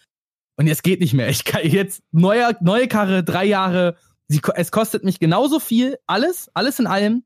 Und 0.56 0.66
jetzt 0.68 0.82
geht 0.82 1.00
nicht 1.00 1.12
mehr. 1.12 1.28
Ich 1.28 1.44
kann 1.44 1.62
jetzt 1.64 2.02
neuer, 2.12 2.56
neue 2.60 2.88
Karre, 2.88 3.22
drei 3.24 3.44
Jahre. 3.44 3.96
Sie, 4.28 4.40
es 4.54 4.70
kostet 4.70 5.04
mich 5.04 5.18
genauso 5.18 5.60
viel, 5.60 5.98
alles, 6.06 6.50
alles 6.54 6.78
in 6.78 6.86
allem, 6.86 7.24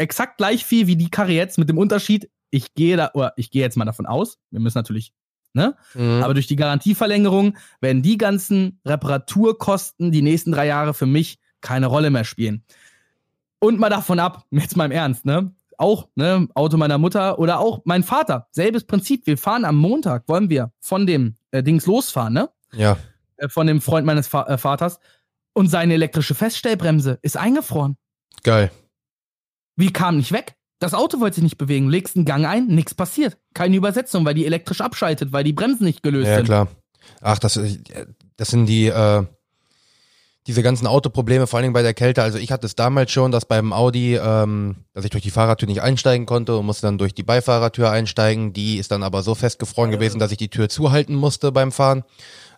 exakt 0.00 0.38
gleich 0.38 0.64
viel 0.64 0.86
wie 0.86 0.96
die 0.96 1.10
Karre 1.10 1.32
jetzt, 1.32 1.58
mit 1.58 1.68
dem 1.68 1.78
Unterschied, 1.78 2.30
ich 2.50 2.74
gehe 2.74 2.96
da, 2.96 3.10
oder 3.14 3.32
ich 3.36 3.50
gehe 3.50 3.62
jetzt 3.62 3.76
mal 3.76 3.84
davon 3.84 4.06
aus, 4.06 4.38
wir 4.50 4.60
müssen 4.60 4.78
natürlich, 4.78 5.12
ne? 5.52 5.76
mhm. 5.94 6.22
Aber 6.22 6.34
durch 6.34 6.46
die 6.46 6.56
Garantieverlängerung 6.56 7.56
werden 7.80 8.02
die 8.02 8.18
ganzen 8.18 8.80
Reparaturkosten 8.84 10.10
die 10.10 10.22
nächsten 10.22 10.52
drei 10.52 10.66
Jahre 10.66 10.94
für 10.94 11.06
mich 11.06 11.38
keine 11.60 11.86
Rolle 11.86 12.10
mehr 12.10 12.24
spielen. 12.24 12.64
Und 13.60 13.78
mal 13.78 13.90
davon 13.90 14.18
ab, 14.18 14.46
jetzt 14.50 14.76
mal 14.76 14.86
im 14.86 14.92
Ernst, 14.92 15.24
ne? 15.24 15.52
Auch, 15.76 16.08
ne, 16.14 16.46
Auto 16.54 16.76
meiner 16.76 16.98
Mutter 16.98 17.38
oder 17.38 17.58
auch 17.58 17.80
mein 17.86 18.02
Vater. 18.02 18.48
Selbes 18.50 18.84
Prinzip. 18.84 19.26
Wir 19.26 19.38
fahren 19.38 19.64
am 19.64 19.76
Montag, 19.76 20.28
wollen 20.28 20.50
wir 20.50 20.72
von 20.78 21.06
dem 21.06 21.36
äh, 21.52 21.62
Dings 21.62 21.86
losfahren, 21.86 22.34
ne? 22.34 22.50
ja. 22.74 22.98
Äh, 23.38 23.48
von 23.48 23.66
dem 23.66 23.80
Freund 23.80 24.04
meines 24.06 24.28
Fa 24.28 24.42
äh, 24.46 24.58
Vaters. 24.58 25.00
Und 25.54 25.68
seine 25.68 25.94
elektrische 25.94 26.34
Feststellbremse 26.34 27.18
ist 27.22 27.38
eingefroren. 27.38 27.96
Geil. 28.42 28.70
Wie 29.76 29.92
kam 29.92 30.16
nicht 30.16 30.32
weg? 30.32 30.54
Das 30.78 30.94
Auto 30.94 31.20
wollte 31.20 31.36
sich 31.36 31.44
nicht 31.44 31.58
bewegen. 31.58 31.90
Legst 31.90 32.16
einen 32.16 32.24
Gang 32.24 32.46
ein, 32.46 32.66
nichts 32.68 32.94
passiert. 32.94 33.36
Keine 33.54 33.76
Übersetzung, 33.76 34.24
weil 34.24 34.34
die 34.34 34.46
elektrisch 34.46 34.80
abschaltet, 34.80 35.32
weil 35.32 35.44
die 35.44 35.52
Bremsen 35.52 35.84
nicht 35.84 36.02
gelöst 36.02 36.28
Ja, 36.28 36.36
sind. 36.36 36.46
klar. 36.46 36.68
Ach, 37.20 37.38
das, 37.38 37.56
äh, 37.56 37.76
das 38.36 38.48
sind 38.48 38.66
die, 38.66 38.86
äh, 38.86 39.24
diese 40.46 40.62
ganzen 40.62 40.86
Autoprobleme, 40.86 41.46
vor 41.46 41.58
allen 41.58 41.64
Dingen 41.64 41.74
bei 41.74 41.82
der 41.82 41.92
Kälte. 41.92 42.22
Also 42.22 42.38
ich 42.38 42.50
hatte 42.50 42.66
es 42.66 42.74
damals 42.74 43.12
schon, 43.12 43.30
dass 43.30 43.44
beim 43.44 43.74
Audi, 43.74 44.16
ähm, 44.16 44.76
dass 44.94 45.04
ich 45.04 45.10
durch 45.10 45.22
die 45.22 45.30
Fahrertür 45.30 45.68
nicht 45.68 45.82
einsteigen 45.82 46.24
konnte 46.24 46.56
und 46.56 46.64
musste 46.64 46.86
dann 46.86 46.96
durch 46.96 47.14
die 47.14 47.22
Beifahrertür 47.22 47.90
einsteigen. 47.90 48.54
Die 48.54 48.78
ist 48.78 48.90
dann 48.90 49.02
aber 49.02 49.22
so 49.22 49.34
festgefroren 49.34 49.90
gewesen, 49.90 50.18
dass 50.18 50.32
ich 50.32 50.38
die 50.38 50.48
Tür 50.48 50.70
zuhalten 50.70 51.14
musste 51.14 51.52
beim 51.52 51.72
Fahren. 51.72 52.04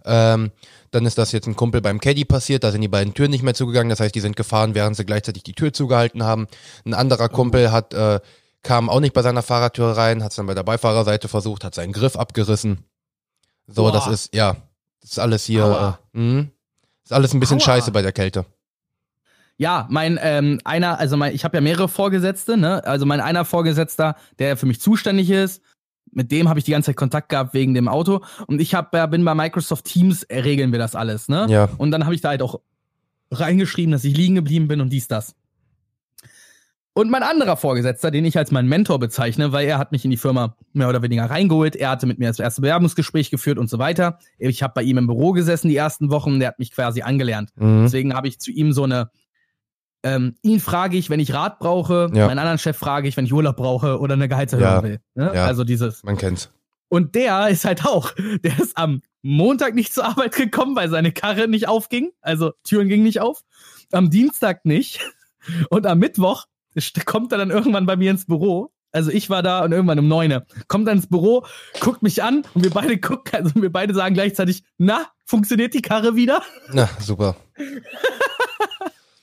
Ähm, 0.04 0.50
dann 0.90 1.06
ist 1.06 1.18
das 1.18 1.32
jetzt 1.32 1.46
ein 1.46 1.56
Kumpel 1.56 1.80
beim 1.80 2.00
Caddy 2.00 2.24
passiert, 2.24 2.64
da 2.64 2.70
sind 2.70 2.82
die 2.82 2.88
beiden 2.88 3.14
Türen 3.14 3.30
nicht 3.30 3.42
mehr 3.42 3.54
zugegangen, 3.54 3.88
das 3.88 4.00
heißt, 4.00 4.14
die 4.14 4.20
sind 4.20 4.36
gefahren, 4.36 4.74
während 4.74 4.96
sie 4.96 5.06
gleichzeitig 5.06 5.42
die 5.42 5.54
Tür 5.54 5.72
zugehalten 5.72 6.22
haben. 6.22 6.46
Ein 6.84 6.94
anderer 6.94 7.28
Kumpel 7.28 7.72
hat, 7.72 7.94
äh, 7.94 8.20
kam 8.62 8.90
auch 8.90 9.00
nicht 9.00 9.14
bei 9.14 9.22
seiner 9.22 9.42
Fahrertür 9.42 9.96
rein, 9.96 10.22
hat 10.22 10.30
es 10.30 10.36
dann 10.36 10.46
bei 10.46 10.54
der 10.54 10.62
Beifahrerseite 10.62 11.28
versucht, 11.28 11.64
hat 11.64 11.74
seinen 11.74 11.92
Griff 11.92 12.16
abgerissen. 12.16 12.84
So, 13.66 13.84
Boah. 13.84 13.92
das 13.92 14.06
ist, 14.06 14.34
ja, 14.34 14.56
das 15.00 15.12
ist 15.12 15.18
alles 15.18 15.44
hier, 15.44 15.98
äh, 16.14 16.18
mh. 16.18 16.46
ist 17.04 17.12
alles 17.12 17.32
ein 17.32 17.40
bisschen 17.40 17.58
Aua. 17.58 17.64
scheiße 17.64 17.90
bei 17.90 18.02
der 18.02 18.12
Kälte. 18.12 18.44
Ja, 19.58 19.86
mein 19.90 20.18
ähm, 20.20 20.60
einer, 20.64 20.98
also 20.98 21.16
mein, 21.16 21.34
ich 21.34 21.44
habe 21.44 21.56
ja 21.56 21.60
mehrere 21.60 21.88
Vorgesetzte, 21.88 22.56
ne? 22.56 22.84
Also 22.84 23.06
mein 23.06 23.20
einer 23.20 23.44
Vorgesetzter, 23.44 24.16
der 24.38 24.56
für 24.56 24.66
mich 24.66 24.80
zuständig 24.80 25.30
ist, 25.30 25.62
mit 26.12 26.30
dem 26.30 26.48
habe 26.48 26.58
ich 26.58 26.64
die 26.64 26.70
ganze 26.70 26.86
Zeit 26.86 26.96
Kontakt 26.96 27.30
gehabt 27.30 27.54
wegen 27.54 27.74
dem 27.74 27.88
Auto. 27.88 28.20
Und 28.46 28.60
ich 28.60 28.74
hab, 28.74 28.92
bin 29.10 29.24
bei 29.24 29.34
Microsoft 29.34 29.86
Teams, 29.86 30.22
äh, 30.24 30.40
regeln 30.40 30.72
wir 30.72 30.78
das 30.78 30.94
alles, 30.94 31.28
ne? 31.28 31.46
Ja. 31.48 31.68
Und 31.78 31.90
dann 31.90 32.04
habe 32.04 32.14
ich 32.14 32.20
da 32.20 32.28
halt 32.28 32.42
auch 32.42 32.60
reingeschrieben, 33.30 33.92
dass 33.92 34.04
ich 34.04 34.16
liegen 34.16 34.34
geblieben 34.34 34.68
bin 34.68 34.80
und 34.80 34.90
dies, 34.90 35.08
das. 35.08 35.34
Und 36.94 37.10
mein 37.10 37.22
anderer 37.22 37.56
Vorgesetzter, 37.56 38.10
den 38.10 38.26
ich 38.26 38.36
als 38.36 38.50
meinen 38.50 38.68
Mentor 38.68 38.98
bezeichne, 38.98 39.52
weil 39.52 39.66
er 39.66 39.78
hat 39.78 39.92
mich 39.92 40.04
in 40.04 40.10
die 40.10 40.18
Firma 40.18 40.56
mehr 40.74 40.90
oder 40.90 41.00
weniger 41.00 41.24
reingeholt, 41.24 41.74
er 41.74 41.88
hatte 41.88 42.06
mit 42.06 42.18
mir 42.18 42.28
das 42.28 42.38
erste 42.38 42.60
Bewerbungsgespräch 42.60 43.30
geführt 43.30 43.56
und 43.56 43.70
so 43.70 43.78
weiter. 43.78 44.18
Ich 44.38 44.62
habe 44.62 44.74
bei 44.74 44.82
ihm 44.82 44.98
im 44.98 45.06
Büro 45.06 45.32
gesessen 45.32 45.70
die 45.70 45.76
ersten 45.76 46.10
Wochen, 46.10 46.38
der 46.38 46.48
hat 46.48 46.58
mich 46.58 46.70
quasi 46.70 47.00
angelernt. 47.00 47.48
Mhm. 47.56 47.84
Deswegen 47.84 48.12
habe 48.12 48.28
ich 48.28 48.38
zu 48.38 48.50
ihm 48.50 48.74
so 48.74 48.82
eine, 48.82 49.10
ähm, 50.02 50.34
ihn 50.42 50.60
frage 50.60 50.96
ich, 50.96 51.10
wenn 51.10 51.20
ich 51.20 51.32
Rat 51.32 51.58
brauche, 51.58 52.10
Ja. 52.12 52.26
meinen 52.26 52.38
anderen 52.38 52.58
Chef 52.58 52.76
frage 52.76 53.08
ich, 53.08 53.16
wenn 53.16 53.24
ich 53.24 53.32
Urlaub 53.32 53.56
brauche 53.56 53.98
oder 54.00 54.14
eine 54.14 54.28
Gehaltserhöhung 54.28 54.68
Ja. 54.70 54.82
will. 54.82 55.00
Ne? 55.14 55.32
Ja. 55.34 55.46
Also 55.46 55.64
dieses. 55.64 56.02
Man 56.02 56.16
kennt's. 56.16 56.50
Und 56.88 57.14
der 57.14 57.48
ist 57.48 57.64
halt 57.64 57.84
auch, 57.86 58.12
der 58.44 58.58
ist 58.58 58.76
am 58.76 59.00
Montag 59.22 59.74
nicht 59.74 59.94
zur 59.94 60.04
Arbeit 60.04 60.34
gekommen, 60.34 60.74
weil 60.76 60.90
seine 60.90 61.12
Karre 61.12 61.48
nicht 61.48 61.68
aufging. 61.68 62.10
Also 62.20 62.52
Türen 62.64 62.88
gingen 62.88 63.04
nicht 63.04 63.20
auf. 63.20 63.42
Am 63.92 64.10
Dienstag 64.10 64.64
nicht. 64.64 65.00
Und 65.70 65.86
am 65.86 65.98
Mittwoch 65.98 66.46
kommt 67.04 67.32
er 67.32 67.38
dann 67.38 67.50
irgendwann 67.50 67.86
bei 67.86 67.96
mir 67.96 68.10
ins 68.10 68.26
Büro. 68.26 68.72
Also 68.94 69.10
ich 69.10 69.30
war 69.30 69.42
da 69.42 69.64
und 69.64 69.72
irgendwann 69.72 69.98
um 69.98 70.06
neune. 70.06 70.44
Kommt 70.68 70.86
dann 70.86 70.98
ins 70.98 71.06
Büro, 71.06 71.46
guckt 71.80 72.02
mich 72.02 72.22
an 72.22 72.42
und 72.52 72.62
wir 72.62 72.70
beide 72.70 72.98
gucken, 72.98 73.32
also 73.42 73.54
wir 73.62 73.72
beide 73.72 73.94
sagen 73.94 74.14
gleichzeitig, 74.14 74.64
na, 74.76 75.06
funktioniert 75.24 75.72
die 75.72 75.80
Karre 75.80 76.14
wieder? 76.14 76.42
Na, 76.74 76.90
super. 77.00 77.36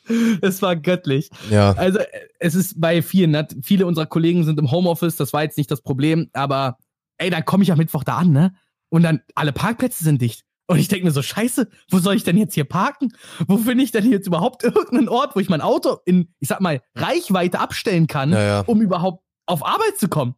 Es 0.41 0.62
war 0.62 0.76
göttlich. 0.76 1.30
Ja. 1.50 1.74
Also 1.74 2.00
es 2.39 2.56
ist 2.56 2.80
bei 2.80 3.02
vielen, 3.02 3.32
ne? 3.32 3.48
viele 3.62 3.86
unserer 3.86 4.06
Kollegen 4.06 4.43
sind 4.43 4.60
im 4.60 4.72
Homeoffice, 4.72 5.15
das 5.15 5.34
war 5.34 5.43
jetzt 5.43 5.58
nicht 5.58 5.72
das 5.72 5.82
Problem, 5.82 6.30
aber 6.34 6.78
ey, 7.17 7.30
dann 7.30 7.45
komme 7.45 7.63
ich 7.63 7.72
am 7.72 7.78
Mittwoch 7.78 8.04
da 8.04 8.17
an, 8.17 8.32
ne? 8.32 8.54
Und 8.89 9.04
dann 9.04 9.22
alle 9.36 9.52
Parkplätze 9.54 10.04
sind 10.04 10.22
dicht. 10.22 10.43
Und 10.67 10.78
ich 10.80 10.88
denke 10.88 11.06
mir 11.06 11.12
so, 11.12 11.22
scheiße, 11.22 11.67
wo 11.89 12.00
soll 12.00 12.15
ich 12.15 12.24
denn 12.24 12.38
jetzt 12.38 12.54
hier 12.54 12.63
parken? 12.63 13.12
Wo 13.48 13.58
finde 13.58 13.84
ich 13.84 13.91
denn 13.91 14.10
jetzt 14.12 14.28
überhaupt 14.28 14.63
irgendeinen 14.63 15.10
Ort, 15.10 15.36
wo 15.36 15.39
ich 15.39 15.50
mein 15.50 15.62
Auto 15.62 15.98
in, 16.06 16.34
ich 16.39 16.48
sag 16.48 16.62
mal, 16.62 16.82
Reichweite 16.95 17.60
abstellen 17.60 18.08
kann, 18.08 18.32
Ja, 18.32 18.41
ja. 18.41 18.60
um 18.62 18.82
überhaupt 18.82 19.24
auf 19.48 19.65
Arbeit 19.65 19.98
zu 19.98 20.08
kommen? 20.08 20.36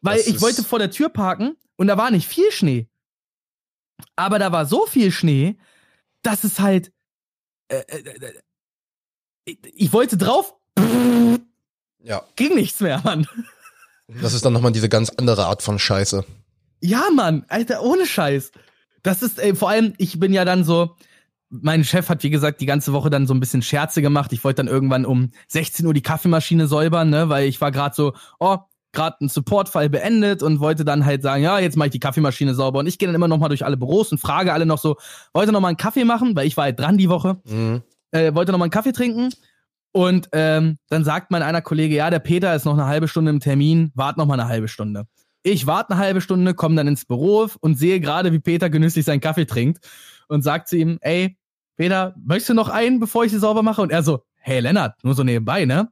Weil 0.00 0.18
Das 0.18 0.26
ich 0.26 0.40
wollte 0.40 0.62
vor 0.62 0.78
der 0.78 0.90
Tür 0.90 1.08
parken 1.08 1.56
und 1.76 1.86
da 1.88 1.96
war 1.96 2.10
nicht 2.10 2.28
viel 2.28 2.50
Schnee. 2.52 2.88
Aber 4.16 4.38
da 4.38 4.52
war 4.52 4.66
so 4.66 4.86
viel 4.86 5.10
Schnee, 5.10 5.56
dass 6.22 6.44
es 6.44 6.60
halt. 6.60 6.92
Äh, 7.68 7.76
äh, 7.88 7.98
äh, 7.98 8.32
ich, 9.46 9.58
ich 9.74 9.92
wollte 9.92 10.16
drauf, 10.16 10.54
Ja. 12.02 12.22
ging 12.36 12.54
nichts 12.54 12.80
mehr, 12.80 13.00
Mann. 13.04 13.26
Das 14.20 14.34
ist 14.34 14.44
dann 14.44 14.52
nochmal 14.52 14.72
diese 14.72 14.88
ganz 14.88 15.10
andere 15.10 15.46
Art 15.46 15.62
von 15.62 15.78
Scheiße. 15.78 16.24
Ja, 16.80 17.04
Mann, 17.14 17.44
Alter, 17.48 17.82
ohne 17.82 18.06
Scheiß. 18.06 18.52
Das 19.02 19.22
ist, 19.22 19.38
ey, 19.38 19.54
vor 19.54 19.70
allem, 19.70 19.94
ich 19.98 20.18
bin 20.20 20.32
ja 20.32 20.44
dann 20.44 20.64
so, 20.64 20.96
mein 21.48 21.84
Chef 21.84 22.08
hat, 22.08 22.22
wie 22.22 22.30
gesagt, 22.30 22.60
die 22.60 22.66
ganze 22.66 22.92
Woche 22.92 23.10
dann 23.10 23.26
so 23.26 23.32
ein 23.34 23.40
bisschen 23.40 23.62
Scherze 23.62 24.02
gemacht. 24.02 24.32
Ich 24.32 24.44
wollte 24.44 24.56
dann 24.56 24.68
irgendwann 24.68 25.06
um 25.06 25.30
16 25.48 25.86
Uhr 25.86 25.94
die 25.94 26.02
Kaffeemaschine 26.02 26.66
säubern, 26.66 27.10
ne, 27.10 27.28
weil 27.28 27.46
ich 27.48 27.60
war 27.60 27.70
gerade 27.70 27.94
so, 27.94 28.14
oh, 28.40 28.58
gerade 28.94 29.16
ein 29.20 29.28
Supportfall 29.28 29.90
beendet 29.90 30.42
und 30.42 30.60
wollte 30.60 30.84
dann 30.84 31.04
halt 31.04 31.22
sagen, 31.22 31.42
ja, 31.42 31.58
jetzt 31.58 31.76
mache 31.76 31.88
ich 31.88 31.92
die 31.92 32.00
Kaffeemaschine 32.00 32.54
sauber. 32.54 32.78
Und 32.78 32.86
ich 32.86 32.98
gehe 32.98 33.06
dann 33.06 33.14
immer 33.14 33.28
noch 33.28 33.38
mal 33.38 33.48
durch 33.48 33.64
alle 33.64 33.76
Büros 33.76 34.12
und 34.12 34.18
frage 34.18 34.52
alle 34.52 34.66
noch 34.66 34.78
so, 34.78 34.96
wollt 35.32 35.48
ihr 35.48 35.52
noch 35.52 35.60
mal 35.60 35.68
einen 35.68 35.76
Kaffee 35.76 36.04
machen? 36.04 36.34
Weil 36.36 36.46
ich 36.46 36.56
war 36.56 36.64
halt 36.64 36.78
dran 36.78 36.96
die 36.96 37.08
Woche. 37.08 37.40
Mhm. 37.44 37.82
äh, 38.12 38.34
wollte 38.34 38.52
noch 38.52 38.58
mal 38.58 38.64
einen 38.64 38.70
Kaffee 38.70 38.92
trinken. 38.92 39.30
Und 39.92 40.28
ähm, 40.32 40.78
dann 40.88 41.04
sagt 41.04 41.30
mein 41.30 41.42
einer 41.42 41.62
Kollege, 41.62 41.94
ja, 41.94 42.10
der 42.10 42.18
Peter 42.18 42.54
ist 42.54 42.64
noch 42.64 42.72
eine 42.72 42.86
halbe 42.86 43.06
Stunde 43.06 43.30
im 43.30 43.40
Termin, 43.40 43.92
wart 43.94 44.16
noch 44.16 44.26
mal 44.26 44.34
eine 44.34 44.48
halbe 44.48 44.66
Stunde. 44.66 45.04
Ich 45.44 45.66
warte 45.66 45.92
eine 45.92 46.00
halbe 46.00 46.20
Stunde, 46.20 46.54
komme 46.54 46.74
dann 46.74 46.88
ins 46.88 47.04
Büro 47.04 47.48
und 47.60 47.78
sehe 47.78 48.00
gerade, 48.00 48.32
wie 48.32 48.40
Peter 48.40 48.70
genüsslich 48.70 49.04
seinen 49.04 49.20
Kaffee 49.20 49.44
trinkt 49.44 49.86
und 50.26 50.42
sagt 50.42 50.68
zu 50.68 50.76
ihm, 50.76 50.98
ey, 51.00 51.36
Peter, 51.76 52.14
möchtest 52.24 52.50
du 52.50 52.54
noch 52.54 52.70
einen, 52.70 52.98
bevor 52.98 53.24
ich 53.24 53.30
sie 53.30 53.38
sauber 53.38 53.62
mache? 53.62 53.82
Und 53.82 53.92
er 53.92 54.02
so, 54.02 54.24
hey 54.36 54.60
Lennart, 54.60 55.02
nur 55.04 55.14
so 55.14 55.22
nebenbei, 55.22 55.64
ne? 55.64 55.88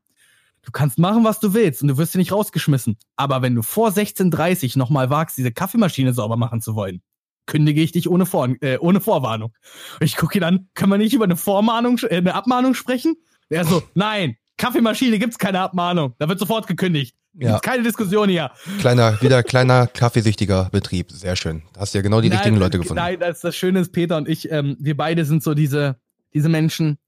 Du 0.65 0.71
kannst 0.71 0.99
machen, 0.99 1.25
was 1.25 1.41
du 1.41 1.55
willst 1.55 1.83
und 1.83 1.89
du 1.89 1.99
wirst 1.99 2.13
hier 2.13 2.21
nicht 2.21 2.33
rausgeschmissen. 2.33 2.97
Aber 3.17 3.43
wenn 3.43 3.55
du 3.55 3.63
vor 3.63 3.91
16.30 3.91 4.79
noch 4.79 4.91
mal 4.91 5.11
wagst, 5.11 5.37
diese 5.37 5.51
Kaffeemaschine 5.51 6.15
sauber 6.15 6.37
machen 6.37 6.61
zu 6.61 6.77
wollen, 6.77 7.03
kündige 7.47 7.83
ich 7.83 7.93
dich 7.93 8.09
ohne, 8.09 8.27
Vor 8.27 8.49
äh, 8.61 8.79
ohne 8.79 9.01
Vorwarnung. 9.01 9.53
Und 10.01 10.07
ich 10.07 10.17
gucke 10.17 10.39
ihn 10.39 10.45
an, 10.45 10.69
können 10.75 10.93
wir 10.93 10.99
nicht 10.99 11.15
über 11.15 11.25
eine 11.25 11.37
Vormahnung, 11.37 11.99
äh, 11.99 12.17
eine 12.17 12.35
Abmahnung 12.35 12.75
sprechen? 12.75 13.17
Er 13.49 13.65
so, 13.65 13.83
nein, 13.95 14.37
Kaffeemaschine 14.57 15.19
gibt's 15.19 15.39
keine 15.39 15.61
Abmahnung. 15.61 16.15
Da 16.19 16.29
wird 16.29 16.39
sofort 16.39 16.67
gekündigt. 16.67 17.17
Ja. 17.35 17.53
Gibt's 17.53 17.63
keine 17.63 17.83
Diskussion 17.83 18.29
hier. 18.29 18.53
Kleiner, 18.79 19.21
wieder 19.21 19.43
kleiner 19.43 19.87
kaffeesüchtiger 19.89 20.69
Betrieb. 20.71 21.11
Sehr 21.11 21.35
schön. 21.35 21.63
Da 21.73 21.81
hast 21.81 21.95
du 21.95 21.99
ja 21.99 22.03
genau 22.03 22.21
die 22.21 22.29
richtigen 22.29 22.57
Leute 22.57 22.79
gefunden. 22.79 23.03
Nein, 23.03 23.19
das, 23.19 23.41
das 23.41 23.57
Schöne 23.57 23.81
ist, 23.81 23.93
Peter 23.93 24.17
und 24.17 24.29
ich, 24.29 24.51
ähm, 24.51 24.77
wir 24.79 24.97
beide 24.97 25.25
sind 25.25 25.43
so 25.43 25.55
diese, 25.55 25.97
diese 26.33 26.49
Menschen. 26.49 26.99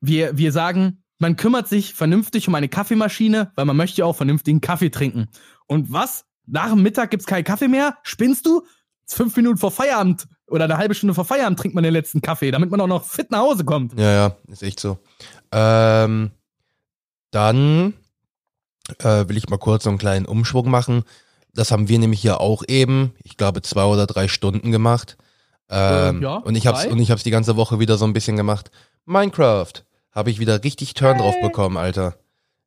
Wir, 0.00 0.36
wir 0.36 0.52
sagen, 0.52 1.03
man 1.24 1.36
kümmert 1.36 1.68
sich 1.68 1.94
vernünftig 1.94 2.48
um 2.48 2.54
eine 2.54 2.68
Kaffeemaschine, 2.68 3.50
weil 3.54 3.64
man 3.64 3.78
möchte 3.78 4.00
ja 4.02 4.04
auch 4.04 4.14
vernünftigen 4.14 4.60
Kaffee 4.60 4.90
trinken. 4.90 5.28
Und 5.66 5.90
was? 5.90 6.26
Nach 6.44 6.68
dem 6.68 6.82
Mittag 6.82 7.10
gibt's 7.10 7.24
keinen 7.24 7.44
Kaffee 7.44 7.68
mehr? 7.68 7.96
Spinnst 8.02 8.44
du? 8.44 8.66
Fünf 9.06 9.34
Minuten 9.34 9.56
vor 9.56 9.70
Feierabend 9.70 10.26
oder 10.48 10.64
eine 10.64 10.76
halbe 10.76 10.94
Stunde 10.94 11.14
vor 11.14 11.24
Feierabend 11.24 11.58
trinkt 11.58 11.74
man 11.74 11.82
den 11.82 11.94
letzten 11.94 12.20
Kaffee, 12.20 12.50
damit 12.50 12.70
man 12.70 12.78
auch 12.82 12.86
noch 12.86 13.04
fit 13.04 13.30
nach 13.30 13.38
Hause 13.38 13.64
kommt. 13.64 13.98
Ja, 13.98 14.12
ja, 14.12 14.36
ist 14.48 14.62
echt 14.62 14.80
so. 14.80 14.98
Ähm, 15.50 16.30
dann 17.30 17.94
äh, 18.98 19.26
will 19.26 19.38
ich 19.38 19.48
mal 19.48 19.56
kurz 19.56 19.84
so 19.84 19.88
einen 19.88 19.98
kleinen 19.98 20.26
Umschwung 20.26 20.68
machen. 20.68 21.04
Das 21.54 21.70
haben 21.72 21.88
wir 21.88 21.98
nämlich 21.98 22.20
hier 22.20 22.42
auch 22.42 22.62
eben, 22.68 23.14
ich 23.22 23.38
glaube, 23.38 23.62
zwei 23.62 23.84
oder 23.84 24.06
drei 24.06 24.28
Stunden 24.28 24.72
gemacht. 24.72 25.16
Ähm, 25.70 26.20
Äh, 26.20 26.22
ja, 26.24 26.36
und 26.36 26.54
ich 26.54 26.66
hab's 26.66 26.82
drei. 26.82 26.90
und 26.92 26.98
ich 26.98 27.10
hab's 27.10 27.22
die 27.22 27.30
ganze 27.30 27.56
Woche 27.56 27.78
wieder 27.80 27.96
so 27.96 28.04
ein 28.04 28.12
bisschen 28.12 28.36
gemacht. 28.36 28.70
Minecraft 29.06 29.72
habe 30.14 30.30
ich 30.30 30.38
wieder 30.38 30.62
richtig 30.64 30.94
Turn 30.94 31.18
drauf 31.18 31.34
bekommen, 31.42 31.76
Alter. 31.76 32.16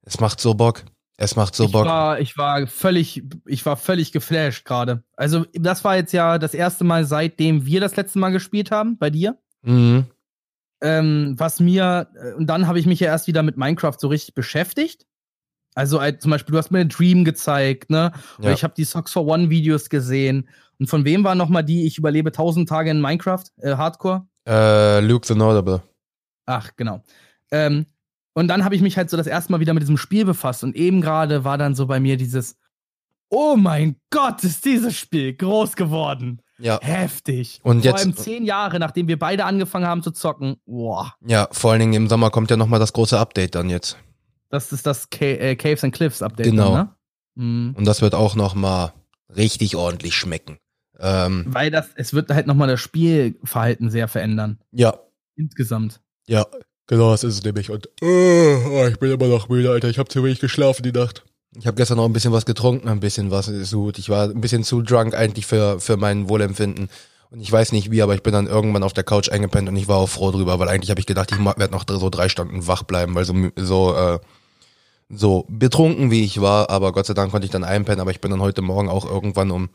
Es 0.04 0.20
macht 0.20 0.40
so 0.40 0.54
Bock. 0.54 0.84
Es 1.18 1.36
macht 1.36 1.56
so 1.56 1.66
ich 1.66 1.72
Bock. 1.72 1.86
war, 1.86 2.20
ich 2.20 2.38
war 2.38 2.68
völlig, 2.68 3.24
ich 3.46 3.66
war 3.66 3.76
völlig 3.76 4.12
geflasht 4.12 4.66
gerade. 4.66 5.04
Also 5.16 5.46
das 5.54 5.84
war 5.84 5.96
jetzt 5.96 6.14
ja 6.14 6.38
das 6.38 6.54
erste 6.54 6.84
Mal, 6.84 7.06
seitdem 7.06 7.66
wir 7.66 7.80
das 7.82 7.96
letzte 7.96 8.20
Mal 8.20 8.30
gespielt 8.30 8.70
haben, 8.72 8.98
bei 8.98 9.10
dir. 9.10 9.38
Mhm. 9.64 10.06
ähm, 10.82 11.34
was 11.38 11.60
mir, 11.60 12.08
äh, 12.22 12.34
und 12.34 12.46
dann 12.48 12.68
habe 12.68 12.78
ich 12.80 12.86
mich 12.86 13.00
ja 13.00 13.08
erst 13.08 13.26
wieder 13.28 13.42
mit 13.42 13.58
Minecraft 13.58 13.96
so 13.98 14.08
richtig 14.10 14.36
beschäftigt. 14.36 15.08
Also 15.74 16.00
halt, 16.00 16.22
zum 16.22 16.30
Beispiel, 16.32 16.52
du 16.54 16.58
hast 16.60 16.70
mir 16.72 16.86
Dream 16.86 17.26
gezeigt, 17.26 17.90
ne? 17.90 18.12
Oder 18.38 18.50
Ja. 18.50 18.54
ich 18.54 18.64
habe 18.64 18.76
die 18.78 18.84
Socks 18.84 19.12
for 19.12 19.26
One 19.26 19.50
Videos 19.50 19.90
gesehen. 19.90 20.48
Und 20.80 20.88
von 20.88 21.04
wem 21.06 21.24
war 21.24 21.34
noch 21.36 21.50
mal 21.50 21.64
die, 21.64 21.86
ich 21.88 21.98
überlebe 21.98 22.30
1000 22.30 22.70
Tage 22.70 22.92
in 22.92 23.02
Minecraft, 23.02 23.44
äh, 23.62 23.76
Hardcore? 23.76 24.28
Äh, 24.48 25.00
Luke 25.02 25.26
the 25.28 25.34
Notable. 25.36 25.82
Ach, 26.46 26.70
genau. 26.76 27.04
Ähm, 27.52 27.86
und 28.34 28.48
dann 28.50 28.64
habe 28.64 28.76
ich 28.76 28.82
mich 28.82 28.98
halt 28.98 29.10
so 29.10 29.18
das 29.18 29.28
erste 29.28 29.52
Mal 29.52 29.60
wieder 29.60 29.74
mit 29.74 29.82
diesem 29.82 29.98
Spiel 29.98 30.26
befasst. 30.26 30.64
Und 30.64 30.76
eben 30.76 31.02
gerade 31.02 31.44
war 31.44 31.58
dann 31.58 31.74
so 31.76 31.88
bei 31.88 32.00
mir 32.00 32.18
dieses, 32.18 32.58
oh 33.30 33.56
mein 33.56 33.96
Gott, 34.12 34.44
ist 34.44 34.64
dieses 34.66 34.96
Spiel 34.98 35.34
groß 35.34 35.76
geworden. 35.76 36.42
Ja. 36.60 36.80
Heftig. 36.82 37.60
Und 37.64 37.82
Vor 37.82 37.92
jetzt- 37.92 38.04
allem 38.04 38.16
zehn 38.16 38.44
Jahre, 38.46 38.80
nachdem 38.80 39.08
wir 39.08 39.18
beide 39.20 39.46
angefangen 39.46 39.86
haben 39.86 40.04
zu 40.04 40.12
zocken. 40.12 40.58
Boah. 40.66 41.14
Ja, 41.26 41.48
vor 41.52 41.72
allen 41.72 41.80
Dingen 41.82 41.93
im 41.93 42.08
Sommer 42.10 42.30
kommt 42.32 42.50
ja 42.52 42.58
nochmal 42.58 42.80
das 42.80 42.93
große 42.93 43.18
Update 43.20 43.56
dann 43.56 43.70
jetzt. 43.70 43.98
Das 44.50 44.72
ist 44.72 44.86
das 44.86 45.10
Ca 45.10 45.26
äh, 45.26 45.56
Caves 45.56 45.84
and 45.84 45.93
Cliffs 45.93 46.22
Update. 46.22 46.45
Genau. 46.48 46.74
Dann, 46.76 46.86
ne? 47.36 47.43
mhm. 47.43 47.76
Und 47.78 47.86
das 47.86 48.02
wird 48.02 48.16
auch 48.16 48.36
nochmal 48.36 48.93
richtig 49.36 49.76
ordentlich 49.76 50.16
schmecken. 50.16 50.58
Ähm, 51.00 51.45
Weil 51.50 51.70
das, 51.70 51.89
es 51.95 52.14
wird 52.14 52.30
halt 52.32 52.48
nochmal 52.48 52.68
das 52.70 52.80
Spielverhalten 52.82 53.89
sehr 53.91 54.08
verändern. 54.08 54.60
ja, 54.72 54.98
Insgesamt. 55.36 56.02
ja, 56.26 56.45
genau, 56.88 57.12
das 57.12 57.24
ist 57.24 57.36
es 57.36 57.44
nämlich. 57.44 57.70
Und 57.70 57.90
oh, 58.02 58.88
ich 58.90 58.98
bin 59.00 59.12
immer 59.12 59.28
noch 59.28 59.50
müde, 59.50 59.72
Alter. 59.72 59.90
Ich 59.90 60.00
habe 60.00 60.10
zu 60.10 60.24
wenig 60.24 60.40
geschlafen 60.40 60.84
die 60.84 60.92
Nacht. 60.92 61.24
Ich 61.56 61.66
habe 61.66 61.76
gestern 61.76 61.98
noch 61.98 62.06
ein 62.06 62.14
bisschen 62.14 62.34
was 62.34 62.46
getrunken, 62.46 62.88
ein 62.88 63.00
bisschen 63.00 63.32
was 63.32 63.48
ist 63.48 63.74
gut. 63.74 63.98
Ich 63.98 64.10
war 64.10 64.30
ein 64.30 64.42
bisschen 64.42 64.64
zu 64.64 64.82
drunk 64.82 65.16
eigentlich 65.16 65.46
für, 65.46 65.80
für 65.80 65.98
mein 65.98 66.30
Wohlempfinden. 66.30 66.90
Und 67.30 67.42
ich 67.42 67.52
weiß 67.52 67.72
nicht 67.72 67.92
wie, 67.92 68.02
aber 68.02 68.16
ich 68.16 68.24
bin 68.24 68.34
dann 68.34 68.48
irgendwann 68.48 68.84
auf 68.84 68.94
der 68.94 69.04
Couch 69.04 69.30
eingepennt 69.30 69.68
und 69.68 69.76
ich 69.76 69.88
war 69.88 69.98
auch 69.98 70.08
froh 70.08 70.32
drüber, 70.32 70.60
weil 70.60 70.70
eigentlich 70.70 70.90
habe 70.90 71.00
ich 71.00 71.06
gedacht, 71.06 71.32
ich 71.32 71.40
werde 71.40 71.72
noch 71.72 71.84
so 71.88 72.10
drei 72.10 72.30
Stunden 72.30 72.68
wach 72.68 72.84
bleiben, 72.84 73.16
weil 73.16 73.26
so, 73.26 73.34
so, 73.58 73.96
äh, 73.96 74.20
so 75.10 75.46
betrunken 75.50 76.10
wie 76.10 76.24
ich 76.24 76.40
war, 76.40 76.70
aber 76.70 76.94
Gott 76.94 77.06
sei 77.06 77.14
Dank 77.14 77.32
konnte 77.32 77.46
ich 77.46 77.52
dann 77.52 77.66
einpennen, 77.66 78.00
aber 78.00 78.12
ich 78.12 78.22
bin 78.22 78.32
dann 78.32 78.42
heute 78.42 78.62
Morgen 78.62 78.88
auch 78.88 79.06
irgendwann 79.06 79.52
um 79.52 79.70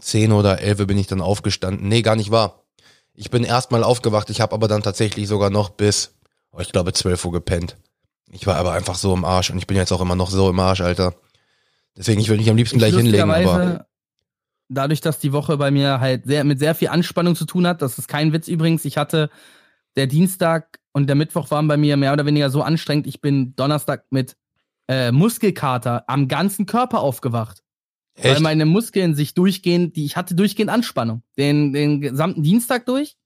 10 0.00 0.32
oder 0.32 0.60
11 0.60 0.86
bin 0.86 0.98
ich 0.98 1.06
dann 1.06 1.20
aufgestanden. 1.20 1.88
Nee, 1.88 2.02
gar 2.02 2.16
nicht 2.16 2.30
wahr. 2.30 2.62
Ich 3.14 3.30
bin 3.30 3.44
erstmal 3.44 3.84
aufgewacht, 3.84 4.28
ich 4.30 4.40
habe 4.40 4.54
aber 4.54 4.66
dann 4.66 4.82
tatsächlich 4.82 5.28
sogar 5.28 5.50
noch 5.50 5.70
bis, 5.70 6.15
ich 6.60 6.72
glaube, 6.72 6.92
12 6.92 7.24
Uhr 7.24 7.32
gepennt. 7.32 7.76
Ich 8.30 8.46
war 8.46 8.56
aber 8.56 8.72
einfach 8.72 8.96
so 8.96 9.14
im 9.14 9.24
Arsch 9.24 9.50
und 9.50 9.58
ich 9.58 9.66
bin 9.66 9.76
jetzt 9.76 9.92
auch 9.92 10.00
immer 10.00 10.16
noch 10.16 10.30
so 10.30 10.50
im 10.50 10.58
Arsch, 10.58 10.80
Alter. 10.80 11.14
Deswegen, 11.96 12.20
ich 12.20 12.28
würde 12.28 12.40
mich 12.40 12.50
am 12.50 12.56
liebsten 12.56 12.78
gleich 12.78 12.94
hinlegen, 12.94 13.30
aber 13.30 13.86
dadurch, 14.68 15.00
dass 15.00 15.18
die 15.18 15.32
Woche 15.32 15.56
bei 15.56 15.70
mir 15.70 16.00
halt 16.00 16.26
sehr, 16.26 16.44
mit 16.44 16.58
sehr 16.58 16.74
viel 16.74 16.88
Anspannung 16.88 17.36
zu 17.36 17.46
tun 17.46 17.66
hat, 17.66 17.82
das 17.82 17.98
ist 17.98 18.08
kein 18.08 18.32
Witz 18.32 18.48
übrigens, 18.48 18.84
ich 18.84 18.96
hatte 18.96 19.30
der 19.94 20.06
Dienstag 20.06 20.78
und 20.92 21.06
der 21.06 21.16
Mittwoch 21.16 21.50
waren 21.50 21.68
bei 21.68 21.76
mir 21.76 21.96
mehr 21.96 22.12
oder 22.12 22.26
weniger 22.26 22.50
so 22.50 22.62
anstrengend, 22.62 23.06
ich 23.06 23.20
bin 23.20 23.54
Donnerstag 23.56 24.04
mit 24.10 24.36
äh, 24.88 25.12
Muskelkater 25.12 26.04
am 26.08 26.28
ganzen 26.28 26.66
Körper 26.66 27.00
aufgewacht. 27.00 27.62
Echt? 28.14 28.36
Weil 28.36 28.40
meine 28.40 28.66
Muskeln 28.66 29.14
sich 29.14 29.34
durchgehend, 29.34 29.96
die 29.96 30.04
ich 30.04 30.16
hatte 30.16 30.34
durchgehend 30.34 30.70
Anspannung. 30.70 31.22
Den, 31.36 31.72
den 31.72 32.00
gesamten 32.00 32.42
Dienstag 32.42 32.86
durch 32.86 33.16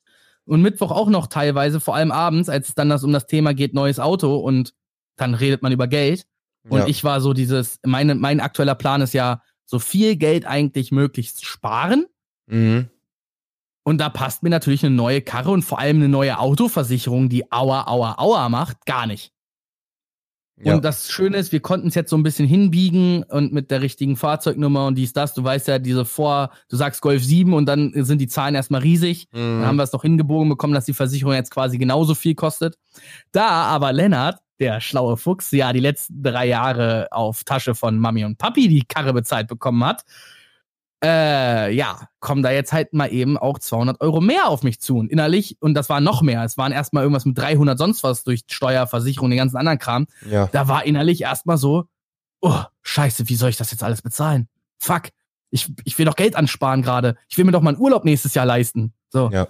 und 0.51 0.63
Mittwoch 0.63 0.91
auch 0.91 1.09
noch 1.09 1.29
teilweise, 1.29 1.79
vor 1.79 1.95
allem 1.95 2.11
abends, 2.11 2.49
als 2.49 2.71
es 2.71 2.75
dann 2.75 2.89
das 2.89 3.05
um 3.05 3.13
das 3.13 3.27
Thema 3.27 3.55
geht, 3.55 3.73
neues 3.73 4.01
Auto 4.01 4.37
und 4.37 4.75
dann 5.17 5.35
redet 5.35 5.63
man 5.63 5.71
über 5.71 5.87
Geld. 5.87 6.27
Und 6.69 6.81
ja. 6.81 6.87
ich 6.89 7.05
war 7.05 7.21
so 7.21 7.33
dieses, 7.33 7.79
meine, 7.87 8.17
mein 8.17 8.41
aktueller 8.41 8.75
Plan 8.75 9.01
ist 9.01 9.15
ja, 9.15 9.43
so 9.65 9.79
viel 9.79 10.17
Geld 10.17 10.47
eigentlich 10.47 10.91
möglichst 10.91 11.45
sparen. 11.45 12.07
Mhm. 12.47 12.91
Und 13.85 13.99
da 13.99 14.09
passt 14.09 14.43
mir 14.43 14.51
natürlich 14.51 14.85
eine 14.85 14.95
neue 14.95 15.23
Karre 15.23 15.53
und 15.53 15.63
vor 15.63 15.79
allem 15.79 15.99
eine 15.99 16.09
neue 16.09 16.41
Autoversicherung, 16.41 17.29
die 17.29 17.51
Aua, 17.53 17.87
Aua, 17.87 18.17
Aua 18.19 18.49
macht, 18.49 18.85
gar 18.87 19.07
nicht. 19.07 19.33
Ja. 20.63 20.75
Und 20.75 20.85
das 20.85 21.11
Schöne 21.11 21.39
ist, 21.39 21.53
wir 21.53 21.61
konnten 21.61 21.89
es 21.89 21.95
jetzt 21.95 22.11
so 22.11 22.17
ein 22.17 22.23
bisschen 22.23 22.47
hinbiegen 22.47 23.23
und 23.25 23.53
mit 23.53 23.71
der 23.71 23.81
richtigen 23.81 24.17
Fahrzeugnummer 24.17 24.87
und 24.87 24.97
dies, 24.97 25.13
das. 25.13 25.33
Du 25.33 25.43
weißt 25.43 25.69
ja, 25.69 25.79
diese 25.79 26.05
vor, 26.05 26.51
du 26.69 26.77
sagst 26.77 27.01
Golf 27.01 27.25
7 27.25 27.55
und 27.55 27.67
dann 27.67 27.93
sind 27.95 28.21
die 28.21 28.29
Zahlen 28.29 28.55
erstmal 28.55 28.83
riesig. 28.83 29.29
Mhm. 29.33 29.61
Dann 29.61 29.67
haben 29.67 29.77
wir 29.77 29.85
es 29.85 29.91
doch 29.91 30.03
hingebogen 30.03 30.51
bekommen, 30.51 30.75
dass 30.75 30.85
die 30.85 30.93
Versicherung 30.93 31.35
jetzt 31.35 31.51
quasi 31.51 31.79
genauso 31.79 32.15
viel 32.15 32.35
kostet. 32.35 32.77
Da 33.33 33.49
aber 33.49 33.93
Lennart 33.93 34.41
der 34.61 34.81
schlaue 34.81 35.17
Fuchs, 35.17 35.51
ja 35.53 35.73
die 35.73 35.81
letzten 35.81 36.23
drei 36.23 36.47
Jahre 36.47 37.09
auf 37.11 37.45
Tasche 37.45 37.75
von 37.75 37.99
Mami 37.99 38.25
und 38.25 38.37
Papi 38.37 38.69
die 38.69 38.83
Karre 38.83 39.15
bezahlt 39.15 39.49
bekommen 39.49 39.83
hat, 39.85 40.05
äh, 41.03 41.73
ja, 41.73 42.09
kommen 42.21 42.43
da 42.43 42.51
jetzt 42.51 42.73
halt 42.73 42.93
mal 42.93 43.13
eben 43.13 43.39
auch 43.39 43.59
200 43.59 44.01
Euro 44.01 44.21
mehr 44.21 44.49
auf 44.49 44.63
mich 44.63 44.81
zu. 44.81 44.99
Und 44.99 45.11
innerlich, 45.11 45.57
und 45.61 45.75
das 45.75 45.89
war 45.89 46.01
noch 46.01 46.23
mehr, 46.23 46.45
es 46.45 46.59
waren 46.59 46.73
erstmal 46.73 47.03
irgendwas 47.03 47.25
mit 47.25 47.39
300 47.39 47.79
sonst 47.79 48.03
was 48.03 48.25
durch 48.25 48.43
Steuer, 48.49 48.87
Versicherung, 48.87 49.31
den 49.31 49.39
ganzen 49.39 49.57
anderen 49.57 49.79
Kram. 49.79 50.07
Ja. 50.29 50.49
Da 50.53 50.69
war 50.69 50.85
innerlich 50.85 51.23
erstmal 51.23 51.57
so, 51.57 51.87
oh, 52.41 52.63
scheiße, 52.83 53.29
wie 53.29 53.37
soll 53.37 53.51
ich 53.51 53.57
das 53.57 53.71
jetzt 53.71 53.83
alles 53.83 54.03
bezahlen? 54.03 54.49
Fuck, 54.79 55.09
ich, 55.51 55.73
ich 55.85 55.99
will 55.99 56.07
doch 56.07 56.17
Geld 56.17 56.37
ansparen 56.37 56.83
gerade. 56.83 57.17
Ich 57.29 57.39
will 57.39 57.45
mir 57.45 57.53
doch 57.53 57.63
mal 57.63 57.71
einen 57.71 57.81
Urlaub 57.81 58.05
nächstes 58.05 58.35
Jahr 58.35 58.47
leisten. 58.47 58.93
So. 59.09 59.31
Ja. 59.33 59.49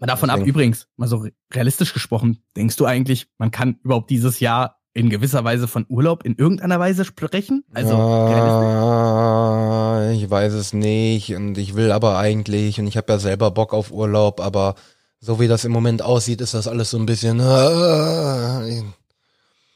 Mal 0.00 0.06
davon 0.06 0.30
ab, 0.30 0.40
übrigens, 0.40 0.88
mal 0.96 1.08
so 1.08 1.26
realistisch 1.52 1.92
gesprochen, 1.92 2.42
denkst 2.56 2.76
du 2.76 2.84
eigentlich, 2.84 3.28
man 3.38 3.50
kann 3.50 3.78
überhaupt 3.82 4.10
dieses 4.10 4.40
Jahr 4.40 4.80
in 4.92 5.10
gewisser 5.10 5.44
Weise 5.44 5.68
von 5.68 5.86
Urlaub 5.88 6.24
in 6.24 6.36
irgendeiner 6.36 6.78
Weise 6.78 7.04
sprechen? 7.04 7.64
Also 7.72 7.92
ja, 7.92 8.28
ich 10.14 10.30
weiß 10.30 10.52
es 10.52 10.72
nicht 10.72 11.34
und 11.34 11.58
ich 11.58 11.74
will 11.74 11.92
aber 11.92 12.18
eigentlich 12.18 12.78
und 12.80 12.86
ich 12.86 12.96
habe 12.96 13.12
ja 13.12 13.18
selber 13.18 13.50
Bock 13.50 13.74
auf 13.74 13.90
Urlaub, 13.90 14.40
aber 14.40 14.74
so 15.20 15.40
wie 15.40 15.48
das 15.48 15.64
im 15.64 15.72
Moment 15.72 16.02
aussieht, 16.02 16.40
ist 16.40 16.54
das 16.54 16.68
alles 16.68 16.90
so 16.90 16.98
ein 16.98 17.06
bisschen. 17.06 17.40
Äh, 17.40 18.82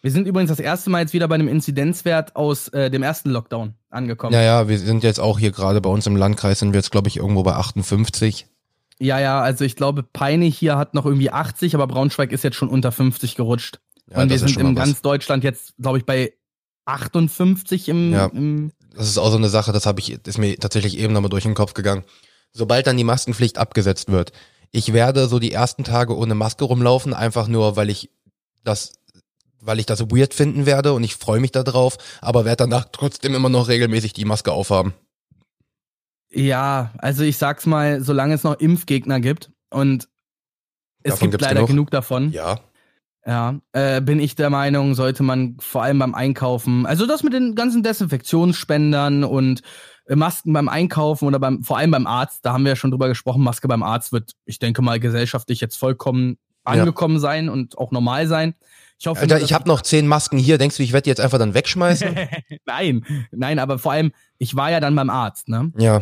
wir 0.00 0.10
sind 0.10 0.26
übrigens 0.26 0.50
das 0.50 0.60
erste 0.60 0.90
Mal 0.90 1.00
jetzt 1.00 1.12
wieder 1.12 1.26
bei 1.28 1.34
einem 1.34 1.48
Inzidenzwert 1.48 2.36
aus 2.36 2.68
äh, 2.68 2.90
dem 2.90 3.02
ersten 3.02 3.30
Lockdown 3.30 3.74
angekommen. 3.90 4.34
Ja, 4.34 4.42
ja, 4.42 4.68
wir 4.68 4.78
sind 4.78 5.02
jetzt 5.02 5.20
auch 5.20 5.38
hier 5.38 5.50
gerade 5.50 5.80
bei 5.80 5.90
uns 5.90 6.06
im 6.06 6.16
Landkreis 6.16 6.60
sind 6.60 6.72
wir 6.72 6.78
jetzt 6.78 6.90
glaube 6.90 7.08
ich 7.08 7.16
irgendwo 7.16 7.42
bei 7.42 7.54
58. 7.54 8.46
Ja, 9.00 9.20
ja, 9.20 9.40
also 9.40 9.64
ich 9.64 9.76
glaube, 9.76 10.02
Peine 10.02 10.46
hier 10.46 10.76
hat 10.76 10.94
noch 10.94 11.06
irgendwie 11.06 11.30
80, 11.30 11.74
aber 11.74 11.86
Braunschweig 11.86 12.32
ist 12.32 12.42
jetzt 12.42 12.56
schon 12.56 12.68
unter 12.68 12.90
50 12.90 13.36
gerutscht. 13.36 13.80
Ja, 14.10 14.22
und 14.22 14.30
wir 14.30 14.38
sind 14.38 14.56
in 14.56 14.74
ganz 14.74 15.02
Deutschland 15.02 15.44
jetzt, 15.44 15.74
glaube 15.78 15.98
ich, 15.98 16.04
bei 16.04 16.32
58 16.84 17.88
im, 17.88 18.12
ja, 18.12 18.26
im 18.26 18.72
Das 18.94 19.08
ist 19.08 19.18
auch 19.18 19.30
so 19.30 19.36
eine 19.36 19.48
Sache, 19.48 19.72
das 19.72 19.86
habe 19.86 20.00
ich, 20.00 20.10
ist 20.26 20.38
mir 20.38 20.58
tatsächlich 20.58 20.98
eben 20.98 21.12
nochmal 21.12 21.30
durch 21.30 21.44
den 21.44 21.54
Kopf 21.54 21.74
gegangen. 21.74 22.04
Sobald 22.52 22.86
dann 22.86 22.96
die 22.96 23.04
Maskenpflicht 23.04 23.58
abgesetzt 23.58 24.10
wird, 24.10 24.32
ich 24.70 24.92
werde 24.92 25.28
so 25.28 25.38
die 25.38 25.52
ersten 25.52 25.84
Tage 25.84 26.16
ohne 26.16 26.34
Maske 26.34 26.64
rumlaufen, 26.64 27.14
einfach 27.14 27.48
nur, 27.48 27.76
weil 27.76 27.90
ich 27.90 28.10
das 28.64 28.94
weil 29.60 29.80
ich 29.80 29.86
das 29.86 30.10
weird 30.10 30.34
finden 30.34 30.66
werde 30.66 30.92
und 30.92 31.02
ich 31.02 31.16
freue 31.16 31.40
mich 31.40 31.52
darauf, 31.52 31.98
aber 32.20 32.44
werde 32.44 32.64
danach 32.64 32.86
trotzdem 32.92 33.34
immer 33.34 33.48
noch 33.48 33.68
regelmäßig 33.68 34.12
die 34.12 34.24
Maske 34.24 34.52
aufhaben. 34.52 34.94
Ja, 36.30 36.92
also 36.98 37.24
ich 37.24 37.38
sag's 37.38 37.66
mal, 37.66 38.02
solange 38.02 38.34
es 38.34 38.44
noch 38.44 38.58
Impfgegner 38.60 39.20
gibt 39.20 39.50
und 39.70 40.08
es 41.02 41.12
davon 41.12 41.30
gibt 41.30 41.42
leider 41.42 41.54
genug. 41.54 41.68
genug 41.68 41.90
davon. 41.90 42.32
Ja. 42.32 42.60
Ja, 43.28 43.60
äh, 43.72 44.00
bin 44.00 44.20
ich 44.20 44.36
der 44.36 44.48
Meinung, 44.48 44.94
sollte 44.94 45.22
man 45.22 45.58
vor 45.60 45.82
allem 45.82 45.98
beim 45.98 46.14
Einkaufen, 46.14 46.86
also 46.86 47.04
das 47.04 47.22
mit 47.22 47.34
den 47.34 47.54
ganzen 47.54 47.82
Desinfektionsspendern 47.82 49.22
und 49.22 49.60
äh, 50.06 50.16
Masken 50.16 50.54
beim 50.54 50.70
Einkaufen 50.70 51.26
oder 51.26 51.38
beim, 51.38 51.62
vor 51.62 51.76
allem 51.76 51.90
beim 51.90 52.06
Arzt, 52.06 52.46
da 52.46 52.54
haben 52.54 52.64
wir 52.64 52.70
ja 52.70 52.76
schon 52.76 52.90
drüber 52.90 53.06
gesprochen, 53.06 53.42
Maske 53.42 53.68
beim 53.68 53.82
Arzt 53.82 54.12
wird, 54.12 54.32
ich 54.46 54.58
denke 54.58 54.80
mal, 54.80 54.98
gesellschaftlich 54.98 55.60
jetzt 55.60 55.76
vollkommen 55.76 56.38
angekommen 56.64 57.16
ja. 57.16 57.20
sein 57.20 57.50
und 57.50 57.76
auch 57.76 57.90
normal 57.90 58.26
sein. 58.28 58.54
Ich 58.98 59.06
hoffe, 59.06 59.20
Alter, 59.20 59.42
ich 59.42 59.52
habe 59.52 59.68
noch 59.68 59.82
zehn 59.82 60.06
Masken 60.06 60.38
hier. 60.38 60.56
Denkst 60.56 60.78
du, 60.78 60.82
ich 60.82 60.94
werde 60.94 61.04
die 61.04 61.10
jetzt 61.10 61.20
einfach 61.20 61.38
dann 61.38 61.52
wegschmeißen? 61.52 62.16
nein, 62.64 63.04
nein, 63.30 63.58
aber 63.58 63.78
vor 63.78 63.92
allem, 63.92 64.12
ich 64.38 64.56
war 64.56 64.70
ja 64.70 64.80
dann 64.80 64.96
beim 64.96 65.10
Arzt, 65.10 65.48
ne? 65.48 65.70
Ja. 65.76 66.00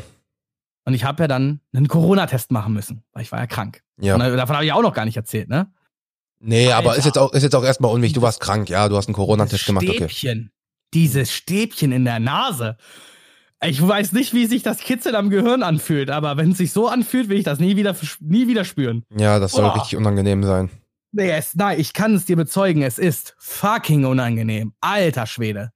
Und 0.85 0.95
ich 0.95 1.05
habe 1.05 1.25
ja 1.25 1.27
dann 1.27 1.61
einen 1.75 1.89
Corona-Test 1.89 2.53
machen 2.53 2.73
müssen, 2.73 3.03
weil 3.13 3.23
ich 3.23 3.33
war 3.33 3.41
ja 3.41 3.49
krank. 3.49 3.83
Ja. 4.01 4.15
Und 4.15 4.21
davon 4.21 4.55
habe 4.55 4.65
ich 4.65 4.73
auch 4.73 4.83
noch 4.83 4.95
gar 4.95 5.05
nicht 5.05 5.17
erzählt, 5.17 5.49
ne? 5.49 5.73
Nee, 6.41 6.67
Alter. 6.67 6.77
aber 6.77 6.97
ist 6.97 7.05
jetzt 7.05 7.19
auch, 7.19 7.33
ist 7.33 7.43
jetzt 7.43 7.55
auch 7.55 7.65
erstmal 7.65 7.93
unwichtig. 7.93 8.15
Du 8.15 8.23
warst 8.23 8.41
krank, 8.41 8.69
ja, 8.69 8.89
du 8.89 8.97
hast 8.97 9.09
einen 9.09 9.15
Corona-Test 9.15 9.67
gemacht, 9.67 9.89
okay. 9.89 10.09
Stäbchen, 10.09 10.51
dieses 10.95 11.33
Stäbchen 11.33 11.93
in 11.93 12.05
der 12.05 12.21
Nase. 12.21 12.77
Ich 13.63 13.87
weiß 13.87 14.13
nicht, 14.13 14.35
wie 14.35 14.47
sich 14.47 14.63
das 14.63 14.79
Kitzeln 14.79 15.15
am 15.15 15.31
Gehirn 15.31 15.63
anfühlt, 15.63 16.11
aber 16.11 16.37
wenn 16.37 16.51
es 16.51 16.59
sich 16.59 16.73
so 16.73 16.89
anfühlt, 16.89 17.29
will 17.29 17.39
ich 17.39 17.45
das 17.45 17.59
nie 17.59 17.77
wieder, 17.77 17.97
nie 18.21 18.49
wieder 18.49 18.65
spüren. 18.65 19.05
Ja, 19.17 19.39
das 19.39 19.53
soll 19.53 19.65
Boah. 19.65 19.77
richtig 19.77 19.97
unangenehm 19.97 20.45
sein. 20.45 20.71
Nee, 21.13 21.31
es, 21.31 21.55
nein, 21.55 21.81
ich 21.81 21.95
kann 21.95 22.15
es 22.15 22.27
dir 22.27 22.37
bezeugen, 22.37 22.83
es 22.83 22.99
ist 22.99 23.35
fucking 23.39 24.05
unangenehm. 24.05 24.75
Alter 24.81 25.27
Schwede. 25.27 25.73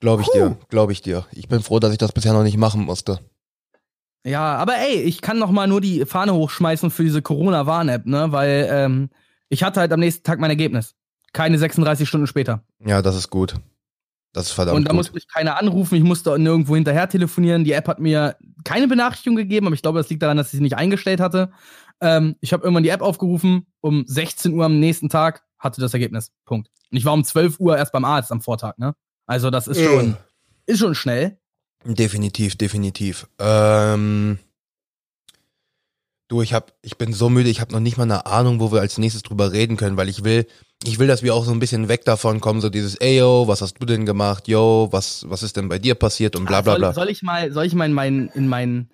Glaube 0.00 0.22
ich 0.22 0.28
Puh. 0.28 0.34
dir, 0.34 0.58
glaube 0.68 0.92
ich 0.92 1.00
dir. 1.00 1.24
Ich 1.32 1.48
bin 1.48 1.62
froh, 1.62 1.78
dass 1.78 1.92
ich 1.92 1.98
das 1.98 2.12
bisher 2.12 2.34
noch 2.34 2.42
nicht 2.42 2.58
machen 2.58 2.82
musste. 2.82 3.20
Ja, 4.26 4.56
aber 4.56 4.76
ey, 4.76 5.00
ich 5.00 5.22
kann 5.22 5.38
noch 5.38 5.50
mal 5.50 5.66
nur 5.68 5.80
die 5.80 6.04
Fahne 6.04 6.34
hochschmeißen 6.34 6.90
für 6.90 7.04
diese 7.04 7.22
Corona-Warn-App, 7.22 8.04
ne? 8.06 8.32
Weil 8.32 8.68
ähm, 8.70 9.08
ich 9.48 9.62
hatte 9.62 9.80
halt 9.80 9.92
am 9.92 10.00
nächsten 10.00 10.24
Tag 10.24 10.38
mein 10.38 10.50
Ergebnis. 10.50 10.94
Keine 11.32 11.58
36 11.58 12.08
Stunden 12.08 12.26
später. 12.26 12.64
Ja, 12.84 13.02
das 13.02 13.16
ist 13.16 13.30
gut. 13.30 13.54
Das 14.32 14.46
ist 14.46 14.52
verdammt 14.52 14.74
gut. 14.74 14.78
Und 14.78 14.84
da 14.84 14.90
gut. 14.90 14.96
musste 14.96 15.14
mich 15.14 15.28
keiner 15.28 15.58
anrufen, 15.58 15.94
ich 15.96 16.02
musste 16.02 16.38
nirgendwo 16.38 16.74
hinterher 16.74 17.08
telefonieren. 17.08 17.64
Die 17.64 17.72
App 17.72 17.88
hat 17.88 18.00
mir 18.00 18.36
keine 18.64 18.88
Benachrichtigung 18.88 19.36
gegeben, 19.36 19.66
aber 19.66 19.74
ich 19.74 19.82
glaube, 19.82 19.98
das 19.98 20.10
liegt 20.10 20.22
daran, 20.22 20.36
dass 20.36 20.48
ich 20.48 20.58
sie 20.58 20.62
nicht 20.62 20.76
eingestellt 20.76 21.20
hatte. 21.20 21.52
Ähm, 22.00 22.36
ich 22.40 22.52
habe 22.52 22.62
irgendwann 22.62 22.82
die 22.82 22.90
App 22.90 23.00
aufgerufen, 23.00 23.66
um 23.80 24.04
16 24.06 24.52
Uhr 24.52 24.64
am 24.64 24.78
nächsten 24.78 25.08
Tag 25.08 25.42
hatte 25.58 25.80
das 25.80 25.94
Ergebnis. 25.94 26.32
Punkt. 26.44 26.68
Und 26.90 26.98
ich 26.98 27.04
war 27.04 27.14
um 27.14 27.24
12 27.24 27.58
Uhr 27.60 27.76
erst 27.78 27.92
beim 27.92 28.04
Arzt 28.04 28.30
am 28.30 28.40
Vortag, 28.40 28.76
ne? 28.78 28.94
Also 29.26 29.50
das 29.50 29.66
ist 29.66 29.82
schon, 29.82 30.16
ist 30.66 30.78
schon 30.78 30.94
schnell. 30.94 31.38
Definitiv, 31.84 32.56
definitiv. 32.56 33.26
Ähm, 33.38 34.38
du, 36.28 36.42
ich 36.42 36.52
hab, 36.52 36.72
ich 36.82 36.96
bin 36.96 37.12
so 37.12 37.28
müde, 37.28 37.48
ich 37.48 37.60
habe 37.60 37.72
noch 37.72 37.80
nicht 37.80 37.96
mal 37.96 38.04
eine 38.04 38.26
Ahnung, 38.26 38.60
wo 38.60 38.72
wir 38.72 38.80
als 38.80 38.98
nächstes 38.98 39.22
drüber 39.22 39.52
reden 39.52 39.76
können, 39.76 39.96
weil 39.96 40.08
ich 40.08 40.24
will, 40.24 40.46
ich 40.84 40.98
will, 40.98 41.06
dass 41.06 41.22
wir 41.22 41.34
auch 41.34 41.44
so 41.44 41.52
ein 41.52 41.58
bisschen 41.58 41.88
weg 41.88 42.04
davon 42.04 42.40
kommen, 42.40 42.60
so 42.60 42.68
dieses, 42.68 42.96
ey 42.96 43.18
yo, 43.18 43.44
was 43.46 43.62
hast 43.62 43.80
du 43.80 43.86
denn 43.86 44.06
gemacht, 44.06 44.48
yo, 44.48 44.88
was, 44.90 45.24
was 45.28 45.42
ist 45.42 45.56
denn 45.56 45.68
bei 45.68 45.78
dir 45.78 45.94
passiert 45.94 46.36
und 46.36 46.46
bla 46.46 46.60
bla 46.60 46.76
bla. 46.76 46.92
Soll, 46.92 47.04
soll 47.04 47.10
ich 47.10 47.22
mal, 47.22 47.52
soll 47.52 47.64
ich 47.64 47.74
mal 47.74 47.86
in 47.86 47.92
meinen, 47.92 48.28
in 48.34 48.48
meinen 48.48 48.90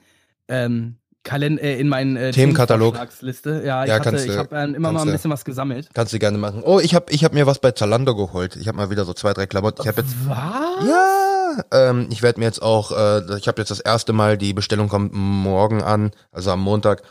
ähm, 0.49 0.97
Kalender, 1.25 1.63
äh, 1.63 1.79
in 1.79 1.89
meinen 1.89 2.17
äh, 2.17 2.33
Themenkatalog. 2.33 2.97
Ja, 2.97 3.85
ich, 3.85 3.89
ja, 3.89 4.05
hatte, 4.05 4.25
ich 4.25 4.37
habe 4.37 4.57
äh, 4.57 4.65
immer 4.65 4.93
mal 4.93 5.03
ein 5.03 5.13
bisschen 5.13 5.31
was 5.31 5.45
gesammelt. 5.45 5.89
Kannst 5.95 6.13
du 6.13 6.19
gerne 6.19 6.37
machen. 6.37 6.63
Oh, 6.65 6.81
ich 6.81 6.95
habe 6.95 7.13
ich 7.13 7.23
hab 7.25 7.33
mir 7.33 7.47
was 7.47 7.61
bei 7.61 7.71
Zalando 7.71 8.17
geholt. 8.17 8.57
Ich 8.57 8.67
habe 8.67 8.77
mal 8.77 8.91
wieder 8.91 9.05
so 9.05 9.15
zwei, 9.15 9.33
drei 9.33 9.47
Klamotten. 9.47 9.83
Ich 9.83 9.89
habe 9.89 10.01
jetzt. 10.01 10.15
Was? 10.27 10.89
Ja, 10.89 11.65
ähm, 11.71 12.09
ich 12.11 12.23
werde 12.23 12.41
mir 12.41 12.47
jetzt 12.47 12.61
auch, 12.63 12.91
äh, 12.91 13.39
ich 13.39 13.47
habe 13.47 13.61
jetzt 13.61 13.71
das 13.71 13.79
erste 13.79 14.13
Mal, 14.13 14.37
die 14.37 14.53
Bestellung 14.53 14.89
kommt 14.89 15.13
morgen 15.13 15.83
an, 15.83 16.11
also 16.33 16.51
am 16.51 16.61
Montag, 16.61 17.03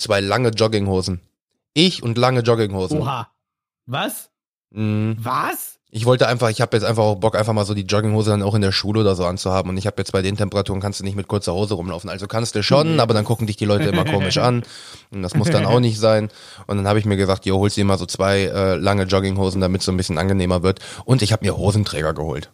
zwei 0.00 0.20
lange 0.20 0.50
Jogginghosen. 0.50 1.20
Ich 1.74 2.02
und 2.02 2.18
lange 2.18 2.40
Jogginghosen. 2.40 3.00
Oha. 3.00 3.28
Was? 3.86 4.30
Mhm. 4.70 5.16
Was? 5.20 5.80
Ich 5.92 6.06
wollte 6.06 6.28
einfach, 6.28 6.50
ich 6.50 6.60
habe 6.60 6.76
jetzt 6.76 6.84
einfach 6.84 7.02
auch 7.02 7.16
Bock, 7.16 7.34
einfach 7.34 7.52
mal 7.52 7.64
so 7.64 7.74
die 7.74 7.82
Jogginghose 7.82 8.30
dann 8.30 8.44
auch 8.44 8.54
in 8.54 8.62
der 8.62 8.70
Schule 8.70 9.00
oder 9.00 9.16
so 9.16 9.24
anzuhaben. 9.24 9.70
Und 9.70 9.76
ich 9.76 9.86
habe 9.86 9.96
jetzt 9.98 10.12
bei 10.12 10.22
den 10.22 10.36
Temperaturen 10.36 10.80
kannst 10.80 11.00
du 11.00 11.04
nicht 11.04 11.16
mit 11.16 11.26
kurzer 11.26 11.52
Hose 11.52 11.74
rumlaufen. 11.74 12.08
Also 12.08 12.28
kannst 12.28 12.54
du 12.54 12.62
schon, 12.62 13.00
aber 13.00 13.12
dann 13.12 13.24
gucken 13.24 13.48
dich 13.48 13.56
die 13.56 13.64
Leute 13.64 13.88
immer 13.88 14.04
komisch 14.04 14.38
an. 14.38 14.62
Und 15.10 15.22
das 15.22 15.34
muss 15.34 15.50
dann 15.50 15.66
auch 15.66 15.80
nicht 15.80 15.98
sein. 15.98 16.28
Und 16.68 16.76
dann 16.76 16.86
habe 16.86 17.00
ich 17.00 17.06
mir 17.06 17.16
gesagt, 17.16 17.44
jo, 17.44 17.58
holst 17.58 17.76
dir 17.76 17.84
mal 17.84 17.98
so 17.98 18.06
zwei 18.06 18.42
äh, 18.42 18.76
lange 18.76 19.02
Jogginghosen, 19.02 19.60
damit 19.60 19.80
es 19.80 19.86
so 19.86 19.90
ein 19.90 19.96
bisschen 19.96 20.18
angenehmer 20.18 20.62
wird. 20.62 20.78
Und 21.04 21.22
ich 21.22 21.32
habe 21.32 21.44
mir 21.44 21.56
Hosenträger 21.56 22.14
geholt. 22.14 22.52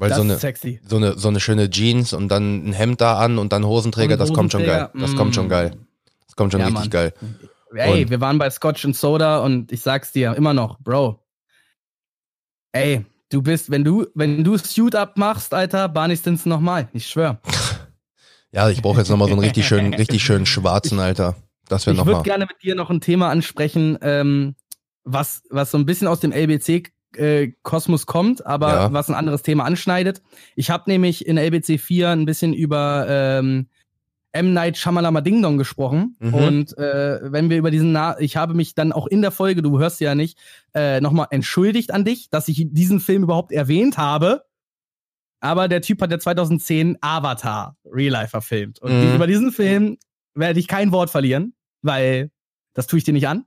Weil 0.00 0.14
so 0.14 0.22
eine, 0.22 0.38
so 0.38 0.96
eine 0.96 1.18
so 1.18 1.28
eine 1.28 1.40
schöne 1.40 1.68
Jeans 1.68 2.14
und 2.14 2.28
dann 2.28 2.68
ein 2.68 2.72
Hemd 2.72 3.02
da 3.02 3.18
an 3.18 3.38
und 3.38 3.52
dann 3.52 3.66
Hosenträger, 3.66 4.14
Und 4.14 4.18
das 4.18 4.32
kommt 4.32 4.50
schon 4.50 4.64
geil. 4.64 4.90
Das 4.94 5.14
kommt 5.14 5.34
schon 5.34 5.46
mm. 5.46 5.50
geil. 5.50 5.76
Das 6.26 6.36
kommt 6.36 6.52
schon 6.52 6.60
Ja, 6.60 6.68
richtig 6.68 6.84
Mann. 6.84 6.90
geil. 6.90 7.14
Ey, 7.74 8.04
Und- 8.04 8.10
wir 8.10 8.20
waren 8.20 8.38
bei 8.38 8.48
Scotch 8.48 8.84
and 8.86 8.96
Soda 8.96 9.40
und 9.40 9.70
ich 9.70 9.82
sag's 9.82 10.10
dir 10.10 10.34
immer 10.34 10.54
noch, 10.54 10.78
Bro. 10.80 11.22
Ey, 12.72 13.04
du 13.28 13.42
bist, 13.42 13.70
wenn 13.70 13.84
du, 13.84 14.06
wenn 14.14 14.42
du 14.42 14.56
Suit 14.56 14.94
Up 14.94 15.18
machst, 15.18 15.52
Alter, 15.52 15.88
Barney 15.88 16.16
Stinson 16.16 16.48
nochmal. 16.48 16.88
Ich 16.92 17.06
schwör. 17.06 17.40
Ja, 18.52 18.68
ich 18.68 18.82
brauche 18.82 18.98
jetzt 18.98 19.08
nochmal 19.08 19.28
so 19.28 19.34
einen 19.34 19.44
richtig 19.44 19.64
schönen, 19.64 19.94
richtig 19.94 20.24
schönen 20.24 20.44
schwarzen, 20.44 20.98
Alter. 20.98 21.36
Das 21.68 21.86
wäre 21.86 21.96
Ich 21.96 22.04
würde 22.04 22.22
gerne 22.22 22.46
mit 22.46 22.60
dir 22.64 22.74
noch 22.74 22.90
ein 22.90 23.00
Thema 23.00 23.30
ansprechen, 23.30 23.96
ähm, 24.02 24.56
was, 25.04 25.44
was 25.50 25.70
so 25.70 25.78
ein 25.78 25.86
bisschen 25.86 26.08
aus 26.08 26.18
dem 26.18 26.32
LBC-Kosmos 27.16 28.06
kommt, 28.06 28.44
aber 28.46 28.68
Ja. 28.74 28.92
was 28.92 29.08
ein 29.08 29.14
anderes 29.14 29.42
Thema 29.42 29.64
anschneidet. 29.64 30.22
Ich 30.56 30.70
habe 30.70 30.90
nämlich 30.90 31.26
in 31.26 31.36
LBC 31.38 31.78
4 31.78 32.10
ein 32.10 32.24
bisschen 32.26 32.52
über 32.54 33.06
ähm, 33.08 33.68
M. 34.32 34.52
Night 34.52 34.76
Shyamalama 34.76 35.20
Ding 35.22 35.42
Dong 35.42 35.58
gesprochen. 35.58 36.16
Mhm. 36.20 36.34
Und 36.34 36.78
äh, 36.78 37.18
wenn 37.32 37.50
wir 37.50 37.58
über 37.58 37.70
diesen, 37.70 37.92
Na 37.92 38.18
ich 38.20 38.36
habe 38.36 38.54
mich 38.54 38.74
dann 38.74 38.92
auch 38.92 39.06
in 39.08 39.22
der 39.22 39.32
Folge, 39.32 39.60
du 39.62 39.78
hörst 39.80 40.00
ja 40.00 40.14
nicht, 40.14 40.38
äh, 40.74 41.00
nochmal 41.00 41.26
entschuldigt 41.30 41.92
an 41.92 42.04
dich, 42.04 42.30
dass 42.30 42.46
ich 42.48 42.66
diesen 42.70 43.00
Film 43.00 43.24
überhaupt 43.24 43.50
erwähnt 43.52 43.98
habe. 43.98 44.44
Aber 45.40 45.68
der 45.68 45.80
Typ 45.80 46.00
hat 46.02 46.12
ja 46.12 46.18
2010 46.18 46.98
Avatar 47.00 47.76
Real 47.84 48.12
Life 48.12 48.30
verfilmt. 48.30 48.80
Und 48.80 48.92
Mhm. 48.92 49.14
über 49.16 49.26
diesen 49.26 49.52
Film 49.52 49.96
werde 50.34 50.60
ich 50.60 50.68
kein 50.68 50.92
Wort 50.92 51.10
verlieren, 51.10 51.54
weil 51.82 52.30
das 52.74 52.86
tue 52.86 52.98
ich 52.98 53.04
dir 53.04 53.12
nicht 53.14 53.26
an. 53.26 53.46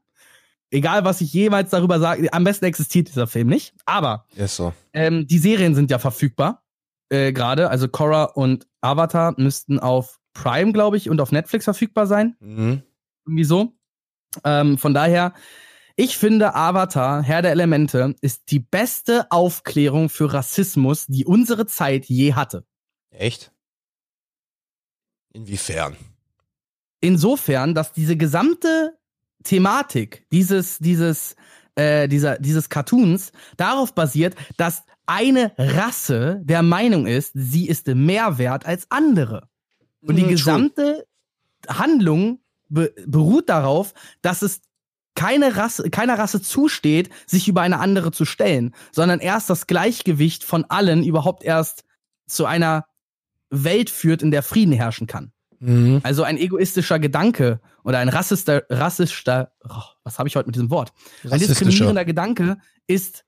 Egal, 0.73 1.05
was 1.05 1.21
ich 1.21 1.31
jemals 1.31 1.69
darüber 1.69 1.99
sage, 1.99 2.33
am 2.33 2.43
besten 2.43 2.65
existiert 2.65 3.07
dieser 3.07 3.27
Film 3.27 3.47
nicht. 3.47 3.75
Aber 3.85 4.25
Ist 4.35 4.55
so. 4.55 4.73
ähm, 4.91 5.27
die 5.27 5.37
Serien 5.37 5.75
sind 5.75 5.91
ja 5.91 5.99
verfügbar. 5.99 6.63
Äh, 7.09 7.31
Gerade, 7.31 7.69
also 7.69 7.87
Korra 7.87 8.23
und 8.23 8.65
Avatar 8.81 9.35
müssten 9.37 9.77
auf 9.77 10.19
Prime, 10.33 10.73
glaube 10.73 10.97
ich, 10.97 11.11
und 11.11 11.21
auf 11.21 11.31
Netflix 11.31 11.65
verfügbar 11.65 12.07
sein. 12.07 12.35
Mhm. 12.39 12.81
Irgendwie 13.23 13.43
so. 13.43 13.73
Ähm, 14.43 14.79
von 14.79 14.95
daher, 14.95 15.33
ich 15.95 16.17
finde, 16.17 16.55
Avatar, 16.55 17.21
Herr 17.21 17.43
der 17.43 17.51
Elemente, 17.51 18.15
ist 18.21 18.49
die 18.49 18.59
beste 18.59 19.29
Aufklärung 19.29 20.09
für 20.09 20.33
Rassismus, 20.33 21.05
die 21.05 21.23
unsere 21.23 21.67
Zeit 21.67 22.05
je 22.05 22.33
hatte. 22.33 22.65
Echt? 23.11 23.51
Inwiefern? 25.33 25.95
Insofern, 26.99 27.75
dass 27.75 27.93
diese 27.93 28.17
gesamte 28.17 28.97
Thematik 29.43 30.25
dieses, 30.31 30.79
dieses, 30.79 31.35
äh, 31.75 32.07
dieser, 32.07 32.37
dieses 32.39 32.69
Cartoons 32.69 33.31
darauf 33.57 33.93
basiert, 33.93 34.35
dass 34.57 34.83
eine 35.05 35.53
Rasse 35.57 36.41
der 36.43 36.61
Meinung 36.63 37.07
ist, 37.07 37.31
sie 37.33 37.67
ist 37.67 37.87
mehr 37.87 38.37
wert 38.37 38.65
als 38.65 38.89
andere. 38.89 39.49
Und 40.05 40.15
die 40.15 40.23
Mhm, 40.23 40.29
gesamte 40.29 41.05
Handlung 41.67 42.39
be 42.69 42.93
beruht 43.05 43.49
darauf, 43.49 43.93
dass 44.21 44.41
es 44.41 44.61
keine 45.15 45.55
Rasse, 45.57 45.89
keiner 45.89 46.17
Rasse 46.17 46.41
zusteht, 46.41 47.09
sich 47.27 47.47
über 47.47 47.61
eine 47.61 47.79
andere 47.79 48.11
zu 48.11 48.25
stellen, 48.25 48.73
sondern 48.91 49.19
erst 49.19 49.49
das 49.49 49.67
Gleichgewicht 49.67 50.43
von 50.43 50.65
allen 50.65 51.03
überhaupt 51.03 51.43
erst 51.43 51.83
zu 52.27 52.45
einer 52.45 52.85
Welt 53.49 53.89
führt, 53.89 54.23
in 54.23 54.31
der 54.31 54.41
Frieden 54.41 54.73
herrschen 54.73 55.05
kann. 55.05 55.31
Mhm. 55.63 56.01
Also 56.03 56.23
ein 56.23 56.37
egoistischer 56.37 56.99
Gedanke 56.99 57.59
oder 57.83 57.99
ein 57.99 58.09
rassistischer, 58.09 58.63
rassistischer, 58.69 59.51
oh, 59.67 59.81
was 60.03 60.19
habe 60.19 60.27
ich 60.27 60.35
heute 60.35 60.47
mit 60.47 60.55
diesem 60.55 60.69
Wort? 60.69 60.91
Ein 61.23 61.29
Rassistischer. 61.29 61.59
diskriminierender 61.59 62.05
Gedanke 62.05 62.57
ist 62.85 63.23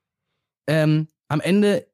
ähm, 0.68 1.08
am 1.30 1.40
Ende 1.40 1.88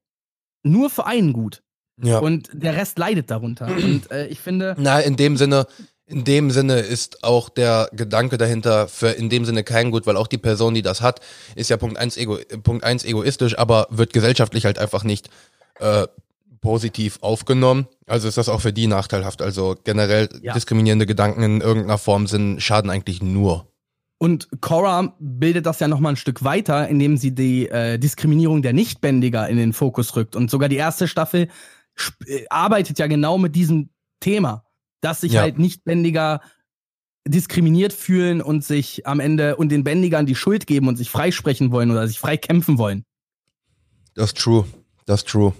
nur 0.63 0.89
für 0.89 1.05
einen 1.05 1.33
gut 1.33 1.61
Ja. 2.01 2.19
und 2.19 2.49
der 2.53 2.75
Rest 2.75 2.97
leidet 2.97 3.29
darunter. 3.29 3.67
Und 3.67 4.09
äh, 4.11 4.27
ich 4.27 4.39
finde, 4.39 4.75
Na, 4.79 4.99
in 4.99 5.15
dem 5.15 5.37
Sinne, 5.37 5.67
in 6.07 6.23
dem 6.23 6.49
Sinne 6.51 6.79
ist 6.79 7.23
auch 7.23 7.49
der 7.49 7.89
Gedanke 7.93 8.37
dahinter 8.37 8.87
für 8.87 9.09
in 9.09 9.29
dem 9.29 9.45
Sinne 9.45 9.63
kein 9.63 9.91
Gut, 9.91 10.07
weil 10.07 10.17
auch 10.17 10.27
die 10.27 10.37
Person, 10.39 10.73
die 10.73 10.81
das 10.81 11.01
hat, 11.01 11.21
ist 11.55 11.69
ja 11.69 11.77
Punkt 11.77 11.97
eins, 11.97 12.17
Ego, 12.17 12.37
Punkt 12.63 12.83
eins 12.83 13.03
egoistisch, 13.03 13.57
aber 13.57 13.87
wird 13.91 14.11
gesellschaftlich 14.13 14.65
halt 14.65 14.79
einfach 14.79 15.03
nicht 15.03 15.29
äh, 15.79 16.07
positiv 16.61 17.17
aufgenommen. 17.21 17.87
Also 18.07 18.27
ist 18.27 18.37
das 18.37 18.47
auch 18.49 18.61
für 18.61 18.71
die 18.73 18.87
nachteilhaft. 18.87 19.41
Also 19.41 19.75
generell 19.83 20.29
Ja. 20.41 20.53
diskriminierende 20.53 21.05
Gedanken 21.05 21.43
in 21.43 21.61
irgendeiner 21.61 21.97
Form 21.97 22.27
sind, 22.27 22.61
schaden 22.61 22.89
eigentlich 22.91 23.21
nur. 23.21 23.67
Und 24.19 24.47
Cora 24.61 25.15
bildet 25.19 25.65
das 25.65 25.79
ja 25.79 25.87
noch 25.87 25.99
mal 25.99 26.09
ein 26.09 26.15
Stück 26.15 26.43
weiter, 26.43 26.87
indem 26.87 27.17
sie 27.17 27.33
die 27.33 27.67
äh, 27.67 27.97
Diskriminierung 27.97 28.61
der 28.61 28.73
Nichtbändiger 28.73 29.49
in 29.49 29.57
den 29.57 29.73
Fokus 29.73 30.15
rückt. 30.15 30.35
Und 30.35 30.51
sogar 30.51 30.69
die 30.69 30.75
erste 30.75 31.07
Staffel 31.07 31.47
äh, 32.27 32.45
arbeitet 32.51 32.99
ja 32.99 33.07
genau 33.07 33.39
mit 33.39 33.55
diesem 33.55 33.89
Thema, 34.19 34.63
dass 35.01 35.21
sich 35.21 35.33
Ja. 35.33 35.41
halt 35.41 35.57
Nichtbändiger 35.57 36.41
diskriminiert 37.27 37.93
fühlen 37.93 38.41
und 38.41 38.63
sich 38.63 39.07
am 39.07 39.19
Ende 39.19 39.55
und 39.55 39.69
den 39.69 39.83
Bändigern 39.83 40.27
die 40.27 40.35
Schuld 40.35 40.67
geben 40.67 40.87
und 40.87 40.97
sich 40.97 41.09
freisprechen 41.09 41.71
wollen 41.71 41.89
oder 41.89 42.07
sich 42.07 42.19
frei 42.19 42.37
kämpfen 42.37 42.77
wollen. 42.77 43.03
Das 44.13 44.27
ist 44.27 44.37
true. 44.37 44.65
Das 45.07 45.21
ist 45.21 45.29
true. 45.29 45.53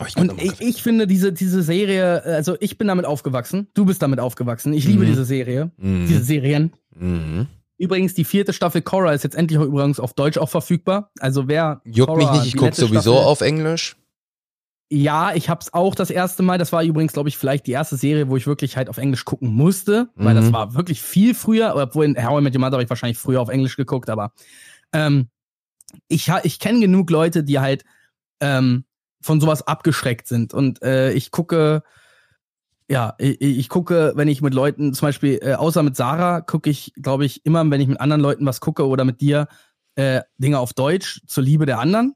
Oh, 0.00 0.04
ich 0.08 0.16
Und 0.16 0.42
ich, 0.42 0.60
ich 0.60 0.82
finde 0.82 1.06
diese, 1.06 1.32
diese 1.32 1.62
Serie, 1.62 2.22
also 2.24 2.56
ich 2.60 2.78
bin 2.78 2.88
damit 2.88 3.04
aufgewachsen, 3.04 3.68
du 3.74 3.84
bist 3.84 4.02
damit 4.02 4.18
aufgewachsen, 4.18 4.72
ich 4.72 4.84
liebe 4.86 5.04
Mhm. 5.04 5.08
diese 5.08 5.24
Serie, 5.24 5.70
mhm. 5.76 6.06
diese 6.08 6.22
Serien. 6.24 6.72
Mhm. 6.96 7.46
Übrigens, 7.78 8.14
die 8.14 8.24
vierte 8.24 8.52
Staffel 8.52 8.82
Korra 8.82 9.12
ist 9.12 9.22
jetzt 9.24 9.36
endlich 9.36 9.58
auch 9.58 9.64
übrigens 9.64 10.00
auf 10.00 10.12
Deutsch 10.14 10.38
auch 10.38 10.48
verfügbar. 10.48 11.10
Also 11.20 11.46
wer 11.48 11.80
Juckt 11.84 12.08
Korra, 12.08 12.18
mich 12.18 12.30
nicht, 12.32 12.46
ich 12.46 12.50
die 12.52 12.56
guck 12.58 12.66
letzte 12.68 12.82
sowieso 12.86 13.12
Staffel- 13.14 13.26
auf 13.28 13.40
Englisch. 13.40 13.96
Ja, 14.90 15.34
ich 15.34 15.48
hab's 15.48 15.72
auch 15.72 15.94
das 15.94 16.10
erste 16.10 16.42
Mal. 16.42 16.58
Das 16.58 16.70
war 16.72 16.84
übrigens, 16.84 17.12
glaube 17.12 17.28
ich, 17.28 17.36
vielleicht 17.38 17.66
die 17.66 17.72
erste 17.72 17.96
Serie, 17.96 18.28
wo 18.28 18.36
ich 18.36 18.46
wirklich 18.46 18.76
halt 18.76 18.88
auf 18.88 18.98
Englisch 18.98 19.24
gucken 19.24 19.48
musste, 19.52 20.08
weil 20.14 20.34
Mhm. 20.34 20.38
das 20.40 20.52
war 20.52 20.74
wirklich 20.74 21.00
viel 21.02 21.34
früher. 21.34 21.74
Obwohl 21.74 22.04
in 22.04 22.16
How 22.24 22.40
I 22.40 22.42
Met 22.44 22.54
Your 22.54 22.60
Mother 22.60 22.74
habe 22.74 22.82
ich 22.84 22.90
wahrscheinlich 22.90 23.18
früher 23.18 23.40
auf 23.40 23.48
Englisch 23.48 23.76
geguckt, 23.76 24.08
aber 24.10 24.32
ähm, 24.92 25.28
ich, 26.08 26.30
ich 26.44 26.58
kenne 26.60 26.80
genug 26.80 27.10
Leute, 27.10 27.42
die 27.44 27.58
halt 27.58 27.84
ähm, 28.40 28.84
von 29.24 29.40
sowas 29.40 29.66
abgeschreckt 29.66 30.28
sind. 30.28 30.52
Und 30.52 30.82
äh, 30.82 31.12
ich 31.12 31.30
gucke, 31.30 31.82
ja, 32.88 33.14
ich, 33.18 33.40
ich 33.40 33.68
gucke, 33.70 34.12
wenn 34.16 34.28
ich 34.28 34.42
mit 34.42 34.52
Leuten, 34.52 34.92
zum 34.92 35.08
Beispiel, 35.08 35.38
äh, 35.42 35.54
außer 35.54 35.82
mit 35.82 35.96
Sarah, 35.96 36.42
gucke 36.42 36.68
ich, 36.68 36.92
glaube 37.00 37.24
ich, 37.24 37.44
immer, 37.46 37.68
wenn 37.70 37.80
ich 37.80 37.88
mit 37.88 38.00
anderen 38.00 38.20
Leuten 38.20 38.44
was 38.44 38.60
gucke 38.60 38.86
oder 38.86 39.04
mit 39.04 39.20
dir, 39.22 39.48
äh, 39.94 40.20
Dinge 40.36 40.58
auf 40.58 40.74
Deutsch 40.74 41.22
zur 41.26 41.42
Liebe 41.42 41.64
der 41.64 41.78
anderen. 41.78 42.14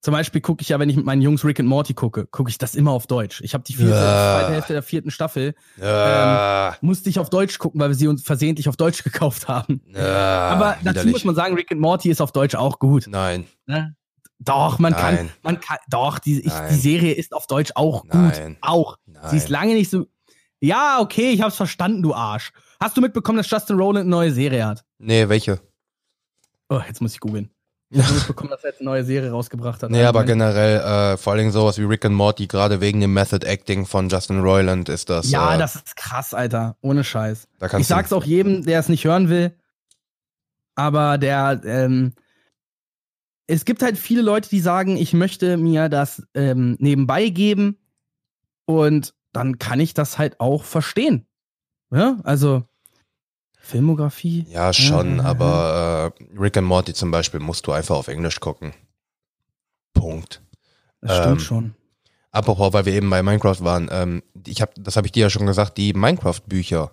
Zum 0.00 0.12
Beispiel 0.12 0.40
gucke 0.40 0.62
ich 0.62 0.68
ja, 0.68 0.78
wenn 0.78 0.88
ich 0.88 0.96
mit 0.96 1.04
meinen 1.04 1.22
Jungs 1.22 1.44
Rick 1.44 1.58
and 1.60 1.68
Morty 1.68 1.92
gucke, 1.94 2.26
gucke 2.26 2.50
ich 2.50 2.58
das 2.58 2.74
immer 2.76 2.92
auf 2.92 3.06
Deutsch. 3.08 3.40
Ich 3.42 3.52
habe 3.54 3.64
die 3.64 3.74
vierte, 3.74 3.92
Ja. 3.92 4.32
zweite 4.40 4.52
Hälfte 4.54 4.72
der 4.72 4.82
vierten 4.82 5.10
Staffel, 5.10 5.54
Ja, 5.76 6.76
musste 6.80 7.10
ich 7.10 7.18
auf 7.18 7.30
Deutsch 7.30 7.58
gucken, 7.58 7.80
weil 7.80 7.88
wir 7.90 7.94
sie 7.96 8.06
uns 8.08 8.22
versehentlich 8.22 8.68
auf 8.68 8.76
Deutsch 8.76 9.02
gekauft 9.04 9.46
haben. 9.48 9.82
ja, 9.94 10.48
Aber 10.48 10.70
dazu 10.82 10.90
widerlich. 10.90 11.12
muss 11.12 11.24
man 11.24 11.34
sagen, 11.34 11.54
Rick 11.54 11.70
and 11.72 11.80
Morty 11.80 12.10
ist 12.10 12.20
auf 12.20 12.32
Deutsch 12.32 12.54
auch 12.56 12.78
gut. 12.80 13.06
Nein, 13.08 13.46
Ne? 13.66 13.94
Doch, 14.40 14.78
man 14.78 14.94
kann, 14.94 15.14
Nein. 15.14 15.30
man 15.42 15.60
kann, 15.60 15.78
doch, 15.90 16.18
die, 16.18 16.40
ich, 16.40 16.52
die 16.70 16.74
Serie 16.74 17.12
ist 17.12 17.32
auf 17.32 17.46
Deutsch 17.46 17.72
auch 17.74 18.02
gut. 18.02 18.14
Nein. 18.14 18.56
Auch. 18.60 18.96
nein. 19.06 19.22
Sie 19.30 19.36
ist 19.36 19.48
lange 19.48 19.74
nicht 19.74 19.90
so. 19.90 20.06
Ja, 20.60 20.98
okay, 21.00 21.30
ich 21.30 21.42
hab's 21.42 21.56
verstanden, 21.56 22.02
du 22.02 22.14
Arsch. 22.14 22.52
Hast 22.80 22.96
du 22.96 23.00
mitbekommen, 23.00 23.38
dass 23.38 23.50
Justin 23.50 23.76
Rowland 23.76 24.02
eine 24.02 24.10
neue 24.10 24.32
Serie 24.32 24.66
hat? 24.66 24.84
nee, 24.98 25.28
welche? 25.28 25.60
Oh, 26.68 26.80
jetzt 26.86 27.00
muss 27.00 27.14
ich 27.14 27.20
googeln. 27.20 27.50
Ich 27.90 28.04
habe 28.04 28.14
mitbekommen, 28.14 28.50
dass 28.50 28.62
er 28.64 28.70
jetzt 28.70 28.80
eine 28.80 28.90
neue 28.90 29.02
Serie 29.02 29.30
rausgebracht 29.30 29.82
hat. 29.82 29.90
Nee, 29.90 30.04
aber 30.04 30.24
generell, 30.24 31.14
äh, 31.14 31.16
vor 31.16 31.36
Dingen 31.36 31.50
sowas 31.50 31.78
wie 31.78 31.84
Rick 31.84 32.04
and 32.04 32.14
Morty, 32.14 32.46
gerade 32.46 32.82
wegen 32.82 33.00
dem 33.00 33.14
Method 33.14 33.46
Acting 33.46 33.86
von 33.86 34.10
Justin 34.10 34.40
Roiland 34.40 34.90
ist 34.90 35.08
das. 35.08 35.30
Ja, 35.30 35.54
äh, 35.54 35.58
das 35.58 35.76
ist 35.76 35.96
krass, 35.96 36.34
Alter. 36.34 36.76
Ohne 36.82 37.02
Scheiß. 37.02 37.48
Ich 37.78 37.86
sag's 37.86 38.12
auch 38.12 38.24
jedem, 38.24 38.66
der 38.66 38.80
es 38.80 38.90
nicht 38.90 39.06
hören 39.06 39.30
will. 39.30 39.54
Aber 40.74 41.16
der, 41.16 41.62
ähm, 41.64 42.12
es 43.48 43.64
gibt 43.64 43.82
halt 43.82 43.98
viele 43.98 44.22
Leute, 44.22 44.48
die 44.48 44.60
sagen, 44.60 44.96
ich 44.96 45.12
möchte 45.14 45.56
mir 45.56 45.88
das 45.88 46.22
ähm, 46.34 46.76
nebenbei 46.78 47.28
geben 47.30 47.76
und 48.66 49.14
dann 49.32 49.58
kann 49.58 49.80
ich 49.80 49.94
das 49.94 50.18
halt 50.18 50.38
auch 50.38 50.62
verstehen. 50.64 51.26
Ja, 51.90 52.18
also 52.22 52.64
Filmografie. 53.58 54.46
Ja, 54.48 54.72
schon, 54.72 55.16
ja, 55.18 55.24
aber 55.24 56.12
äh, 56.18 56.38
Rick 56.40 56.56
and 56.56 56.66
Morty 56.66 56.94
zum 56.94 57.10
Beispiel 57.10 57.40
musst 57.40 57.66
du 57.66 57.72
einfach 57.72 57.96
auf 57.96 58.08
Englisch 58.08 58.38
gucken. 58.40 58.72
Punkt. 59.94 60.42
Das 61.00 61.16
stimmt 61.16 61.32
ähm, 61.32 61.40
schon. 61.40 61.74
Apropos, 62.30 62.72
weil 62.72 62.84
wir 62.84 62.92
eben 62.92 63.08
bei 63.10 63.22
Minecraft 63.22 63.60
waren, 63.60 63.88
ähm, 63.90 64.22
ich 64.46 64.60
hab, 64.60 64.72
das 64.78 64.96
habe 64.96 65.06
ich 65.06 65.12
dir 65.12 65.22
ja 65.22 65.30
schon 65.30 65.46
gesagt, 65.46 65.76
die 65.78 65.92
Minecraft-Bücher 65.94 66.92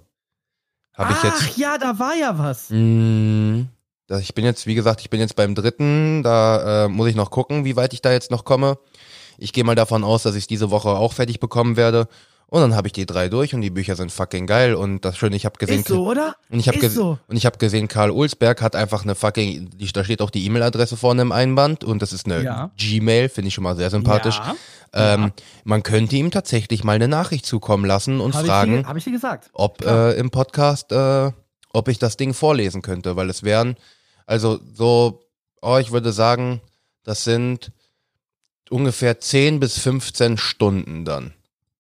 habe 0.94 1.12
ich 1.12 1.18
Ach 1.20 1.42
jetzt. 1.42 1.58
ja, 1.58 1.78
da 1.78 2.00
war 2.00 2.16
ja 2.16 2.38
was. 2.38 2.70
Mm, 2.70 3.64
Das- 3.64 3.75
Ich 4.20 4.36
bin 4.36 4.46
jetzt, 4.46 4.68
wie 4.68 4.76
gesagt, 4.76 5.02
ich 5.02 5.10
bin 5.10 5.20
jetzt 5.20 5.36
beim 5.36 5.56
dritten. 5.56 6.22
Da 6.24 6.86
äh, 6.86 6.88
muss 6.88 7.08
ich 7.10 7.16
noch 7.16 7.32
gucken, 7.32 7.66
wie 7.66 7.76
weit 7.76 7.94
ich 7.94 8.02
da 8.02 8.12
jetzt 8.12 8.32
noch 8.32 8.46
komme. 8.46 8.78
Ich 9.38 9.52
gehe 9.52 9.64
mal 9.64 9.76
davon 9.76 10.04
aus, 10.04 10.24
dass 10.24 10.36
ich 10.36 10.48
diese 10.48 10.70
Woche 10.72 10.90
auch 10.90 11.14
fertig 11.14 11.40
bekommen 11.40 11.76
werde. 11.76 12.08
Und 12.48 12.62
dann 12.62 12.76
habe 12.76 12.88
ich 12.88 12.94
die 12.94 13.08
drei 13.08 13.28
durch 13.28 13.56
und 13.56 13.62
die 13.62 13.72
Bücher 13.72 13.96
sind 13.96 14.12
fucking 14.12 14.46
geil. 14.46 14.76
Und 14.76 15.04
das 15.04 15.18
Schöne, 15.18 15.36
ich 15.36 15.46
habe 15.46 15.58
gesehen, 15.58 15.80
Ist 15.80 15.88
so, 15.88 16.08
oder? 16.08 16.36
und 16.52 16.60
ich 16.60 16.68
habe 16.68 16.78
Ist 16.78 16.94
so. 16.94 17.18
und 17.28 17.36
ich 17.36 17.46
habe 17.48 17.58
gesehen, 17.58 17.88
Karl 17.88 18.12
Ulsberg 18.12 18.62
hat 18.62 18.76
einfach 18.76 19.04
eine 19.04 19.16
fucking, 19.16 19.72
die, 19.72 19.92
da 19.92 20.04
steht 20.04 20.22
auch 20.22 20.30
die 20.30 20.46
E-Mail-Adresse 20.46 20.96
vorne 20.96 21.24
im 21.24 21.32
Einband 21.32 21.84
und 21.84 22.04
das 22.04 22.14
ist 22.14 22.28
eine 22.28 22.44
Ja. 22.44 22.72
Gmail, 22.78 23.30
finde 23.30 23.48
ich 23.48 23.56
schon 23.56 23.64
mal 23.64 23.76
sehr 23.76 23.90
sympathisch. 23.90 24.38
Ja. 24.38 25.16
Ähm, 25.16 25.32
Man 25.64 25.82
könnte 25.82 26.16
ihm 26.16 26.30
tatsächlich 26.30 26.84
mal 26.84 26.94
eine 26.94 27.08
Nachricht 27.08 27.48
zukommen 27.48 27.84
lassen 27.84 28.22
und 28.22 28.36
Habe 28.36 28.46
fragen, 28.48 28.80
ich, 28.82 28.86
hab 28.86 28.96
ich 28.96 29.04
dir 29.04 29.12
gesagt. 29.12 29.50
ob 29.54 29.84
äh, 29.84 30.12
im 30.14 30.30
Podcast, 30.30 30.92
äh, 30.92 31.32
ob 31.74 31.88
ich 31.88 31.98
das 31.98 32.16
Ding 32.16 32.36
vorlesen 32.36 32.84
könnte, 32.84 33.16
weil 33.16 33.30
es 33.32 33.42
wären, 33.42 33.76
also 34.26 34.60
so, 34.74 35.24
oh, 35.62 35.78
ich 35.78 35.92
würde 35.92 36.12
sagen, 36.12 36.62
das 37.04 37.24
sind 37.24 37.72
ungefähr 38.70 39.20
10 39.20 39.60
bis 39.60 39.78
15 39.80 40.38
Stunden 40.38 41.06
dann, 41.06 41.34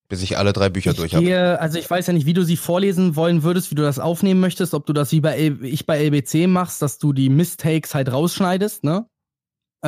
bis 0.07 0.21
ich 0.21 0.37
alle 0.37 0.53
drei 0.53 0.69
Bücher 0.69 0.91
Ich 0.91 0.97
durch 0.97 1.15
habe. 1.15 1.25
also 1.59 1.79
ich 1.79 1.89
weiß 1.89 2.07
ja 2.07 2.13
nicht, 2.13 2.25
wie 2.25 2.33
du 2.33 2.43
sie 2.43 2.57
vorlesen 2.57 3.15
wollen 3.15 3.43
würdest, 3.43 3.71
wie 3.71 3.75
du 3.75 3.83
das 3.83 3.99
aufnehmen 3.99 4.39
möchtest, 4.39 4.73
ob 4.73 4.85
du 4.85 4.93
das 4.93 5.11
wie 5.11 5.21
bei 5.21 5.55
ich 5.61 5.85
bei 5.85 6.03
LBC 6.03 6.47
machst, 6.47 6.81
dass 6.81 6.99
du 6.99 7.13
die 7.13 7.29
Mistakes 7.29 7.95
halt 7.95 8.11
rausschneidest, 8.11 8.83
ne? 8.83 9.07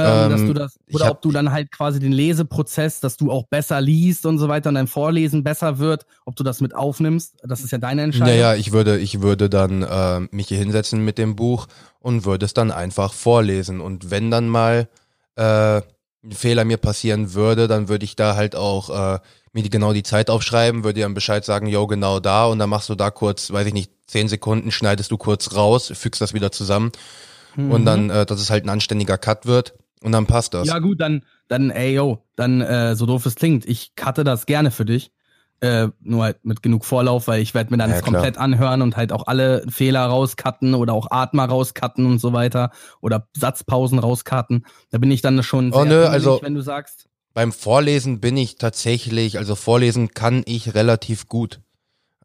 Ähm, 0.04 0.30
dass 0.30 0.42
Ähm, 0.42 0.48
du 0.48 0.54
das, 0.54 0.80
oder 0.94 1.06
hab- 1.06 1.12
ob 1.14 1.22
du 1.24 1.32
dann 1.32 1.52
halt 1.52 1.72
quasi 1.72 2.00
den 2.00 2.12
Leseprozess, 2.12 3.00
dass 3.00 3.18
du 3.18 3.32
auch 3.32 3.46
besser 3.48 3.82
liest 3.82 4.26
und 4.28 4.38
so 4.38 4.48
weiter 4.48 4.70
und 4.70 4.76
dein 4.76 4.88
Vorlesen 4.88 5.44
besser 5.44 5.80
wird, 5.80 6.06
ob 6.26 6.36
du 6.36 6.44
das 6.44 6.62
mit 6.62 6.76
aufnimmst, 6.76 7.36
das 7.44 7.64
ist 7.64 7.72
ja 7.72 7.80
deine 7.80 8.04
Entscheidung. 8.04 8.28
Naja, 8.28 8.56
ich 8.56 8.72
würde, 8.72 9.00
ich 9.00 9.22
würde 9.22 9.50
dann 9.50 9.82
äh, 9.82 10.20
mich 10.32 10.50
hier 10.50 10.58
hinsetzen 10.60 11.04
mit 11.04 11.18
dem 11.18 11.36
Buch 11.36 11.68
und 12.00 12.26
würde 12.26 12.46
es 12.46 12.54
dann 12.54 12.70
einfach 12.72 13.14
vorlesen. 13.14 13.82
Und 13.82 14.12
wenn 14.12 14.30
dann 14.30 14.48
mal 14.48 14.88
äh, 15.36 15.78
ein 16.24 16.32
Fehler 16.32 16.64
mir 16.66 16.78
passieren 16.78 17.34
würde, 17.34 17.68
dann 17.68 17.90
würde 17.90 18.06
ich 18.06 18.16
da 18.16 18.36
halt 18.36 18.56
auch 18.56 18.90
äh, 18.90 19.20
mir 19.54 19.64
die, 19.64 19.70
genau 19.70 19.94
die 19.94 20.04
Zeit 20.04 20.30
aufschreiben, 20.30 20.84
würde 20.84 20.96
dir 21.00 21.06
dann 21.06 21.14
Bescheid 21.16 21.44
sagen, 21.44 21.68
yo, 21.68 21.88
genau 21.88 22.20
da, 22.20 22.46
und 22.46 22.60
dann 22.60 22.70
machst 22.70 22.90
du 22.90 22.96
da 22.96 23.10
kurz, 23.10 23.52
weiß 23.52 23.66
ich 23.68 23.74
nicht, 23.74 23.92
zehn 24.08 24.28
Sekunden, 24.28 24.72
schneidest 24.72 25.10
du 25.12 25.18
kurz 25.18 25.56
raus, 25.56 25.92
fügst 25.96 26.22
das 26.22 26.34
wieder 26.34 26.52
zusammen 26.52 26.92
und 27.56 27.82
Mhm. 27.82 27.86
dann, 27.86 28.10
äh, 28.10 28.26
dass 28.26 28.40
es 28.40 28.50
halt 28.50 28.66
ein 28.66 28.70
anständiger 28.70 29.18
Cut 29.18 29.46
wird 29.46 29.74
und 30.04 30.12
dann 30.12 30.26
passt 30.26 30.54
das. 30.54 30.68
Ja, 30.68 30.80
gut, 30.80 31.00
dann, 31.02 31.24
dann, 31.48 31.70
ey, 31.72 31.94
yo, 31.96 32.24
dann, 32.36 32.62
äh, 32.62 32.96
so 32.96 33.06
doof 33.06 33.26
es 33.26 33.36
klingt, 33.36 33.66
ich 33.66 33.96
cutte 33.96 34.24
das 34.24 34.46
gerne 34.46 34.72
für 34.72 34.86
dich. 34.86 35.12
Äh, 35.60 35.88
nur 36.02 36.24
halt 36.24 36.46
mit 36.46 36.62
genug 36.62 36.86
Vorlauf, 36.86 37.28
weil 37.28 37.42
ich 37.42 37.56
werde 37.56 37.72
mir 37.72 37.78
dann 37.78 37.90
Ja, 37.90 37.96
das 37.96 38.04
klar. 38.04 38.14
komplett 38.14 38.38
anhören 38.38 38.84
und 38.84 38.96
halt 38.96 39.12
auch 39.12 39.26
alle 39.26 39.66
Fehler 39.68 40.06
rauscutten 40.06 40.76
oder 40.76 40.94
auch 40.94 41.10
Atmer 41.10 41.46
rauscutten 41.46 42.06
und 42.06 42.20
so 42.20 42.32
weiter 42.32 42.70
oder 43.02 43.28
Satzpausen 43.36 43.98
rauscutten. 43.98 44.68
Da 44.92 45.00
bin 45.00 45.10
ich 45.10 45.22
dann 45.24 45.42
schon 45.42 45.74
Oh, 45.74 45.78
sehr 45.78 45.86
nö, 45.86 45.96
pingelig, 46.04 46.12
also- 46.14 46.40
wenn 46.44 46.54
du 46.54 46.62
sagst. 46.62 47.10
Beim 47.34 47.52
Vorlesen 47.52 48.20
bin 48.20 48.38
ich 48.38 48.58
tatsächlich, 48.58 49.40
also 49.40 49.56
Vorlesen 49.56 50.10
kann 50.14 50.44
ich 50.46 50.76
relativ 50.76 51.28
gut. 51.28 51.60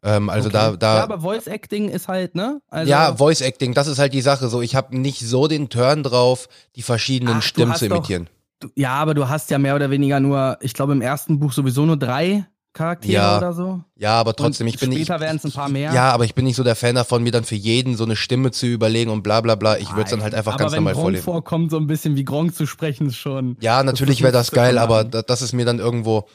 Ähm, 0.03 0.29
also 0.29 0.49
Okay. 0.49 0.57
da, 0.57 0.71
da. 0.75 0.97
ja, 0.97 1.03
aber 1.03 1.21
Voice 1.21 1.47
Acting 1.47 1.87
ist 1.89 2.07
halt, 2.09 2.35
ne? 2.35 2.61
Also, 2.69 2.89
ja, 2.91 3.15
Voice 3.15 3.41
Acting, 3.41 3.73
das 3.73 3.87
ist 3.87 3.99
halt 3.99 4.13
die 4.13 4.21
Sache. 4.21 4.49
So, 4.49 4.61
ich 4.61 4.75
habe 4.75 4.97
nicht 4.97 5.21
so 5.21 5.47
den 5.47 5.69
Turn 5.69 6.03
drauf, 6.03 6.49
die 6.75 6.81
verschiedenen 6.81 7.37
Ach, 7.37 7.41
Stimmen 7.41 7.73
zu 7.75 7.87
doch- 7.87 7.97
imitieren. 7.97 8.29
du, 8.59 8.67
ja, 8.75 8.91
aber 8.95 9.13
du 9.13 9.29
hast 9.29 9.49
ja 9.49 9.57
mehr 9.59 9.75
oder 9.75 9.89
weniger 9.89 10.19
nur, 10.19 10.57
ich 10.61 10.73
glaube 10.73 10.91
im 10.93 11.01
ersten 11.01 11.39
Buch 11.39 11.53
sowieso 11.53 11.85
nur 11.85 11.95
drei 11.97 12.45
Charaktere 12.73 13.13
Ja. 13.13 13.37
oder 13.37 13.53
so. 13.53 13.81
Ja, 13.95 14.15
aber 14.19 14.35
trotzdem, 14.35 14.65
und 14.65 14.73
ich 14.73 14.79
bin 14.79 14.89
nicht. 14.89 15.03
Später 15.05 15.19
werden 15.19 15.37
es 15.37 15.45
ein 15.45 15.51
paar 15.51 15.69
mehr. 15.69 15.93
Ja, 15.93 16.11
aber 16.11 16.25
ich 16.25 16.33
bin 16.33 16.43
nicht 16.43 16.55
so 16.55 16.63
der 16.63 16.75
Fan 16.75 16.95
davon, 16.95 17.21
mir 17.21 17.31
dann 17.31 17.43
für 17.43 17.53
jeden 17.55 17.95
so 17.95 18.03
eine 18.03 18.15
Stimme 18.15 18.49
zu 18.51 18.65
überlegen 18.65 19.11
und 19.11 19.21
bla 19.21 19.41
bla 19.41 19.53
bla. 19.55 19.77
Ich 19.77 19.91
würde 19.91 20.05
es 20.05 20.09
dann 20.09 20.23
halt 20.23 20.33
einfach 20.33 20.53
aber 20.55 20.63
ganz 20.63 20.71
wenn 20.71 20.77
normal 20.79 20.93
Gronk 20.93 21.03
vorlesen. 21.03 21.23
vorkommt, 21.23 21.69
so 21.71 21.77
ein 21.77 21.85
bisschen 21.87 22.15
wie 22.15 22.25
Gronk 22.25 22.55
zu 22.55 22.65
sprechen, 22.65 23.13
schon. 23.13 23.57
Ja, 23.61 23.83
natürlich 23.83 24.17
das 24.17 24.23
wäre 24.23 24.31
das 24.33 24.39
müsstest 24.47 24.53
du 24.53 24.59
geil, 24.61 24.77
aber 24.79 25.03
das 25.03 25.41
ist 25.43 25.53
mir 25.53 25.65
dann 25.65 25.77
irgendwo, 25.77 26.27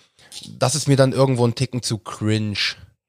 das 0.58 0.76
ist 0.76 0.86
mir 0.86 0.96
dann 0.96 1.12
irgendwo 1.12 1.44
ein 1.44 1.56
Ticken 1.56 1.82
zu 1.82 1.98
cringe. 1.98 2.56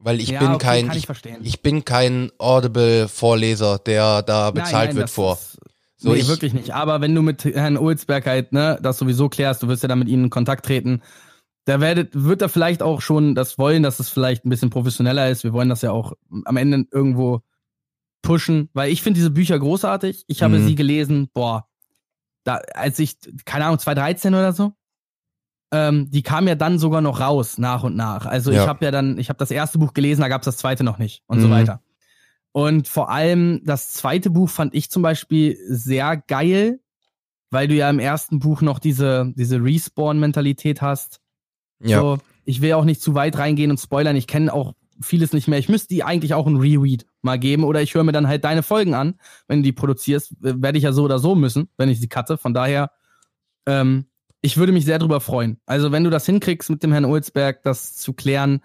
Weil 0.01 0.21
ich 0.21 0.29
Ja, 0.29 0.39
bin 0.39 0.51
okay, 0.53 0.65
kein, 0.87 0.91
ich 0.97 1.07
ich, 1.43 1.61
bin 1.61 1.83
kein 1.83 2.31
Audible-Vorleser, 2.37 3.79
der 3.79 4.21
da 4.23 4.51
bezahlt 4.51 4.73
Nein, 4.73 4.85
nein, 4.87 4.95
wird 4.95 5.09
vor. 5.09 5.33
Ist, 5.33 5.57
So, 5.97 6.13
nee, 6.13 6.19
ich- 6.21 6.27
wirklich 6.29 6.53
nicht. 6.53 6.73
Aber 6.73 7.01
wenn 7.01 7.13
du 7.13 7.21
mit 7.21 7.43
Herrn 7.43 7.77
Ulzberg 7.77 8.25
halt, 8.25 8.53
ne, 8.53 8.79
das 8.81 8.97
sowieso 8.97 9.27
klärst, 9.27 9.61
du 9.61 9.67
wirst 9.67 9.83
ja 9.83 9.89
dann 9.89 9.99
mit 9.99 10.07
ihnen 10.07 10.25
in 10.25 10.29
Kontakt 10.29 10.65
treten, 10.65 11.01
da 11.65 11.81
werdet, 11.81 12.11
wird 12.13 12.41
er 12.41 12.47
vielleicht 12.47 12.81
auch 12.81 13.01
schon 13.01 13.35
das 13.35 13.57
wollen, 13.57 13.83
dass 13.83 13.99
es 13.99 14.09
vielleicht 14.09 14.45
ein 14.45 14.49
bisschen 14.49 14.69
professioneller 14.69 15.29
ist. 15.29 15.43
Wir 15.43 15.51
wollen 15.51 15.67
das 15.69 15.81
ja 15.81 15.91
auch 15.91 16.13
am 16.45 16.55
Ende 16.55 16.85
irgendwo 16.91 17.41
pushen, 18.21 18.69
weil 18.73 18.91
ich 18.91 19.01
finde 19.03 19.17
diese 19.17 19.29
Bücher 19.31 19.59
großartig. 19.59 20.23
Ich 20.27 20.41
habe 20.41 20.59
Mhm. 20.59 20.65
sie 20.65 20.75
gelesen, 20.75 21.29
boah, 21.33 21.67
da, 22.45 22.61
als 22.73 22.97
ich, 22.99 23.17
keine 23.45 23.65
Ahnung, 23.65 23.79
2013 23.79 24.33
oder 24.33 24.53
so, 24.53 24.71
ähm, 25.71 26.09
die 26.11 26.23
kam 26.23 26.47
ja 26.47 26.55
dann 26.55 26.79
sogar 26.79 27.01
noch 27.01 27.19
raus, 27.19 27.57
nach 27.57 27.83
und 27.83 27.95
nach. 27.95 28.25
Also 28.25 28.51
Ja. 28.51 28.63
ich 28.63 28.67
habe 28.67 28.83
ja 28.85 28.91
dann, 28.91 29.17
ich 29.17 29.29
habe 29.29 29.37
das 29.37 29.51
erste 29.51 29.77
Buch 29.79 29.93
gelesen, 29.93 30.21
da 30.21 30.27
gab 30.27 30.41
es 30.41 30.45
das 30.45 30.57
zweite 30.57 30.83
noch 30.83 30.97
nicht 30.97 31.23
und 31.27 31.39
so 31.41 31.47
Mhm. 31.47 31.51
weiter. 31.51 31.81
Und 32.51 32.87
vor 32.87 33.09
allem 33.11 33.61
das 33.63 33.93
zweite 33.93 34.29
Buch 34.31 34.49
fand 34.49 34.73
ich 34.73 34.89
zum 34.89 35.03
Beispiel 35.03 35.57
sehr 35.67 36.17
geil, 36.17 36.79
weil 37.51 37.67
du 37.67 37.75
ja 37.75 37.89
im 37.89 37.99
ersten 37.99 38.39
Buch 38.39 38.61
noch 38.61 38.79
diese, 38.79 39.31
diese 39.35 39.63
Respawn-Mentalität 39.63 40.81
hast. 40.81 41.19
Ja. 41.81 41.99
So, 42.01 42.17
ich 42.45 42.61
will 42.61 42.73
auch 42.73 42.85
nicht 42.85 43.01
zu 43.01 43.13
weit 43.13 43.37
reingehen 43.37 43.69
und 43.71 43.79
spoilern. 43.79 44.15
Ich 44.15 44.27
kenne 44.27 44.51
auch 44.53 44.73
vieles 45.01 45.31
nicht 45.33 45.47
mehr. 45.47 45.59
Ich 45.59 45.69
müsste 45.69 45.87
die 45.93 46.03
eigentlich 46.03 46.33
auch 46.33 46.47
ein 46.47 46.57
Reread 46.57 47.05
mal 47.21 47.37
geben 47.39 47.63
oder 47.63 47.81
ich 47.81 47.93
höre 47.93 48.03
mir 48.03 48.11
dann 48.11 48.27
halt 48.27 48.43
deine 48.43 48.63
Folgen 48.63 48.93
an. 48.95 49.19
Wenn 49.47 49.59
du 49.59 49.63
die 49.63 49.71
produzierst, 49.71 50.35
werde 50.39 50.77
ich 50.77 50.83
ja 50.83 50.91
so 50.91 51.03
oder 51.03 51.19
so 51.19 51.35
müssen, 51.35 51.69
wenn 51.77 51.89
ich 51.89 51.99
sie 51.99 52.09
cutte. 52.09 52.37
Von 52.37 52.53
daher, 52.53 52.91
ähm, 53.65 54.05
ich 54.41 54.57
würde 54.57 54.71
mich 54.71 54.85
sehr 54.85 54.99
drüber 54.99 55.19
freuen. 55.21 55.57
Also, 55.65 55.91
wenn 55.91 56.03
du 56.03 56.09
das 56.09 56.25
hinkriegst 56.25 56.69
mit 56.69 56.83
dem 56.83 56.91
Herrn 56.91 57.05
Ulzberg, 57.05 57.63
das 57.63 57.95
zu 57.95 58.13
klären. 58.13 58.61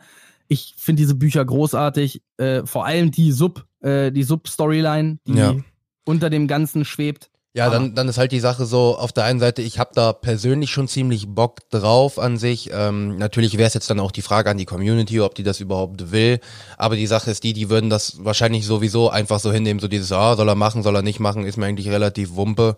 Ich 0.46 0.74
finde 0.76 1.00
diese 1.00 1.14
Bücher 1.14 1.44
großartig. 1.44 2.22
Äh, 2.36 2.66
vor 2.66 2.84
allem 2.84 3.10
die 3.10 3.32
Sub, 3.32 3.64
äh, 3.80 4.12
die 4.12 4.22
Sub-Storyline, 4.24 5.18
die 5.26 5.38
Ja. 5.38 5.56
unter 6.04 6.28
dem 6.30 6.46
Ganzen 6.48 6.84
schwebt. 6.84 7.30
Ja, 7.56 7.66
Aber- 7.66 7.76
dann, 7.76 7.94
dann 7.94 8.08
ist 8.08 8.18
halt 8.18 8.32
die 8.32 8.40
Sache 8.40 8.66
so, 8.66 8.98
auf 8.98 9.12
der 9.12 9.24
einen 9.24 9.38
Seite, 9.40 9.62
ich 9.62 9.78
habe 9.78 9.92
da 9.94 10.12
persönlich 10.12 10.70
schon 10.70 10.88
ziemlich 10.88 11.28
Bock 11.28 11.60
drauf 11.70 12.18
an 12.18 12.36
sich. 12.36 12.70
Ähm, 12.72 13.16
natürlich 13.16 13.56
wäre 13.56 13.68
es 13.68 13.74
jetzt 13.74 13.88
dann 13.88 14.00
auch 14.00 14.10
die 14.10 14.22
Frage 14.22 14.50
an 14.50 14.58
die 14.58 14.64
Community, 14.64 15.20
ob 15.20 15.34
die 15.36 15.44
das 15.44 15.60
überhaupt 15.60 16.10
will. 16.10 16.40
Aber 16.76 16.96
die 16.96 17.06
Sache 17.06 17.30
ist 17.30 17.44
die, 17.44 17.52
die 17.52 17.70
würden 17.70 17.90
das 17.90 18.24
wahrscheinlich 18.24 18.66
sowieso 18.66 19.08
einfach 19.08 19.38
so 19.38 19.52
hinnehmen, 19.52 19.78
so 19.80 19.86
dieses, 19.88 20.10
ah, 20.12 20.34
soll 20.36 20.48
er 20.48 20.56
machen, 20.56 20.82
soll 20.82 20.96
er 20.96 21.02
nicht 21.02 21.20
machen, 21.20 21.46
ist 21.46 21.56
mir 21.56 21.66
eigentlich 21.66 21.88
relativ 21.88 22.34
Wumpe. 22.34 22.76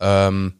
Ähm, 0.00 0.54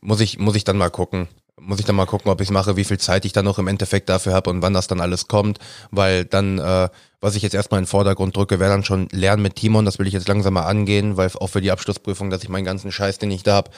muss 0.00 0.20
ich, 0.20 0.38
muss 0.38 0.56
ich 0.56 0.64
dann 0.64 0.76
mal 0.76 0.90
gucken. 0.90 1.28
Muss 1.58 1.78
ich 1.78 1.86
dann 1.86 1.96
mal 1.96 2.06
gucken, 2.06 2.30
ob 2.30 2.40
ich 2.42 2.48
es 2.48 2.52
mache, 2.52 2.76
wie 2.76 2.84
viel 2.84 2.98
Zeit 2.98 3.24
ich 3.24 3.32
dann 3.32 3.46
noch 3.46 3.58
im 3.58 3.66
Endeffekt 3.66 4.10
dafür 4.10 4.34
habe 4.34 4.50
und 4.50 4.60
wann 4.60 4.74
das 4.74 4.88
dann 4.88 5.00
alles 5.00 5.26
kommt. 5.26 5.58
Weil 5.90 6.26
dann, 6.26 6.58
äh, 6.58 6.90
was 7.20 7.34
ich 7.34 7.42
jetzt 7.42 7.54
erstmal 7.54 7.78
in 7.78 7.84
den 7.84 7.90
Vordergrund 7.90 8.36
drücke, 8.36 8.60
wäre 8.60 8.70
dann 8.70 8.84
schon 8.84 9.08
Lernen 9.10 9.42
mit 9.42 9.56
Timon. 9.56 9.86
Das 9.86 9.98
will 9.98 10.06
ich 10.06 10.12
jetzt 10.12 10.28
langsam 10.28 10.54
mal 10.54 10.66
angehen, 10.66 11.16
weil 11.16 11.30
auch 11.34 11.48
für 11.48 11.62
die 11.62 11.70
Abschlussprüfung, 11.70 12.28
dass 12.28 12.42
ich 12.42 12.50
meinen 12.50 12.66
ganzen 12.66 12.92
Scheiß, 12.92 13.18
den 13.18 13.30
ich 13.30 13.42
da 13.42 13.54
hab, 13.56 13.70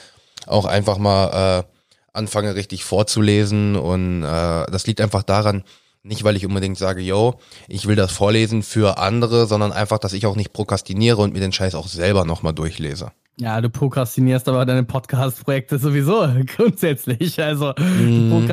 auch 0.47 0.65
einfach 0.65 0.99
mal 0.99 1.61
äh, 1.61 1.65
anfange 2.13 2.57
richtig 2.57 2.85
vorzulesen. 2.85 3.77
Und 3.77 4.25
äh, 4.25 4.67
das 4.71 4.87
liegt 4.89 5.01
einfach 5.01 5.23
daran, 5.23 5.63
nicht 6.03 6.25
weil 6.25 6.37
ich 6.37 6.47
unbedingt 6.47 6.79
sage, 6.79 7.01
yo, 7.01 7.39
ich 7.69 7.87
will 7.87 7.97
das 7.97 8.11
vorlesen 8.11 8.63
für 8.63 8.99
andere, 8.99 9.47
sondern 9.47 9.73
einfach, 9.73 9.99
dass 9.99 10.13
ich 10.13 10.27
auch 10.27 10.37
nicht 10.37 10.53
prokrastiniere 10.53 11.19
und 11.19 11.33
mir 11.33 11.41
den 11.41 11.53
Scheiß 11.53 11.75
auch 11.75 11.89
selber 11.89 12.25
nochmal 12.25 12.55
durchlese. 12.55 13.13
Ja, 13.41 13.61
du 13.61 13.71
prokrastinierst 13.71 14.49
aber 14.49 14.67
deine 14.67 14.83
Podcast-Projekte 14.85 15.79
sowieso 15.79 16.27
grundsätzlich. 16.57 17.41
Also, 17.43 17.73
Mm. 17.79 18.47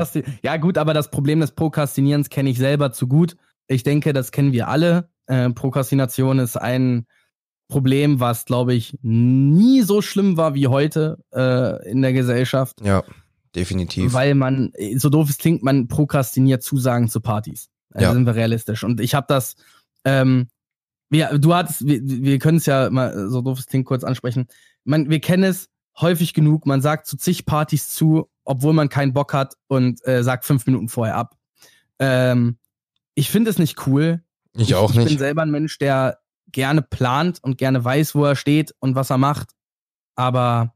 ja 0.43 0.57
gut, 0.57 0.77
aber 0.77 0.93
das 0.93 1.09
Problem 1.09 1.39
des 1.39 1.51
Prokrastinierens 1.51 2.29
kenne 2.29 2.49
ich 2.51 2.57
selber 2.59 2.91
zu 2.91 3.07
gut. 3.07 3.35
Ich 3.67 3.83
denke, 3.83 4.13
das 4.13 4.31
kennen 4.31 4.51
wir 4.51 4.67
alle. 4.67 5.09
Äh, 5.27 5.49
Prokrastination 5.49 6.37
ist 6.39 6.55
ein 6.55 7.07
Problem, 7.67 8.19
was, 8.19 8.45
glaube 8.45 8.75
ich, 8.75 8.95
nie 9.01 9.81
so 9.81 10.03
schlimm 10.03 10.37
war 10.37 10.53
wie 10.53 10.67
heute 10.67 11.17
äh, 11.33 11.89
in 11.89 12.03
der 12.03 12.13
Gesellschaft, 12.13 12.79
Ja, 12.83 13.03
definitiv. 13.55 14.13
weil 14.13 14.35
man, 14.35 14.71
so 14.97 15.09
doof 15.09 15.29
es 15.31 15.39
klingt, 15.39 15.63
man 15.63 15.87
prokrastiniert 15.87 16.61
Zusagen 16.61 17.09
zu 17.09 17.21
Partys. 17.21 17.69
Also 17.91 18.05
Ja. 18.05 18.13
sind 18.13 18.25
wir 18.27 18.35
realistisch. 18.35 18.83
Und 18.83 18.99
ich 19.01 19.15
habe 19.15 19.25
das, 19.27 19.55
ähm, 20.03 20.47
wir, 21.09 21.39
du 21.39 21.55
hattest, 21.55 21.87
wir, 21.87 22.01
wir 22.03 22.37
können 22.37 22.57
es 22.59 22.67
ja 22.67 22.89
mal, 22.91 23.29
so 23.29 23.41
doof 23.41 23.57
es 23.57 23.65
klingt, 23.65 23.85
kurz 23.87 24.03
ansprechen. 24.03 24.45
Man, 24.85 25.09
wir 25.09 25.19
kennen 25.19 25.43
es 25.43 25.69
häufig 25.99 26.33
genug, 26.33 26.65
man 26.65 26.81
sagt 26.81 27.07
zu 27.07 27.17
zig 27.17 27.45
Partys 27.45 27.89
zu, 27.93 28.29
obwohl 28.45 28.73
man 28.73 28.89
keinen 28.89 29.13
Bock 29.13 29.33
hat 29.33 29.55
und 29.67 30.05
äh, 30.07 30.23
sagt 30.23 30.45
fünf 30.45 30.65
Minuten 30.65 30.87
vorher 30.87 31.15
ab. 31.15 31.35
Ähm, 31.99 32.57
ich 33.15 33.29
finde 33.29 33.49
es 33.49 33.57
nicht 33.59 33.85
cool. 33.87 34.23
ich 34.55 34.75
auch 34.75 34.91
ich 34.91 34.95
bin 34.97 35.05
nicht. 35.05 35.19
selber 35.19 35.41
ein 35.41 35.51
Mensch, 35.51 35.77
der 35.77 36.19
gerne 36.51 36.81
plant 36.81 37.39
und 37.43 37.57
gerne 37.57 37.83
weiß, 37.83 38.15
wo 38.15 38.23
er 38.25 38.35
steht 38.35 38.73
und 38.79 38.95
was 38.95 39.09
er 39.09 39.17
macht. 39.17 39.49
Aber 40.15 40.73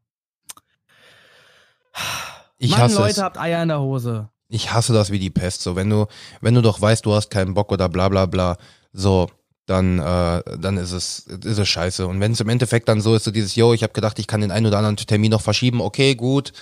Ich 2.58 2.72
Mann, 2.72 2.82
hasse 2.82 2.96
Leute, 3.00 3.12
es. 3.12 3.22
habt 3.22 3.38
Eier 3.38 3.62
in 3.64 3.70
der 3.70 3.80
Hose. 3.80 4.30
Ich 4.50 4.74
hasse 4.74 4.94
das 4.94 5.12
wie 5.12 5.20
die 5.20 5.30
Pest. 5.30 5.62
So, 5.62 5.76
wenn 5.76 5.90
du, 5.90 6.08
wenn 6.42 6.56
du 6.56 6.62
doch 6.62 6.82
weißt, 6.82 7.06
du 7.06 7.14
hast 7.14 7.30
keinen 7.30 7.54
Bock 7.54 7.72
oder 7.72 7.88
bla 7.88 8.10
bla 8.10 8.26
bla, 8.26 8.58
so, 8.92 9.30
dann, 9.70 10.00
äh, 10.00 10.42
dann 10.58 10.78
ist 10.78 10.92
es, 10.92 11.20
ist 11.20 11.60
es 11.60 11.68
scheiße. 11.68 12.08
Und 12.08 12.20
wenn 12.20 12.32
es 12.32 12.40
im 12.40 12.50
Endeffekt 12.50 12.90
dann 12.90 13.02
so 13.02 13.16
ist, 13.16 13.24
so 13.24 13.32
dieses, 13.32 13.56
yo, 13.56 13.74
ich 13.74 13.84
habe 13.84 13.94
gedacht, 13.94 14.18
ich 14.18 14.26
kann 14.28 14.42
den 14.42 14.52
einen 14.52 14.66
oder 14.66 14.78
anderen 14.78 14.98
Termin 14.98 15.32
noch 15.32 15.42
verschieben, 15.42 15.80
okay, 15.80 16.16
gut, 16.16 16.54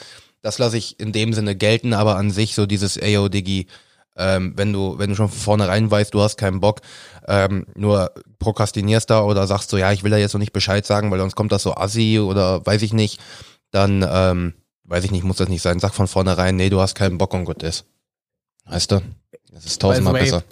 das 0.41 0.57
lasse 0.57 0.77
ich 0.77 0.99
in 0.99 1.13
dem 1.13 1.33
Sinne 1.33 1.55
gelten, 1.55 1.93
aber 1.93 2.17
an 2.17 2.31
sich 2.31 2.53
so 2.53 2.65
dieses, 2.65 2.97
ey, 2.97 3.13
yo, 3.13 3.29
Diggi, 3.29 3.67
ähm, 4.17 4.53
wenn 4.57 4.73
du, 4.73 4.97
wenn 4.97 5.11
du 5.11 5.15
schon 5.15 5.29
von 5.29 5.39
vornherein 5.39 5.89
weißt, 5.89 6.13
du 6.13 6.21
hast 6.21 6.37
keinen 6.37 6.59
Bock, 6.59 6.81
ähm, 7.27 7.65
nur 7.75 8.11
prokrastinierst 8.39 9.09
da 9.09 9.21
oder 9.21 9.47
sagst 9.47 9.69
so, 9.69 9.77
ja, 9.77 9.91
ich 9.93 10.03
will 10.03 10.11
da 10.11 10.17
jetzt 10.17 10.33
noch 10.33 10.39
nicht 10.39 10.53
Bescheid 10.53 10.85
sagen, 10.85 11.09
weil 11.09 11.19
sonst 11.19 11.35
kommt 11.35 11.51
das 11.51 11.63
so 11.63 11.75
assi 11.75 12.19
oder 12.19 12.65
weiß 12.65 12.81
ich 12.81 12.93
nicht, 12.93 13.21
dann, 13.71 14.05
ähm, 14.09 14.53
weiß 14.83 15.03
ich 15.05 15.11
nicht, 15.11 15.23
muss 15.23 15.37
das 15.37 15.49
nicht 15.49 15.61
sein. 15.61 15.79
Sag 15.79 15.93
von 15.93 16.07
vornherein, 16.07 16.55
nee, 16.55 16.69
du 16.69 16.81
hast 16.81 16.95
keinen 16.95 17.17
Bock 17.17 17.33
und 17.33 17.45
gut 17.45 17.63
ist. 17.63 17.85
Weißt 18.65 18.91
du? 18.91 19.01
Das 19.51 19.65
ist 19.65 19.81
tausendmal 19.81 20.13
besser. 20.13 20.43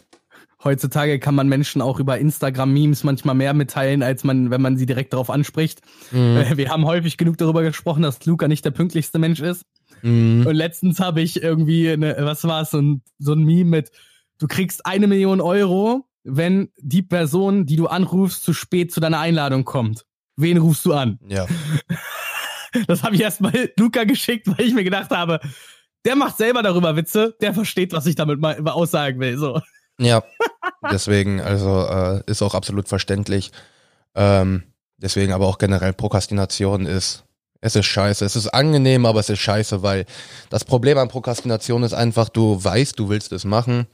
Heutzutage 0.65 1.19
kann 1.19 1.35
man 1.35 1.47
Menschen 1.47 1.79
auch 1.79 1.99
über 1.99 2.17
Instagram-Memes 2.17 3.03
manchmal 3.03 3.35
mehr 3.35 3.53
mitteilen, 3.53 4.01
als 4.01 4.23
man, 4.23 4.49
wenn 4.49 4.61
man 4.63 4.77
sie 4.77 4.87
direkt 4.87 5.13
darauf 5.13 5.29
anspricht. 5.29 5.81
Mhm. 6.11 6.37
Äh, 6.37 6.57
Wir 6.57 6.69
haben 6.69 6.85
häufig 6.85 7.17
genug 7.17 7.37
darüber 7.37 7.61
gesprochen, 7.61 8.01
dass 8.01 8.25
Luca 8.25 8.47
nicht 8.47 8.65
der 8.65 8.71
pünktlichste 8.71 9.19
Mensch 9.19 9.41
ist. 9.41 9.63
Mhm. 10.01 10.45
Und 10.47 10.55
letztens 10.55 10.99
habe 10.99 11.21
ich 11.21 11.41
irgendwie, 11.41 11.91
eine, 11.91 12.15
was 12.19 12.43
war 12.45 12.63
es, 12.63 12.71
so 12.71 12.79
ein, 12.79 13.03
so 13.19 13.33
ein 13.33 13.43
Meme 13.43 13.69
mit, 13.69 13.91
du 14.39 14.47
kriegst 14.47 14.87
eine 14.87 15.05
Million 15.05 15.39
Euro, 15.39 16.07
wenn 16.23 16.69
die 16.79 17.03
Person, 17.03 17.67
die 17.67 17.75
du 17.75 17.85
anrufst, 17.85 18.43
zu 18.43 18.51
spät 18.51 18.91
zu 18.91 18.99
deiner 18.99 19.19
Einladung 19.19 19.65
kommt. 19.65 20.05
Wen 20.35 20.57
rufst 20.57 20.83
du 20.85 20.93
an? 20.93 21.19
Ja. 21.27 21.47
Das 22.87 23.03
habe 23.03 23.15
ich 23.15 23.21
erstmal 23.21 23.71
Luca 23.79 24.03
geschickt, 24.03 24.47
weil 24.47 24.65
ich 24.65 24.73
mir 24.73 24.83
gedacht 24.83 25.09
habe, 25.11 25.39
der 26.03 26.17
macht 26.17 26.35
selber 26.35 26.61
darüber 26.61 26.97
Witze, 26.97 27.33
der 27.39 27.53
versteht, 27.53 27.93
was 27.93 28.05
ich 28.05 28.15
damit 28.15 28.41
mal 28.41 28.59
aussagen 28.67 29.21
will. 29.21 29.37
So. 29.37 29.61
Ja, 29.97 30.21
deswegen, 30.91 31.41
also 31.41 31.85
äh, 31.87 32.21
ist 32.25 32.41
auch 32.41 32.55
absolut 32.55 32.87
verständlich. 32.87 33.51
Ähm, 34.15 34.63
deswegen 34.97 35.33
aber 35.33 35.47
auch 35.47 35.57
generell 35.57 35.93
Prokrastination 35.93 36.85
ist, 36.85 37.23
es 37.61 37.75
ist 37.75 37.85
scheiße. 37.85 38.23
Es 38.23 38.35
ist 38.35 38.47
angenehm, 38.49 39.05
aber 39.05 39.19
es 39.19 39.29
ist 39.29 39.39
scheiße, 39.39 39.81
weil 39.81 40.05
das 40.49 40.65
Problem 40.65 40.97
an 40.97 41.07
Prokrastination 41.07 41.83
ist 41.83 41.93
einfach, 41.93 42.29
du 42.29 42.63
weißt, 42.63 42.97
du 42.99 43.09
willst 43.09 43.31
es 43.31 43.43
machen, 43.43 43.87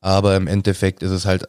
aber 0.00 0.34
im 0.36 0.46
Endeffekt 0.46 1.02
ist 1.02 1.10
es 1.10 1.26
halt, 1.26 1.46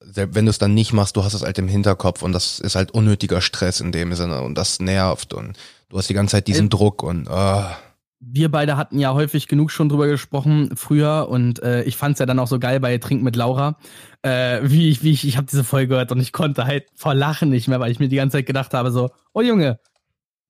wenn 0.00 0.44
du 0.44 0.50
es 0.50 0.58
dann 0.58 0.74
nicht 0.74 0.92
machst, 0.92 1.16
du 1.16 1.24
hast 1.24 1.34
es 1.34 1.42
halt 1.42 1.58
im 1.58 1.68
Hinterkopf 1.68 2.22
und 2.22 2.32
das 2.32 2.58
ist 2.58 2.76
halt 2.76 2.90
unnötiger 2.90 3.40
Stress 3.40 3.80
in 3.80 3.92
dem 3.92 4.14
Sinne 4.14 4.42
und 4.42 4.56
das 4.56 4.78
nervt 4.78 5.32
und 5.32 5.56
du 5.88 5.98
hast 5.98 6.08
die 6.08 6.14
ganze 6.14 6.32
Zeit 6.32 6.48
diesen 6.48 6.66
Ähm, 6.66 6.70
Druck 6.70 7.02
und 7.02 7.28
ah, 7.28 7.76
wir 8.20 8.50
beide 8.50 8.76
hatten 8.76 8.98
ja 8.98 9.12
häufig 9.12 9.46
genug 9.46 9.70
schon 9.70 9.88
drüber 9.88 10.06
gesprochen 10.06 10.70
früher 10.74 11.28
und 11.28 11.62
äh, 11.62 11.82
ich 11.84 11.96
fand's 11.96 12.18
ja 12.18 12.26
dann 12.26 12.38
auch 12.38 12.46
so 12.46 12.58
geil 12.58 12.80
bei 12.80 12.96
Trink 12.98 13.22
mit 13.22 13.36
Laura, 13.36 13.76
äh, 14.22 14.60
wie 14.62 14.88
ich, 14.90 15.02
wie 15.02 15.10
ich, 15.12 15.26
ich 15.26 15.36
habe 15.36 15.46
diese 15.50 15.64
Folge 15.64 15.88
gehört 15.88 16.12
und 16.12 16.20
ich 16.20 16.32
konnte 16.32 16.64
halt 16.64 16.86
vor 16.94 17.14
Lachen 17.14 17.50
nicht 17.50 17.68
mehr, 17.68 17.78
weil 17.78 17.90
ich 17.92 17.98
mir 18.00 18.08
die 18.08 18.16
ganze 18.16 18.38
Zeit 18.38 18.46
gedacht 18.46 18.72
habe 18.74 18.90
so, 18.90 19.10
oh 19.34 19.42
Junge, 19.42 19.78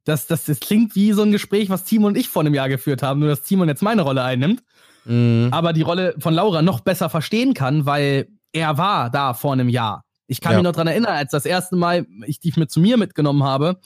das, 0.05 0.27
das, 0.29 0.45
das 0.45 0.61
klingt 0.61 0.95
wie 0.95 1.13
so 1.13 1.23
ein 1.23 1.33
Gespräch, 1.33 1.69
was 1.69 1.83
Timon 1.85 2.13
und 2.13 2.17
ich 2.19 2.29
vor 2.29 2.43
einem 2.43 2.55
Jahr 2.55 2.69
geführt 2.69 3.03
haben, 3.03 3.19
nur 3.21 3.29
dass 3.31 3.43
Timon 3.43 3.69
jetzt 3.69 3.83
meine 3.83 4.03
Rolle 4.03 4.23
einnimmt, 4.23 4.63
mh, 5.05 5.49
aber 5.51 5.73
die 5.73 5.83
Rolle 5.83 6.15
von 6.21 6.35
Laura 6.35 6.63
noch 6.63 6.81
besser 6.81 7.11
verstehen 7.11 7.53
kann, 7.55 7.85
weil 7.87 8.29
er 8.53 8.79
war 8.79 9.11
da 9.11 9.35
vor 9.35 9.53
einem 9.53 9.69
Jahr. 9.69 10.05
Ich 10.29 10.41
kann 10.41 10.53
Ja. 10.53 10.59
mich 10.59 10.65
noch 10.65 10.73
dran 10.73 10.87
erinnern, 10.87 11.15
als 11.15 11.33
das 11.33 11.45
erste 11.47 11.75
Mal 11.77 12.07
ich 12.27 12.39
dich 12.41 12.57
mit 12.57 12.71
zu 12.71 12.81
mir 12.81 12.97
mitgenommen 12.97 13.43
habe 13.43 13.81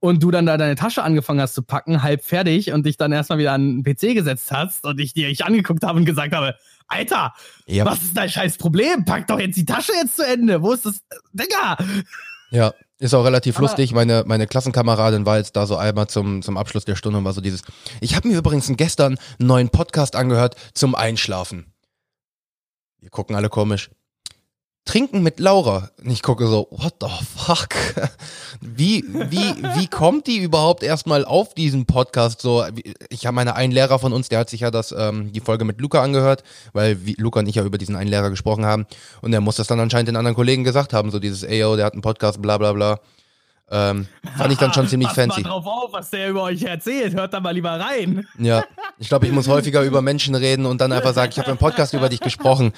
und 0.00 0.22
du 0.22 0.30
dann 0.30 0.46
da 0.46 0.56
deine 0.56 0.74
Tasche 0.76 1.02
angefangen 1.02 1.40
hast 1.40 1.54
zu 1.54 1.62
packen, 1.62 2.02
halb 2.02 2.24
fertig 2.24 2.72
und 2.72 2.86
dich 2.86 2.96
dann 2.96 3.12
erstmal 3.12 3.38
wieder 3.38 3.52
an 3.52 3.82
den 3.82 3.84
PC 3.84 4.14
gesetzt 4.14 4.50
hast 4.52 4.84
und 4.84 5.00
ich 5.00 5.12
dir 5.12 5.28
ich 5.28 5.44
angeguckt 5.44 5.82
habe 5.84 5.98
und 5.98 6.04
gesagt 6.04 6.34
habe, 6.34 6.54
Alter, 6.86 7.34
ja, 7.66 7.84
was 7.84 8.02
ist 8.02 8.16
dein 8.16 8.30
scheiß 8.30 8.56
Problem? 8.58 9.04
Pack 9.04 9.26
doch 9.26 9.38
jetzt 9.38 9.56
die 9.56 9.66
Tasche 9.66 9.92
jetzt 9.92 10.16
zu 10.16 10.26
Ende. 10.26 10.62
Wo 10.62 10.72
ist 10.72 10.86
das? 10.86 11.00
Digga! 11.32 11.76
Ja, 12.50 12.72
ist 12.98 13.12
auch 13.12 13.24
relativ 13.24 13.56
Aber- 13.56 13.66
lustig. 13.66 13.92
Meine, 13.92 14.24
meine 14.26 14.46
Klassenkameradin 14.46 15.26
war 15.26 15.36
jetzt 15.36 15.54
da 15.56 15.66
so 15.66 15.76
einmal 15.76 16.06
zum, 16.08 16.40
zum 16.42 16.56
Abschluss 16.56 16.84
der 16.86 16.96
Stunde 16.96 17.18
und 17.18 17.24
war 17.24 17.34
so 17.34 17.40
dieses. 17.42 17.62
Ich 18.00 18.16
habe 18.16 18.26
mir 18.28 18.38
übrigens 18.38 18.72
gestern 18.76 19.18
einen 19.38 19.48
neuen 19.48 19.68
Podcast 19.68 20.16
angehört 20.16 20.56
zum 20.74 20.94
Einschlafen. 20.94 21.74
Wir 23.00 23.10
gucken 23.10 23.36
alle 23.36 23.48
komisch. 23.50 23.90
Trinken 24.88 25.22
mit 25.22 25.38
Laura. 25.38 25.90
Und 26.02 26.10
ich 26.10 26.22
gucke 26.22 26.46
so, 26.46 26.66
what 26.70 26.94
the 27.02 27.08
fuck? 27.36 27.74
Wie, 28.62 29.04
wie, 29.06 29.54
wie 29.76 29.86
kommt 29.86 30.26
die 30.26 30.38
überhaupt 30.38 30.82
erstmal 30.82 31.26
auf 31.26 31.52
diesen 31.52 31.84
Podcast? 31.84 32.40
So, 32.40 32.64
ich 33.10 33.26
habe 33.26 33.34
meine 33.34 33.54
einen 33.54 33.70
Lehrer 33.70 33.98
von 33.98 34.14
uns, 34.14 34.30
der 34.30 34.38
hat 34.38 34.48
sich 34.48 34.60
ja 34.60 34.70
das, 34.70 34.94
ähm, 34.96 35.30
die 35.30 35.40
Folge 35.40 35.66
mit 35.66 35.78
Luca 35.78 36.02
angehört, 36.02 36.42
weil 36.72 36.98
Luca 37.18 37.40
und 37.40 37.48
ich 37.48 37.56
ja 37.56 37.64
über 37.64 37.76
diesen 37.76 37.96
einen 37.96 38.08
Lehrer 38.08 38.30
gesprochen 38.30 38.64
haben. 38.64 38.86
Und 39.20 39.34
er 39.34 39.42
muss 39.42 39.56
das 39.56 39.66
dann 39.66 39.78
anscheinend 39.78 40.08
den 40.08 40.16
anderen 40.16 40.34
Kollegen 40.34 40.64
gesagt 40.64 40.94
haben, 40.94 41.10
so 41.10 41.18
dieses, 41.18 41.42
ey 41.42 41.58
yo, 41.58 41.76
der 41.76 41.84
hat 41.84 41.92
einen 41.92 42.00
Podcast, 42.00 42.40
bla 42.40 42.56
bla 42.56 42.72
bla. 42.72 42.98
Ähm, 43.70 44.06
fand 44.36 44.52
ich 44.52 44.58
dann 44.58 44.72
schon 44.72 44.88
ziemlich 44.88 45.08
Pass 45.14 45.16
fancy. 45.16 45.42
mal 45.42 45.48
drauf 45.50 45.66
auf, 45.66 45.92
was 45.92 46.08
der 46.10 46.30
über 46.30 46.44
euch 46.44 46.62
erzählt. 46.62 47.14
Hört 47.14 47.34
da 47.34 47.40
mal 47.40 47.50
lieber 47.50 47.70
rein. 47.78 48.26
Ja, 48.38 48.64
ich 48.98 49.08
glaube, 49.08 49.26
ich 49.26 49.32
muss 49.32 49.46
häufiger 49.48 49.82
über 49.82 50.00
Menschen 50.00 50.34
reden 50.34 50.64
und 50.64 50.80
dann 50.80 50.90
einfach 50.92 51.12
sagen, 51.12 51.30
ich 51.32 51.38
habe 51.38 51.50
im 51.50 51.58
Podcast 51.58 51.92
über 51.92 52.08
dich 52.08 52.20
gesprochen. 52.20 52.72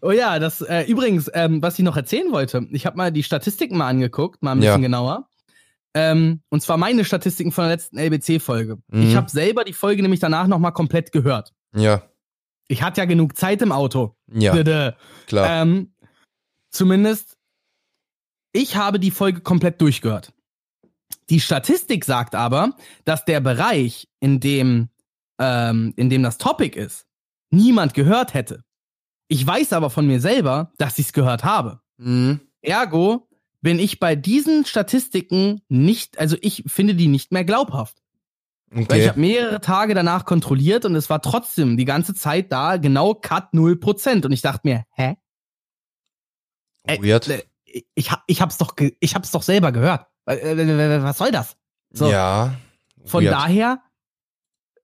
Oh 0.00 0.10
ja, 0.12 0.38
das 0.38 0.62
äh, 0.62 0.82
übrigens, 0.84 1.30
ähm, 1.34 1.60
was 1.60 1.78
ich 1.78 1.84
noch 1.84 1.96
erzählen 1.98 2.32
wollte, 2.32 2.66
ich 2.70 2.86
habe 2.86 2.96
mal 2.96 3.12
die 3.12 3.22
Statistiken 3.22 3.76
mal 3.76 3.88
angeguckt, 3.88 4.42
mal 4.42 4.52
ein 4.52 4.62
Ja. 4.62 4.70
bisschen 4.70 4.82
genauer. 4.82 5.28
Ähm, 5.94 6.40
und 6.50 6.62
zwar 6.62 6.76
meine 6.78 7.04
Statistiken 7.04 7.52
von 7.52 7.64
der 7.64 7.72
letzten 7.72 7.98
LBC-Folge. 7.98 8.78
Mhm. 8.88 9.02
Ich 9.02 9.16
habe 9.16 9.30
selber 9.30 9.64
die 9.64 9.72
Folge 9.72 10.02
nämlich 10.02 10.20
danach 10.20 10.46
nochmal 10.46 10.72
komplett 10.72 11.12
gehört. 11.12 11.52
Ja, 11.74 12.02
Ich 12.68 12.82
hatte 12.82 13.00
ja 13.00 13.04
genug 13.06 13.36
Zeit 13.36 13.60
im 13.62 13.72
Auto. 13.72 14.14
ja, 14.32 14.52
Dödö. 14.54 14.92
klar. 15.26 15.62
Ähm, 15.62 15.92
zumindest, 16.70 17.35
ich 18.56 18.76
habe 18.76 18.98
die 18.98 19.10
Folge 19.10 19.40
komplett 19.40 19.80
durchgehört. 19.80 20.32
Die 21.30 21.40
Statistik 21.40 22.04
sagt 22.04 22.34
aber, 22.34 22.76
dass 23.04 23.24
der 23.24 23.40
Bereich, 23.40 24.08
in 24.20 24.40
dem, 24.40 24.88
ähm, 25.38 25.92
in 25.96 26.08
dem 26.10 26.22
das 26.22 26.38
Topic 26.38 26.78
ist, 26.78 27.06
niemand 27.50 27.94
gehört 27.94 28.34
hätte. 28.34 28.64
Ich 29.28 29.44
weiß 29.46 29.72
aber 29.72 29.90
von 29.90 30.06
mir 30.06 30.20
selber, 30.20 30.72
dass 30.78 30.98
ich 30.98 31.06
es 31.06 31.12
gehört 31.12 31.44
habe. 31.44 31.80
Mhm. 31.96 32.40
Ergo 32.62 33.28
bin 33.60 33.78
ich 33.80 33.98
bei 33.98 34.14
diesen 34.14 34.64
Statistiken 34.64 35.62
nicht, 35.68 36.18
also 36.18 36.36
ich 36.40 36.62
finde 36.66 36.94
die 36.94 37.08
nicht 37.08 37.32
mehr 37.32 37.44
glaubhaft. 37.44 38.02
Weil 38.70 38.82
ich 38.82 38.88
Okay. 38.88 39.08
habe 39.08 39.20
mehrere 39.20 39.60
Tage 39.60 39.94
danach 39.94 40.24
kontrolliert 40.24 40.84
und 40.84 40.94
es 40.96 41.08
war 41.10 41.22
trotzdem 41.22 41.76
die 41.76 41.84
ganze 41.84 42.14
Zeit 42.14 42.50
da 42.52 42.76
genau 42.76 43.14
Cut 43.14 43.52
0%. 43.52 44.24
Und 44.26 44.32
ich 44.32 44.42
dachte 44.42 44.60
mir, 44.64 44.84
hä? 44.92 45.16
Weird. 46.86 47.28
äh, 47.28 47.42
Ich, 47.94 48.10
hab, 48.12 48.22
ich 48.26 48.40
hab's 48.40 48.58
doch, 48.58 48.74
ich 49.00 49.14
hab's 49.14 49.30
doch 49.32 49.42
selber 49.42 49.72
gehört. 49.72 50.06
Äh, 50.26 50.36
äh, 50.36 50.96
äh, 50.96 51.02
Was 51.02 51.18
soll 51.18 51.30
das? 51.32 51.56
So, 51.90 52.10
Ja. 52.10 52.54
von 53.04 53.24
weird. 53.24 53.34
daher, 53.34 53.82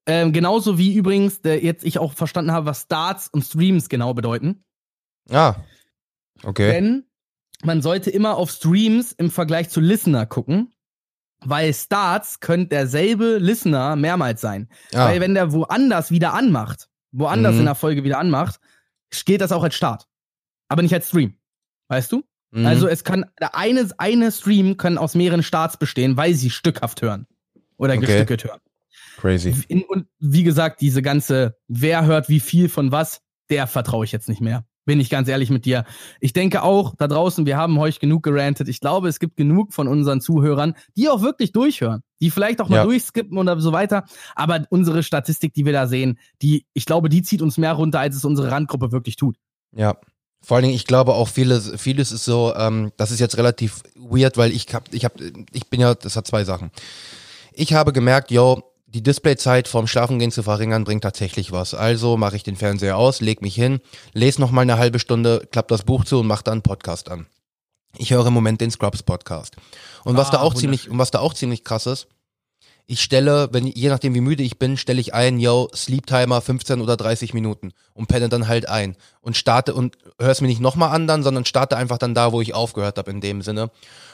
ähm, 0.06 0.32
genauso 0.32 0.78
wie 0.78 0.94
übrigens 0.94 1.42
der, 1.42 1.62
jetzt 1.62 1.84
ich 1.84 1.98
auch 1.98 2.12
verstanden 2.12 2.52
habe, 2.52 2.66
was 2.66 2.82
Starts 2.82 3.28
und 3.28 3.42
Streams 3.44 3.88
genau 3.88 4.14
bedeuten. 4.14 4.64
Ah. 5.30 5.54
Okay. 6.42 6.72
Denn 6.72 7.06
man 7.62 7.82
sollte 7.82 8.10
immer 8.10 8.36
auf 8.36 8.50
Streams 8.50 9.12
im 9.12 9.30
Vergleich 9.30 9.70
zu 9.70 9.80
Listener 9.80 10.26
gucken, 10.26 10.74
weil 11.44 11.72
Starts 11.72 12.40
könnte 12.40 12.68
derselbe 12.70 13.38
Listener 13.38 13.94
mehrmals 13.94 14.40
sein. 14.40 14.68
Ah. 14.92 15.06
Weil 15.06 15.20
wenn 15.20 15.34
der 15.34 15.52
woanders 15.52 16.10
wieder 16.10 16.34
anmacht, 16.34 16.88
woanders 17.12 17.54
Mhm. 17.54 17.60
in 17.60 17.64
der 17.66 17.74
Folge 17.76 18.02
wieder 18.04 18.18
anmacht, 18.18 18.58
geht 19.24 19.40
das 19.40 19.52
auch 19.52 19.62
als 19.62 19.74
Start. 19.76 20.08
Aber 20.68 20.82
nicht 20.82 20.94
als 20.94 21.08
Stream. 21.08 21.36
Weißt 21.88 22.10
du? 22.10 22.24
Mhm. 22.52 22.66
Also 22.66 22.86
es 22.86 23.02
kann 23.04 23.24
eine, 23.38 23.88
eine 23.98 24.30
Stream 24.30 24.76
können 24.76 24.98
aus 24.98 25.14
mehreren 25.14 25.42
Starts 25.42 25.76
bestehen, 25.76 26.16
weil 26.16 26.34
sie 26.34 26.50
stückhaft 26.50 27.02
hören. 27.02 27.26
Oder 27.76 27.94
Okay. 27.94 28.06
gestückelt 28.06 28.44
hören. 28.44 28.60
Crazy. 29.18 29.54
In, 29.68 29.82
und 29.82 30.06
wie 30.20 30.42
gesagt, 30.44 30.80
diese 30.80 31.02
ganze, 31.02 31.56
wer 31.68 32.04
hört 32.04 32.28
wie 32.28 32.40
viel 32.40 32.68
von 32.68 32.92
was, 32.92 33.20
der 33.50 33.66
vertraue 33.66 34.04
ich 34.04 34.12
jetzt 34.12 34.28
nicht 34.28 34.40
mehr. 34.40 34.64
Bin 34.84 34.98
ich 34.98 35.10
ganz 35.10 35.28
ehrlich 35.28 35.48
mit 35.48 35.64
dir. 35.64 35.84
Ich 36.20 36.32
denke 36.32 36.62
auch, 36.64 36.96
da 36.96 37.06
draußen, 37.06 37.46
wir 37.46 37.56
haben 37.56 37.78
euch 37.78 38.00
genug 38.00 38.24
gerantet. 38.24 38.68
Ich 38.68 38.80
glaube, 38.80 39.08
es 39.08 39.20
gibt 39.20 39.36
genug 39.36 39.72
von 39.72 39.86
unseren 39.86 40.20
Zuhörern, 40.20 40.74
die 40.96 41.08
auch 41.08 41.22
wirklich 41.22 41.52
durchhören, 41.52 42.02
die 42.20 42.30
vielleicht 42.30 42.60
auch 42.60 42.68
mal 42.68 42.76
Ja. 42.78 42.84
durchskippen 42.84 43.38
oder 43.38 43.60
so 43.60 43.70
weiter. 43.72 44.04
Aber 44.34 44.64
unsere 44.70 45.04
Statistik, 45.04 45.54
die 45.54 45.64
wir 45.66 45.72
da 45.72 45.86
sehen, 45.86 46.18
die, 46.42 46.66
ich 46.72 46.84
glaube, 46.84 47.08
die 47.08 47.22
zieht 47.22 47.42
uns 47.42 47.58
mehr 47.58 47.74
runter, 47.74 48.00
als 48.00 48.16
es 48.16 48.24
unsere 48.24 48.50
Randgruppe 48.50 48.90
wirklich 48.90 49.14
tut. 49.14 49.36
Ja. 49.72 49.96
Vor 50.44 50.56
allen 50.56 50.64
Dingen, 50.64 50.74
ich 50.74 50.86
glaube 50.86 51.14
auch 51.14 51.28
vieles, 51.28 51.72
vieles 51.80 52.10
ist 52.10 52.24
so, 52.24 52.52
ähm, 52.56 52.92
das 52.96 53.10
ist 53.10 53.20
jetzt 53.20 53.36
relativ 53.36 53.82
weird, 53.94 54.36
weil 54.36 54.52
ich 54.52 54.66
hab, 54.74 54.92
ich 54.92 55.04
hab, 55.04 55.14
ich 55.52 55.66
bin 55.68 55.80
ja, 55.80 55.94
das 55.94 56.16
hat 56.16 56.26
zwei 56.26 56.44
Sachen. 56.44 56.70
Ich 57.52 57.74
habe 57.74 57.92
gemerkt, 57.92 58.30
yo, 58.30 58.62
die 58.86 59.02
Displayzeit 59.02 59.68
vorm 59.68 59.86
Schlafengehen 59.86 60.32
zu 60.32 60.42
verringern 60.42 60.84
bringt 60.84 61.02
tatsächlich 61.02 61.52
was. 61.52 61.74
Also 61.74 62.16
mache 62.16 62.36
ich 62.36 62.42
den 62.42 62.56
Fernseher 62.56 62.96
aus, 62.96 63.20
leg 63.20 63.40
mich 63.40 63.54
hin, 63.54 63.80
lese 64.12 64.40
noch 64.40 64.50
mal 64.50 64.62
eine 64.62 64.78
halbe 64.78 64.98
Stunde, 64.98 65.46
klapp 65.50 65.68
das 65.68 65.82
Buch 65.84 66.04
zu 66.04 66.20
und 66.20 66.26
mach 66.26 66.42
dann 66.42 66.54
einen 66.54 66.62
Podcast 66.62 67.10
an. 67.10 67.26
Ich 67.96 68.10
höre 68.10 68.26
im 68.26 68.32
Moment 68.32 68.60
den 68.60 68.70
Scrubs 68.70 69.02
Podcast. 69.02 69.56
Und 70.04 70.16
was 70.16 70.28
Ah, 70.28 70.32
da 70.32 70.40
auch 70.40 70.54
ziemlich, 70.54 70.90
und 70.90 70.98
was 70.98 71.10
da 71.10 71.20
auch 71.20 71.34
ziemlich 71.34 71.62
krass 71.62 71.86
ist, 71.86 72.08
ich 72.86 73.00
stelle, 73.00 73.48
wenn 73.52 73.66
je 73.66 73.88
nachdem 73.88 74.14
wie 74.14 74.20
müde 74.20 74.42
ich 74.42 74.58
bin, 74.58 74.76
stelle 74.76 75.00
ich 75.00 75.14
ein, 75.14 75.38
yo, 75.38 75.68
Sleep 75.74 76.06
Timer 76.06 76.40
15 76.40 76.80
oder 76.80 76.96
30 76.96 77.32
Minuten 77.32 77.72
und 77.94 78.08
penne 78.08 78.28
dann 78.28 78.48
halt 78.48 78.68
ein 78.68 78.96
und 79.20 79.36
starte 79.36 79.74
und 79.74 79.96
höre 80.18 80.30
es 80.30 80.40
mir 80.40 80.48
nicht 80.48 80.60
nochmal 80.60 80.94
an 80.94 81.06
dann, 81.06 81.22
sondern 81.22 81.44
starte 81.44 81.76
einfach 81.76 81.98
dann 81.98 82.14
da, 82.14 82.32
wo 82.32 82.40
ich 82.40 82.54
aufgehört 82.54 82.98
habe 82.98 83.10
in 83.10 83.20
dem 83.20 83.42
Sinne. 83.42 83.70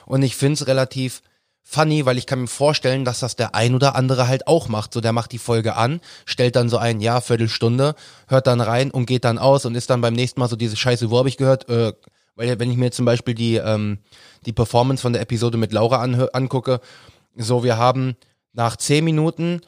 Und 0.06 0.22
ich 0.22 0.36
find's 0.36 0.66
relativ 0.66 1.22
funny, 1.62 2.06
weil 2.06 2.18
ich 2.18 2.26
kann 2.26 2.40
mir 2.40 2.46
vorstellen, 2.46 3.04
dass 3.04 3.20
das 3.20 3.36
der 3.36 3.54
ein 3.54 3.74
oder 3.74 3.94
andere 3.94 4.26
halt 4.26 4.46
auch 4.46 4.68
macht. 4.68 4.94
So, 4.94 5.00
der 5.00 5.12
macht 5.12 5.32
die 5.32 5.38
Folge 5.38 5.76
an, 5.76 6.00
stellt 6.24 6.56
dann 6.56 6.68
so 6.68 6.78
ein, 6.78 7.00
ja, 7.00 7.20
Viertelstunde, 7.20 7.94
hört 8.26 8.46
dann 8.46 8.60
rein 8.60 8.90
und 8.90 9.06
geht 9.06 9.24
dann 9.24 9.38
aus 9.38 9.66
und 9.66 9.74
ist 9.74 9.90
dann 9.90 10.00
beim 10.00 10.14
nächsten 10.14 10.40
Mal 10.40 10.48
so 10.48 10.56
diese 10.56 10.76
Scheiße, 10.76 11.10
wo 11.10 11.18
habe 11.18 11.28
ich 11.28 11.36
gehört, 11.36 11.68
äh, 11.68 11.92
weil 12.36 12.58
wenn 12.58 12.70
ich 12.70 12.76
mir 12.76 12.90
zum 12.90 13.04
Beispiel 13.04 13.34
die, 13.34 13.56
ähm, 13.56 13.98
die 14.46 14.52
Performance 14.52 15.02
von 15.02 15.12
der 15.12 15.20
Episode 15.22 15.58
mit 15.58 15.72
Laura 15.72 16.02
angucke, 16.02 16.80
so, 17.36 17.62
wir 17.62 17.76
haben 17.76 18.16
nach 18.52 18.76
zehn 18.76 19.04
Minuten 19.04 19.60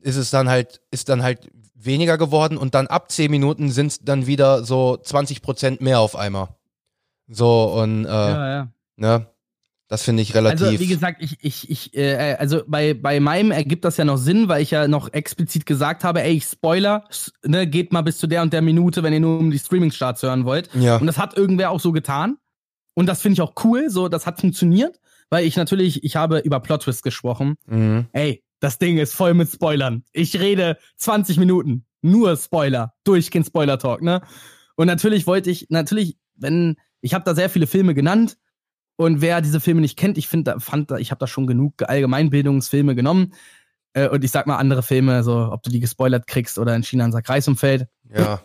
ist 0.00 0.16
es 0.16 0.30
dann 0.30 0.48
halt, 0.48 0.80
ist 0.90 1.08
dann 1.08 1.22
halt 1.22 1.50
weniger 1.74 2.18
geworden 2.18 2.56
und 2.56 2.74
dann 2.74 2.86
ab 2.86 3.10
zehn 3.10 3.30
Minuten 3.30 3.70
sind 3.70 3.86
es 3.88 3.98
dann 4.00 4.26
wieder 4.26 4.64
so 4.64 4.96
20 4.96 5.42
Prozent 5.42 5.80
mehr 5.80 6.00
auf 6.00 6.16
einmal. 6.16 6.48
So, 7.28 7.72
und 7.72 8.04
äh, 8.04 8.08
Ja, 8.08 8.48
ja. 8.48 8.68
ne, 8.96 9.26
das 9.88 10.02
finde 10.02 10.22
ich 10.22 10.34
relativ. 10.34 10.66
Also 10.66 10.80
wie 10.80 10.86
gesagt, 10.86 11.22
ich, 11.22 11.38
ich, 11.40 11.70
ich, 11.70 11.96
äh, 11.96 12.36
also 12.38 12.62
bei, 12.66 12.94
bei 12.94 13.20
meinem 13.20 13.50
ergibt 13.50 13.84
das 13.84 13.96
ja 13.96 14.04
noch 14.04 14.18
Sinn, 14.18 14.48
weil 14.48 14.62
ich 14.62 14.70
ja 14.70 14.86
noch 14.86 15.12
explizit 15.12 15.64
gesagt 15.66 16.04
habe, 16.04 16.22
ey, 16.22 16.34
ich 16.34 16.44
Spoiler, 16.44 17.04
ne, 17.42 17.66
geht 17.66 17.92
mal 17.92 18.02
bis 18.02 18.18
zu 18.18 18.26
der 18.26 18.42
und 18.42 18.52
der 18.52 18.62
Minute, 18.62 19.02
wenn 19.02 19.14
ihr 19.14 19.20
nur 19.20 19.38
um 19.38 19.50
die 19.50 19.58
Streaming-Starts 19.58 20.22
hören 20.22 20.44
wollt. 20.44 20.68
ja, 20.74 20.96
Und 20.96 21.06
das 21.06 21.16
hat 21.16 21.36
irgendwer 21.36 21.70
auch 21.70 21.80
so 21.80 21.92
getan. 21.92 22.36
Und 22.94 23.06
das 23.06 23.22
finde 23.22 23.34
ich 23.34 23.40
auch 23.40 23.54
cool, 23.64 23.88
so, 23.88 24.08
das 24.08 24.26
hat 24.26 24.40
funktioniert, 24.40 24.98
weil 25.30 25.44
ich 25.44 25.56
natürlich, 25.56 26.04
ich 26.04 26.16
habe 26.16 26.38
über 26.38 26.60
Plot 26.60 26.82
Twist 26.82 27.02
gesprochen. 27.02 27.56
mhm. 27.66 28.06
Ey, 28.12 28.42
das 28.60 28.78
Ding 28.78 28.98
ist 28.98 29.14
voll 29.14 29.34
mit 29.34 29.48
Spoilern. 29.50 30.04
Ich 30.12 30.38
rede 30.40 30.78
20 30.96 31.38
Minuten, 31.38 31.86
nur 32.02 32.36
Spoiler, 32.36 32.94
durchgehend 33.04 33.46
Spoiler-Talk, 33.46 34.02
ne? 34.02 34.22
Und 34.74 34.86
natürlich 34.86 35.26
wollte 35.26 35.50
ich, 35.50 35.66
natürlich, 35.70 36.18
wenn, 36.36 36.76
ich 37.00 37.14
habe 37.14 37.24
da 37.24 37.34
sehr 37.34 37.50
viele 37.50 37.66
Filme 37.66 37.94
genannt 37.94 38.36
und 38.96 39.20
wer 39.20 39.40
diese 39.40 39.60
Filme 39.60 39.80
nicht 39.80 39.96
kennt, 39.96 40.18
ich 40.18 40.28
finde, 40.28 40.52
da 40.52 40.58
fand, 40.58 40.90
ich 40.92 41.10
habe 41.10 41.20
da 41.20 41.26
schon 41.26 41.46
genug 41.46 41.88
Allgemeinbildungsfilme 41.88 42.94
genommen. 42.94 43.32
Äh, 43.92 44.08
und 44.08 44.24
ich 44.24 44.30
sag 44.30 44.46
mal 44.46 44.56
andere 44.56 44.82
Filme, 44.82 45.22
so 45.22 45.50
ob 45.52 45.62
du 45.62 45.70
die 45.70 45.80
gespoilert 45.80 46.26
kriegst 46.26 46.58
oder 46.58 46.74
in 46.74 46.82
China 46.82 47.04
ein 47.04 47.12
Sack 47.12 47.28
Reis 47.28 47.46
umfällt. 47.48 47.88
ja, 48.12 48.40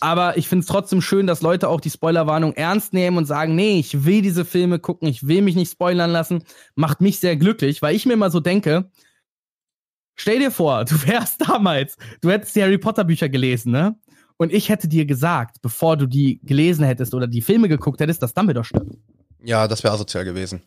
Aber 0.00 0.36
ich 0.36 0.48
finde 0.48 0.62
es 0.62 0.66
trotzdem 0.66 1.00
schön, 1.00 1.26
dass 1.28 1.42
Leute 1.42 1.68
auch 1.68 1.80
die 1.80 1.90
Spoilerwarnung 1.90 2.54
ernst 2.54 2.92
nehmen 2.92 3.16
und 3.18 3.26
sagen, 3.26 3.54
nee, 3.54 3.78
ich 3.78 4.04
will 4.04 4.20
diese 4.22 4.44
Filme 4.44 4.78
gucken, 4.80 5.06
ich 5.06 5.26
will 5.28 5.42
mich 5.42 5.54
nicht 5.54 5.70
spoilern 5.70 6.10
lassen. 6.10 6.42
Macht 6.74 7.00
mich 7.00 7.20
sehr 7.20 7.36
glücklich, 7.36 7.82
weil 7.82 7.94
ich 7.94 8.04
mir 8.06 8.14
immer 8.14 8.30
so 8.30 8.40
denke, 8.40 8.90
stell 10.16 10.38
dir 10.40 10.50
vor, 10.50 10.84
du 10.84 10.94
wärst 11.06 11.40
damals, 11.48 11.96
du 12.20 12.30
hättest 12.30 12.56
die 12.56 12.62
Harry 12.62 12.78
Potter 12.78 13.04
Bücher 13.04 13.28
gelesen, 13.28 13.72
ne? 13.72 13.96
Und 14.38 14.52
ich 14.52 14.70
hätte 14.70 14.88
dir 14.88 15.04
gesagt, 15.06 15.62
bevor 15.62 15.96
du 15.96 16.06
die 16.06 16.40
gelesen 16.42 16.84
hättest 16.84 17.14
oder 17.14 17.28
die 17.28 17.42
Filme 17.42 17.68
geguckt 17.68 18.00
hättest, 18.00 18.22
dass 18.22 18.34
Dumbledore 18.34 18.64
stirbt. 18.64 18.96
ja, 19.40 19.68
das 19.68 19.84
wäre 19.84 19.94
asozial 19.94 20.24
gewesen. 20.24 20.62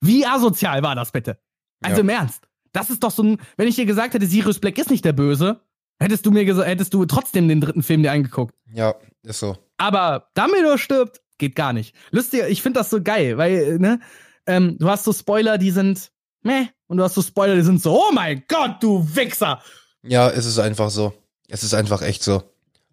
Wie 0.00 0.24
asozial 0.24 0.82
war 0.82 0.94
das 0.94 1.12
bitte? 1.12 1.38
Also 1.82 1.96
Ja. 1.96 2.00
im 2.02 2.08
Ernst. 2.08 2.44
Das 2.72 2.88
ist 2.88 3.02
doch 3.02 3.10
so 3.10 3.22
ein, 3.22 3.38
wenn 3.56 3.68
ich 3.68 3.74
dir 3.76 3.84
gesagt 3.86 4.14
hätte, 4.14 4.26
Sirius 4.26 4.60
Black 4.60 4.78
ist 4.78 4.90
nicht 4.90 5.04
der 5.04 5.12
Böse, 5.12 5.60
hättest 5.98 6.26
du 6.26 6.30
mir 6.30 6.44
gesagt, 6.44 6.68
hättest 6.68 6.94
du 6.94 7.04
trotzdem 7.06 7.48
den 7.48 7.60
dritten 7.60 7.82
Film 7.82 8.02
dir 8.02 8.12
angeguckt. 8.12 8.54
Ja, 8.72 8.94
ist 9.22 9.40
so. 9.40 9.56
Aber 9.76 10.28
Dumbledore 10.34 10.78
stirbt, 10.78 11.20
geht 11.38 11.54
gar 11.54 11.72
nicht. 11.72 11.94
Lustig, 12.10 12.42
ich 12.48 12.62
finde 12.62 12.80
das 12.80 12.90
so 12.90 13.02
geil, 13.02 13.38
weil, 13.38 13.78
ne, 13.78 14.00
ähm, 14.46 14.76
du 14.78 14.88
hast 14.88 15.04
so 15.04 15.12
Spoiler, 15.12 15.58
die 15.58 15.70
sind 15.70 16.10
meh, 16.42 16.68
und 16.86 16.96
du 16.96 17.04
hast 17.04 17.14
so 17.14 17.22
Spoiler, 17.22 17.54
die 17.54 17.62
sind 17.62 17.82
so, 17.82 17.92
oh 17.92 18.12
mein 18.12 18.42
Gott, 18.48 18.76
du 18.80 19.06
Wichser! 19.14 19.62
Ja, 20.02 20.30
es 20.30 20.46
ist 20.46 20.58
einfach 20.58 20.90
so. 20.90 21.12
Es 21.48 21.62
ist 21.62 21.74
einfach 21.74 22.02
echt 22.02 22.22
so. 22.22 22.42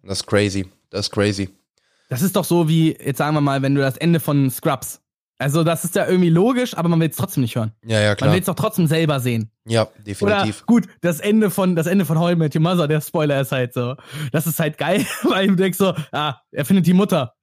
Das 0.02 0.20
ist 0.20 0.26
crazy. 0.26 0.66
Das 0.90 1.06
ist 1.06 1.12
crazy. 1.12 1.50
Das 2.08 2.22
ist 2.22 2.36
doch 2.36 2.44
so 2.44 2.68
wie, 2.68 2.96
jetzt 2.96 3.18
sagen 3.18 3.34
wir 3.34 3.40
mal, 3.40 3.62
wenn 3.62 3.74
du 3.74 3.80
das 3.80 3.96
Ende 3.96 4.20
von 4.20 4.50
Scrubs. 4.50 5.00
Also, 5.38 5.64
das 5.64 5.84
ist 5.84 5.94
ja 5.94 6.06
irgendwie 6.06 6.30
logisch, 6.30 6.74
aber 6.76 6.88
man 6.88 6.98
will 7.00 7.10
es 7.10 7.16
trotzdem 7.16 7.42
nicht 7.42 7.56
hören. 7.56 7.72
Ja, 7.84 8.00
ja, 8.00 8.08
Man 8.08 8.16
klar. 8.16 8.32
will 8.32 8.40
es 8.40 8.46
doch 8.46 8.54
trotzdem 8.54 8.86
selber 8.86 9.20
sehen. 9.20 9.50
Ja, 9.66 9.86
definitiv. 9.98 10.62
Oder 10.62 10.66
gut, 10.66 10.88
das 11.02 11.20
Ende 11.20 11.50
von 11.50 11.76
das 11.76 11.86
Ende 11.86 12.06
von 12.06 12.18
How 12.18 12.32
I 12.32 12.36
Met 12.36 12.54
Your 12.54 12.62
Mother, 12.62 12.88
der 12.88 13.00
Spoiler 13.02 13.40
ist 13.40 13.52
halt 13.52 13.74
so. 13.74 13.96
Das 14.32 14.46
ist 14.46 14.58
halt 14.58 14.78
geil, 14.78 15.04
weil 15.24 15.48
du 15.48 15.56
denkst 15.56 15.76
so, 15.78 15.94
ah, 16.12 16.36
er 16.52 16.64
findet 16.64 16.86
die 16.86 16.94
Mutter. 16.94 17.34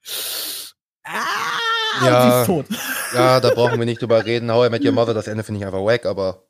Ah, 1.04 2.06
Ja. 2.06 2.24
und 2.26 2.32
sie 2.32 2.40
ist 2.42 2.46
tot. 2.48 2.80
Ja, 3.14 3.40
da 3.40 3.50
brauchen 3.52 3.78
wir 3.78 3.86
nicht 3.86 4.02
drüber 4.02 4.26
reden. 4.26 4.52
How 4.52 4.68
I 4.68 4.70
Met 4.72 4.84
Your 4.84 4.92
Mother, 4.94 5.14
das 5.14 5.28
Ende 5.28 5.44
finde 5.44 5.60
ich 5.60 5.66
einfach 5.66 5.84
wack, 5.84 6.06
aber 6.06 6.44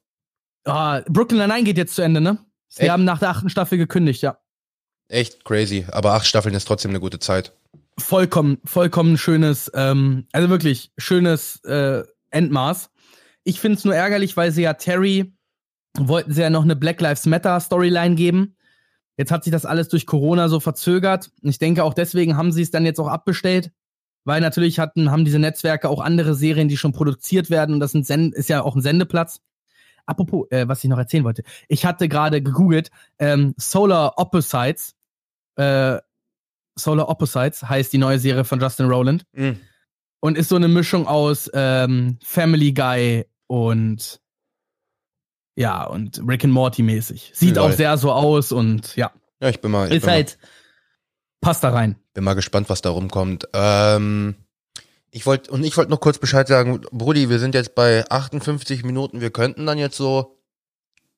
Ah, 0.66 1.02
Brooklyn 1.10 1.40
Nine-Nine 1.40 1.64
geht 1.66 1.78
jetzt 1.78 1.96
zu 1.96 2.02
Ende, 2.02 2.22
ne? 2.22 2.38
Sie 2.70 2.84
Echt? 2.84 2.92
haben 2.92 3.04
nach 3.04 3.20
der 3.20 3.30
achten 3.32 3.50
Staffel 3.50 3.78
gekündigt, 3.78 4.22
ja. 4.22 4.38
echt 5.10 5.44
crazy. 5.44 5.86
Aber 5.92 6.14
acht 6.14 6.26
Staffeln 6.26 6.56
ist 6.56 6.66
trotzdem 6.66 6.92
eine 6.92 7.02
gute 7.02 7.20
Zeit. 7.20 7.52
Vollkommen, 7.98 8.58
vollkommen 8.66 9.18
schönes, 9.18 9.72
ähm, 9.76 10.28
also 10.32 10.50
wirklich 10.50 10.92
schönes 10.98 11.64
äh, 11.64 12.04
Endmaß. 12.32 12.90
Ich 13.44 13.60
finde 13.60 13.78
es 13.78 13.86
nur 13.86 13.96
ärgerlich, 13.96 14.36
weil 14.36 14.52
sie 14.52 14.64
ja 14.64 14.74
Terry 14.74 15.34
wollten 15.98 16.34
sie 16.34 16.42
ja 16.42 16.50
noch 16.50 16.64
eine 16.64 16.76
Black 16.76 17.00
Lives 17.02 17.26
Matter 17.26 17.60
Storyline 17.60 18.16
geben. 18.16 18.56
Jetzt 19.18 19.32
hat 19.32 19.44
sich 19.44 19.52
das 19.52 19.66
alles 19.66 19.90
durch 19.90 20.08
Corona 20.08 20.50
so 20.50 20.60
verzögert. 20.60 21.32
Ich 21.42 21.60
denke 21.60 21.84
auch 21.84 21.94
deswegen 21.94 22.36
haben 22.36 22.52
sie 22.52 22.64
es 22.64 22.72
dann 22.72 22.86
jetzt 22.86 23.00
auch 23.00 23.08
abbestellt, 23.08 23.72
weil 24.26 24.42
natürlich 24.42 24.80
hatten 24.80 25.12
haben 25.12 25.26
diese 25.26 25.40
Netzwerke 25.40 25.90
auch 25.90 26.02
andere 26.02 26.34
Serien, 26.34 26.68
die 26.68 26.78
schon 26.78 26.94
produziert 26.94 27.50
werden 27.50 27.76
und 27.76 27.80
das 27.80 27.94
ist 27.94 28.50
ja 28.50 28.64
auch 28.64 28.76
ein 28.76 28.82
Sendeplatz. 28.82 29.42
Apropos, 30.06 30.48
äh, 30.52 30.68
was 30.68 30.84
ich 30.84 30.90
noch 30.90 30.98
erzählen 30.98 31.24
wollte. 31.24 31.44
Ich 31.70 31.86
hatte 31.86 32.10
gerade 32.10 32.42
gegoogelt, 32.42 32.90
ähm, 33.20 33.54
Solar 33.58 34.18
Opposites, 34.18 34.96
äh, 35.56 36.00
Solar 36.76 37.10
Opposites 37.10 37.64
heißt 37.64 37.92
die 37.94 37.98
neue 37.98 38.20
Serie 38.20 38.44
von 38.46 38.60
Justin 38.60 38.88
Rowland 38.88 39.26
Mhm. 39.34 39.60
und 40.20 40.38
ist 40.38 40.50
so 40.50 40.56
eine 40.56 40.68
Mischung 40.68 41.08
aus 41.08 41.50
ähm, 41.54 42.18
Family 42.24 42.74
Guy 42.74 43.26
und 43.48 44.20
ja, 45.56 45.84
und 45.86 46.20
Rick 46.28 46.44
and 46.46 46.54
Morty 46.54 46.82
mäßig. 46.82 47.32
Sieht 47.36 47.58
Lol. 47.58 47.66
auch 47.70 47.72
sehr 47.76 47.96
so 47.98 48.12
aus 48.12 48.52
und 48.52 48.96
ja, 48.96 49.12
Ja, 49.42 49.50
ich 49.50 49.62
bin 49.62 49.72
mal, 49.72 49.88
ich 49.90 49.96
ist 49.98 50.02
bin, 50.02 50.12
halt, 50.12 50.38
passt 51.42 51.64
da 51.64 51.70
rein. 51.70 51.92
mal, 51.92 52.00
bin 52.14 52.24
mal 52.24 52.34
gespannt, 52.34 52.70
was 52.70 52.82
da 52.82 52.90
rumkommt. 52.90 53.48
Ähm, 53.54 54.36
ich 55.12 55.28
wollte, 55.28 55.52
und 55.52 55.64
ich 55.64 55.78
wollte 55.78 55.92
noch 55.92 56.00
kurz 56.00 56.18
Bescheid 56.18 56.48
sagen, 56.48 56.82
Brudi, 56.92 57.30
wir 57.30 57.38
sind 57.38 57.54
jetzt 57.54 57.76
bei 57.76 58.04
58 58.10 58.84
Minuten. 58.84 59.22
Wir 59.22 59.30
könnten 59.30 59.68
dann 59.68 59.78
jetzt 59.78 59.96
so, 59.96 60.40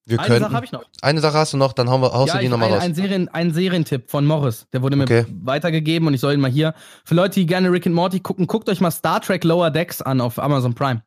wir 0.06 0.20
Eine 0.20 0.28
könnten, 0.28 0.44
Sache 0.44 0.54
habe 0.56 0.66
ich 0.66 0.72
noch. 0.72 0.84
eine 1.02 1.20
Sache 1.20 1.38
hast 1.38 1.54
du 1.54 1.58
noch, 1.58 1.74
dann 1.74 1.90
hauen 1.90 2.02
wir, 2.02 2.14
haust 2.14 2.28
Ja, 2.28 2.36
du 2.40 2.44
die 2.44 2.50
nochmal 2.50 2.72
raus. 2.72 2.84
ein, 2.84 2.94
Serien, 2.94 3.28
ein 3.30 3.54
Serientipp 3.54 4.10
von 4.12 4.26
Morris, 4.26 4.68
der 4.72 4.82
wurde 4.84 4.96
mir 4.96 5.04
Okay. 5.04 5.26
weitergegeben 5.44 6.08
und 6.08 6.14
ich 6.14 6.22
soll 6.22 6.34
ihn 6.34 6.40
mal 6.40 6.52
hier. 6.52 6.74
Für 7.06 7.16
Leute, 7.16 7.40
die 7.40 7.46
gerne 7.46 7.72
Rick 7.72 7.88
and 7.88 7.96
Morty 7.96 8.20
gucken, 8.20 8.46
guckt 8.48 8.70
euch 8.70 8.82
mal 8.82 8.92
Star 8.92 9.20
Trek 9.22 9.44
Lower 9.44 9.72
Decks 9.72 10.02
an 10.02 10.22
auf 10.22 10.38
Amazon 10.38 10.76
Prime. 10.76 11.02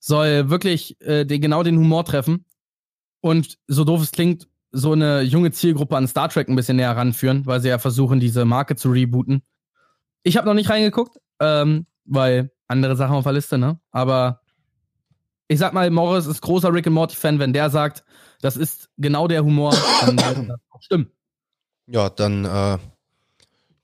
Soll 0.00 0.48
wirklich 0.48 1.00
äh, 1.02 1.24
den, 1.26 1.40
genau 1.40 1.62
den 1.62 1.76
Humor 1.76 2.04
treffen 2.04 2.44
und 3.20 3.58
so 3.66 3.84
doof 3.84 4.00
es 4.02 4.12
klingt, 4.12 4.48
so 4.70 4.92
eine 4.92 5.22
junge 5.22 5.50
Zielgruppe 5.50 5.96
an 5.96 6.06
Star 6.08 6.28
Trek 6.28 6.48
ein 6.48 6.56
bisschen 6.56 6.76
näher 6.76 6.96
ranführen, 6.96 7.44
weil 7.46 7.60
sie 7.60 7.68
ja 7.68 7.78
versuchen, 7.78 8.20
diese 8.20 8.44
Marke 8.44 8.76
zu 8.76 8.90
rebooten. 8.90 9.42
Ich 10.22 10.36
habe 10.36 10.46
noch 10.46 10.54
nicht 10.54 10.70
reingeguckt, 10.70 11.18
ähm, 11.40 11.86
weil 12.04 12.50
andere 12.66 12.96
Sachen 12.96 13.14
auf 13.16 13.24
der 13.24 13.32
Liste, 13.32 13.56
ne? 13.58 13.80
Aber 13.90 14.40
ich 15.48 15.58
sag 15.58 15.72
mal, 15.72 15.90
Morris 15.90 16.26
ist 16.26 16.42
großer 16.42 16.72
Rick 16.72 16.86
and 16.86 16.94
Morty 16.94 17.16
Fan, 17.16 17.38
wenn 17.38 17.52
der 17.54 17.70
sagt, 17.70 18.04
das 18.40 18.56
ist 18.56 18.88
genau 18.96 19.28
der 19.28 19.44
Humor, 19.44 19.74
dann 20.00 20.52
stimmen. 20.80 21.10
Ja, 21.86 22.08
dann, 22.10 22.44
äh, 22.44 22.78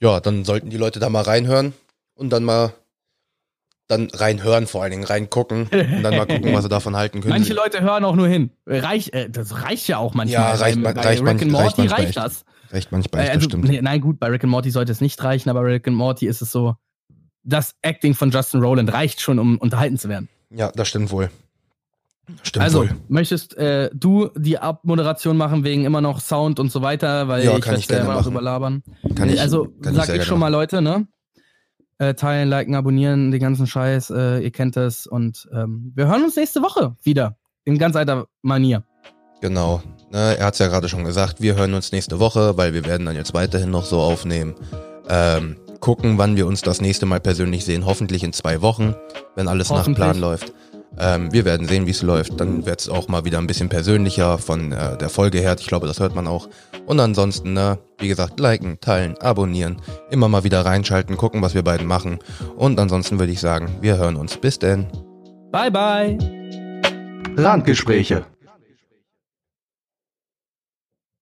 ja, 0.01 0.21
dann 0.21 0.45
sollten 0.45 0.71
die 0.71 0.77
Leute 0.77 1.01
da 1.01 1.09
mal 1.09 1.23
reinhören 1.23 1.73
und 2.15 2.31
dann 2.31 2.45
mal, 2.45 2.73
dann 3.87 4.09
reinhören 4.13 4.67
vor 4.67 4.83
allen 4.83 4.91
Dingen, 4.93 5.05
reingucken 5.05 5.63
und 5.69 6.03
dann 6.03 6.17
mal 6.17 6.27
gucken, 6.27 6.53
was 6.55 6.63
sie 6.63 6.69
davon 6.69 6.97
halten 6.97 7.21
können. 7.21 7.33
Manche 7.35 7.55
Leute 7.55 7.81
hören 7.83 8.05
auch 8.05 8.17
nur 8.17 8.29
hin. 8.29 8.51
Reich, 8.67 9.13
äh, 9.13 9.29
das 9.29 9.63
reicht 9.63 9.89
ja 9.89 9.99
auch 9.99 10.15
manchmal. 10.15 10.41
Ja, 10.43 10.55
reicht 10.55 10.77
bei, 10.77 10.83
man- 10.83 10.95
bei 10.95 11.01
reicht 11.03 11.21
Rick 11.21 11.25
man- 11.27 11.31
and 11.41 11.41
reicht 11.43 11.53
Morty 11.53 11.81
manchmal 11.81 11.99
reicht 11.99 12.09
echt. 12.09 12.17
das. 12.17 12.45
Recht 12.71 12.93
manchmal, 12.93 13.25
Äh, 13.25 13.29
also, 13.31 13.45
stimmt. 13.49 13.65
nee, 13.69 13.81
nein, 13.83 14.01
gut, 14.01 14.19
bei 14.19 14.29
Rick 14.29 14.43
and 14.45 14.51
Morty 14.51 14.71
sollte 14.71 14.91
es 14.93 15.01
nicht 15.01 15.23
reichen, 15.23 15.49
aber 15.51 15.61
bei 15.63 15.73
Rick 15.73 15.87
and 15.87 15.97
Morty 15.97 16.27
ist 16.27 16.43
es 16.43 16.51
so, 16.51 16.77
das 17.43 17.75
Acting 17.83 18.15
von 18.15 18.31
Justin 18.31 18.63
Rowland 18.63 18.93
reicht 18.93 19.21
schon, 19.21 19.39
um 19.39 19.59
unterhalten 19.59 19.99
zu 19.99 20.09
werden. 20.09 20.29
Ja, 20.51 20.73
das 20.73 20.89
stimmt 20.89 21.11
wohl. 21.11 21.31
Stimmt 22.43 22.65
also, 22.65 22.81
wohl. 22.81 22.91
möchtest 23.09 23.57
äh, 23.57 23.91
du 23.93 24.29
die 24.37 24.59
Abmoderation 24.59 25.37
machen 25.37 25.65
wegen 25.65 25.85
immer 25.85 26.01
noch 26.01 26.21
Sound 26.21 26.59
und 26.59 26.73
so 26.73 26.83
weiter, 26.83 27.29
weil 27.29 27.45
Ja, 27.45 27.57
ich 27.57 27.61
kann 27.61 27.73
werde 27.73 27.81
ich 27.81 27.89
gerne 27.89 28.05
immer 28.05 28.15
noch 28.15 28.21
machen. 28.21 28.33
überlabern. 28.33 28.83
Kann 29.15 29.29
ich, 29.29 29.41
also, 29.41 29.69
kann 29.83 29.95
sag 29.95 30.05
ich, 30.05 30.09
gerne 30.15 30.25
schon 30.25 30.39
mal, 30.39 30.49
Leute, 30.49 30.81
ne? 30.83 31.07
Äh, 31.99 32.15
teilen, 32.15 32.49
liken, 32.49 32.75
abonnieren, 32.75 33.31
den 33.31 33.41
ganzen 33.41 33.67
Scheiß, 33.67 34.11
äh, 34.11 34.41
ihr 34.41 34.51
kennt 34.51 34.77
es 34.77 35.07
und 35.07 35.49
ähm, 35.53 35.93
wir 35.95 36.09
hören 36.09 36.25
uns 36.25 36.35
nächste 36.37 36.61
Woche 36.63 36.97
wieder. 37.03 37.37
In 37.65 37.79
ganz 37.79 37.95
alter 37.97 38.27
Manier. 38.43 38.85
Genau. 39.41 39.83
Ne, 40.11 40.37
er 40.39 40.47
hat 40.47 40.55
es 40.55 40.59
ja 40.59 40.69
gerade 40.69 40.89
schon 40.89 41.05
gesagt, 41.05 41.41
wir 41.41 41.55
hören 41.55 41.75
uns 41.75 41.93
nächste 41.93 42.19
Woche, 42.19 42.57
weil 42.57 42.75
wir 42.75 42.85
werden 42.85 43.07
dann 43.07 43.15
jetzt 43.15 43.35
weiterhin 43.35 43.71
noch 43.71 43.85
so 43.85 44.01
aufnehmen. 44.01 44.55
Ähm, 45.09 45.57
gucken, 45.81 46.17
wann 46.17 46.37
wir 46.37 46.47
uns 46.47 46.63
das 46.63 46.81
nächste 46.81 47.05
Mal 47.05 47.21
persönlich 47.21 47.65
sehen. 47.65 47.85
Hoffentlich 47.85 48.25
in 48.25 48.33
zwei 48.33 48.63
Wochen, 48.63 48.95
wenn 49.37 49.49
alles 49.49 49.69
nach. 49.71 49.85
Plan 49.95 50.19
läuft. 50.19 50.53
Ähm, 50.99 51.33
wir 51.33 51.45
werden 51.45 51.67
sehen, 51.67 51.87
wie 51.87 51.91
es 51.91 52.03
läuft. 52.03 52.41
Dann 52.41 52.67
wird 52.67 52.81
es 52.81 52.89
auch 52.89 53.09
mal 53.09 53.25
wieder 53.25 53.39
ein 53.39 53.47
bisschen 53.47 53.69
persönlicher 53.69 54.39
von 54.39 54.73
äh, 54.73 54.97
der 54.97 55.09
Folge 55.09 55.39
her. 55.39 55.57
Ich 55.59 55.67
glaube, 55.67 55.87
das 55.87 56.01
hört 56.01 56.15
man 56.15 56.27
auch. 56.27 56.49
Und 56.87 57.01
ansonsten, 57.01 57.53
ne, 57.53 57.79
wie 57.99 58.09
gesagt, 58.09 58.39
liken, 58.39 58.79
teilen, 58.81 59.17
abonnieren, 59.19 59.81
immer 60.11 60.29
mal 60.29 60.45
wieder 60.45 60.65
reinschalten, 60.65 61.17
gucken, 61.17 61.43
was 61.43 61.55
wir 61.55 61.63
beiden 61.63 61.87
machen. 61.87 62.19
Und 62.57 62.79
ansonsten 62.79 63.19
würde 63.19 63.33
ich 63.33 63.41
sagen, 63.41 63.69
wir 63.81 63.97
hören 63.97 64.17
uns. 64.17 64.37
Bis 64.37 64.59
denn. 64.59 64.87
Bye, 65.51 65.71
bye. 65.71 66.19
Randgespräche. 67.37 68.27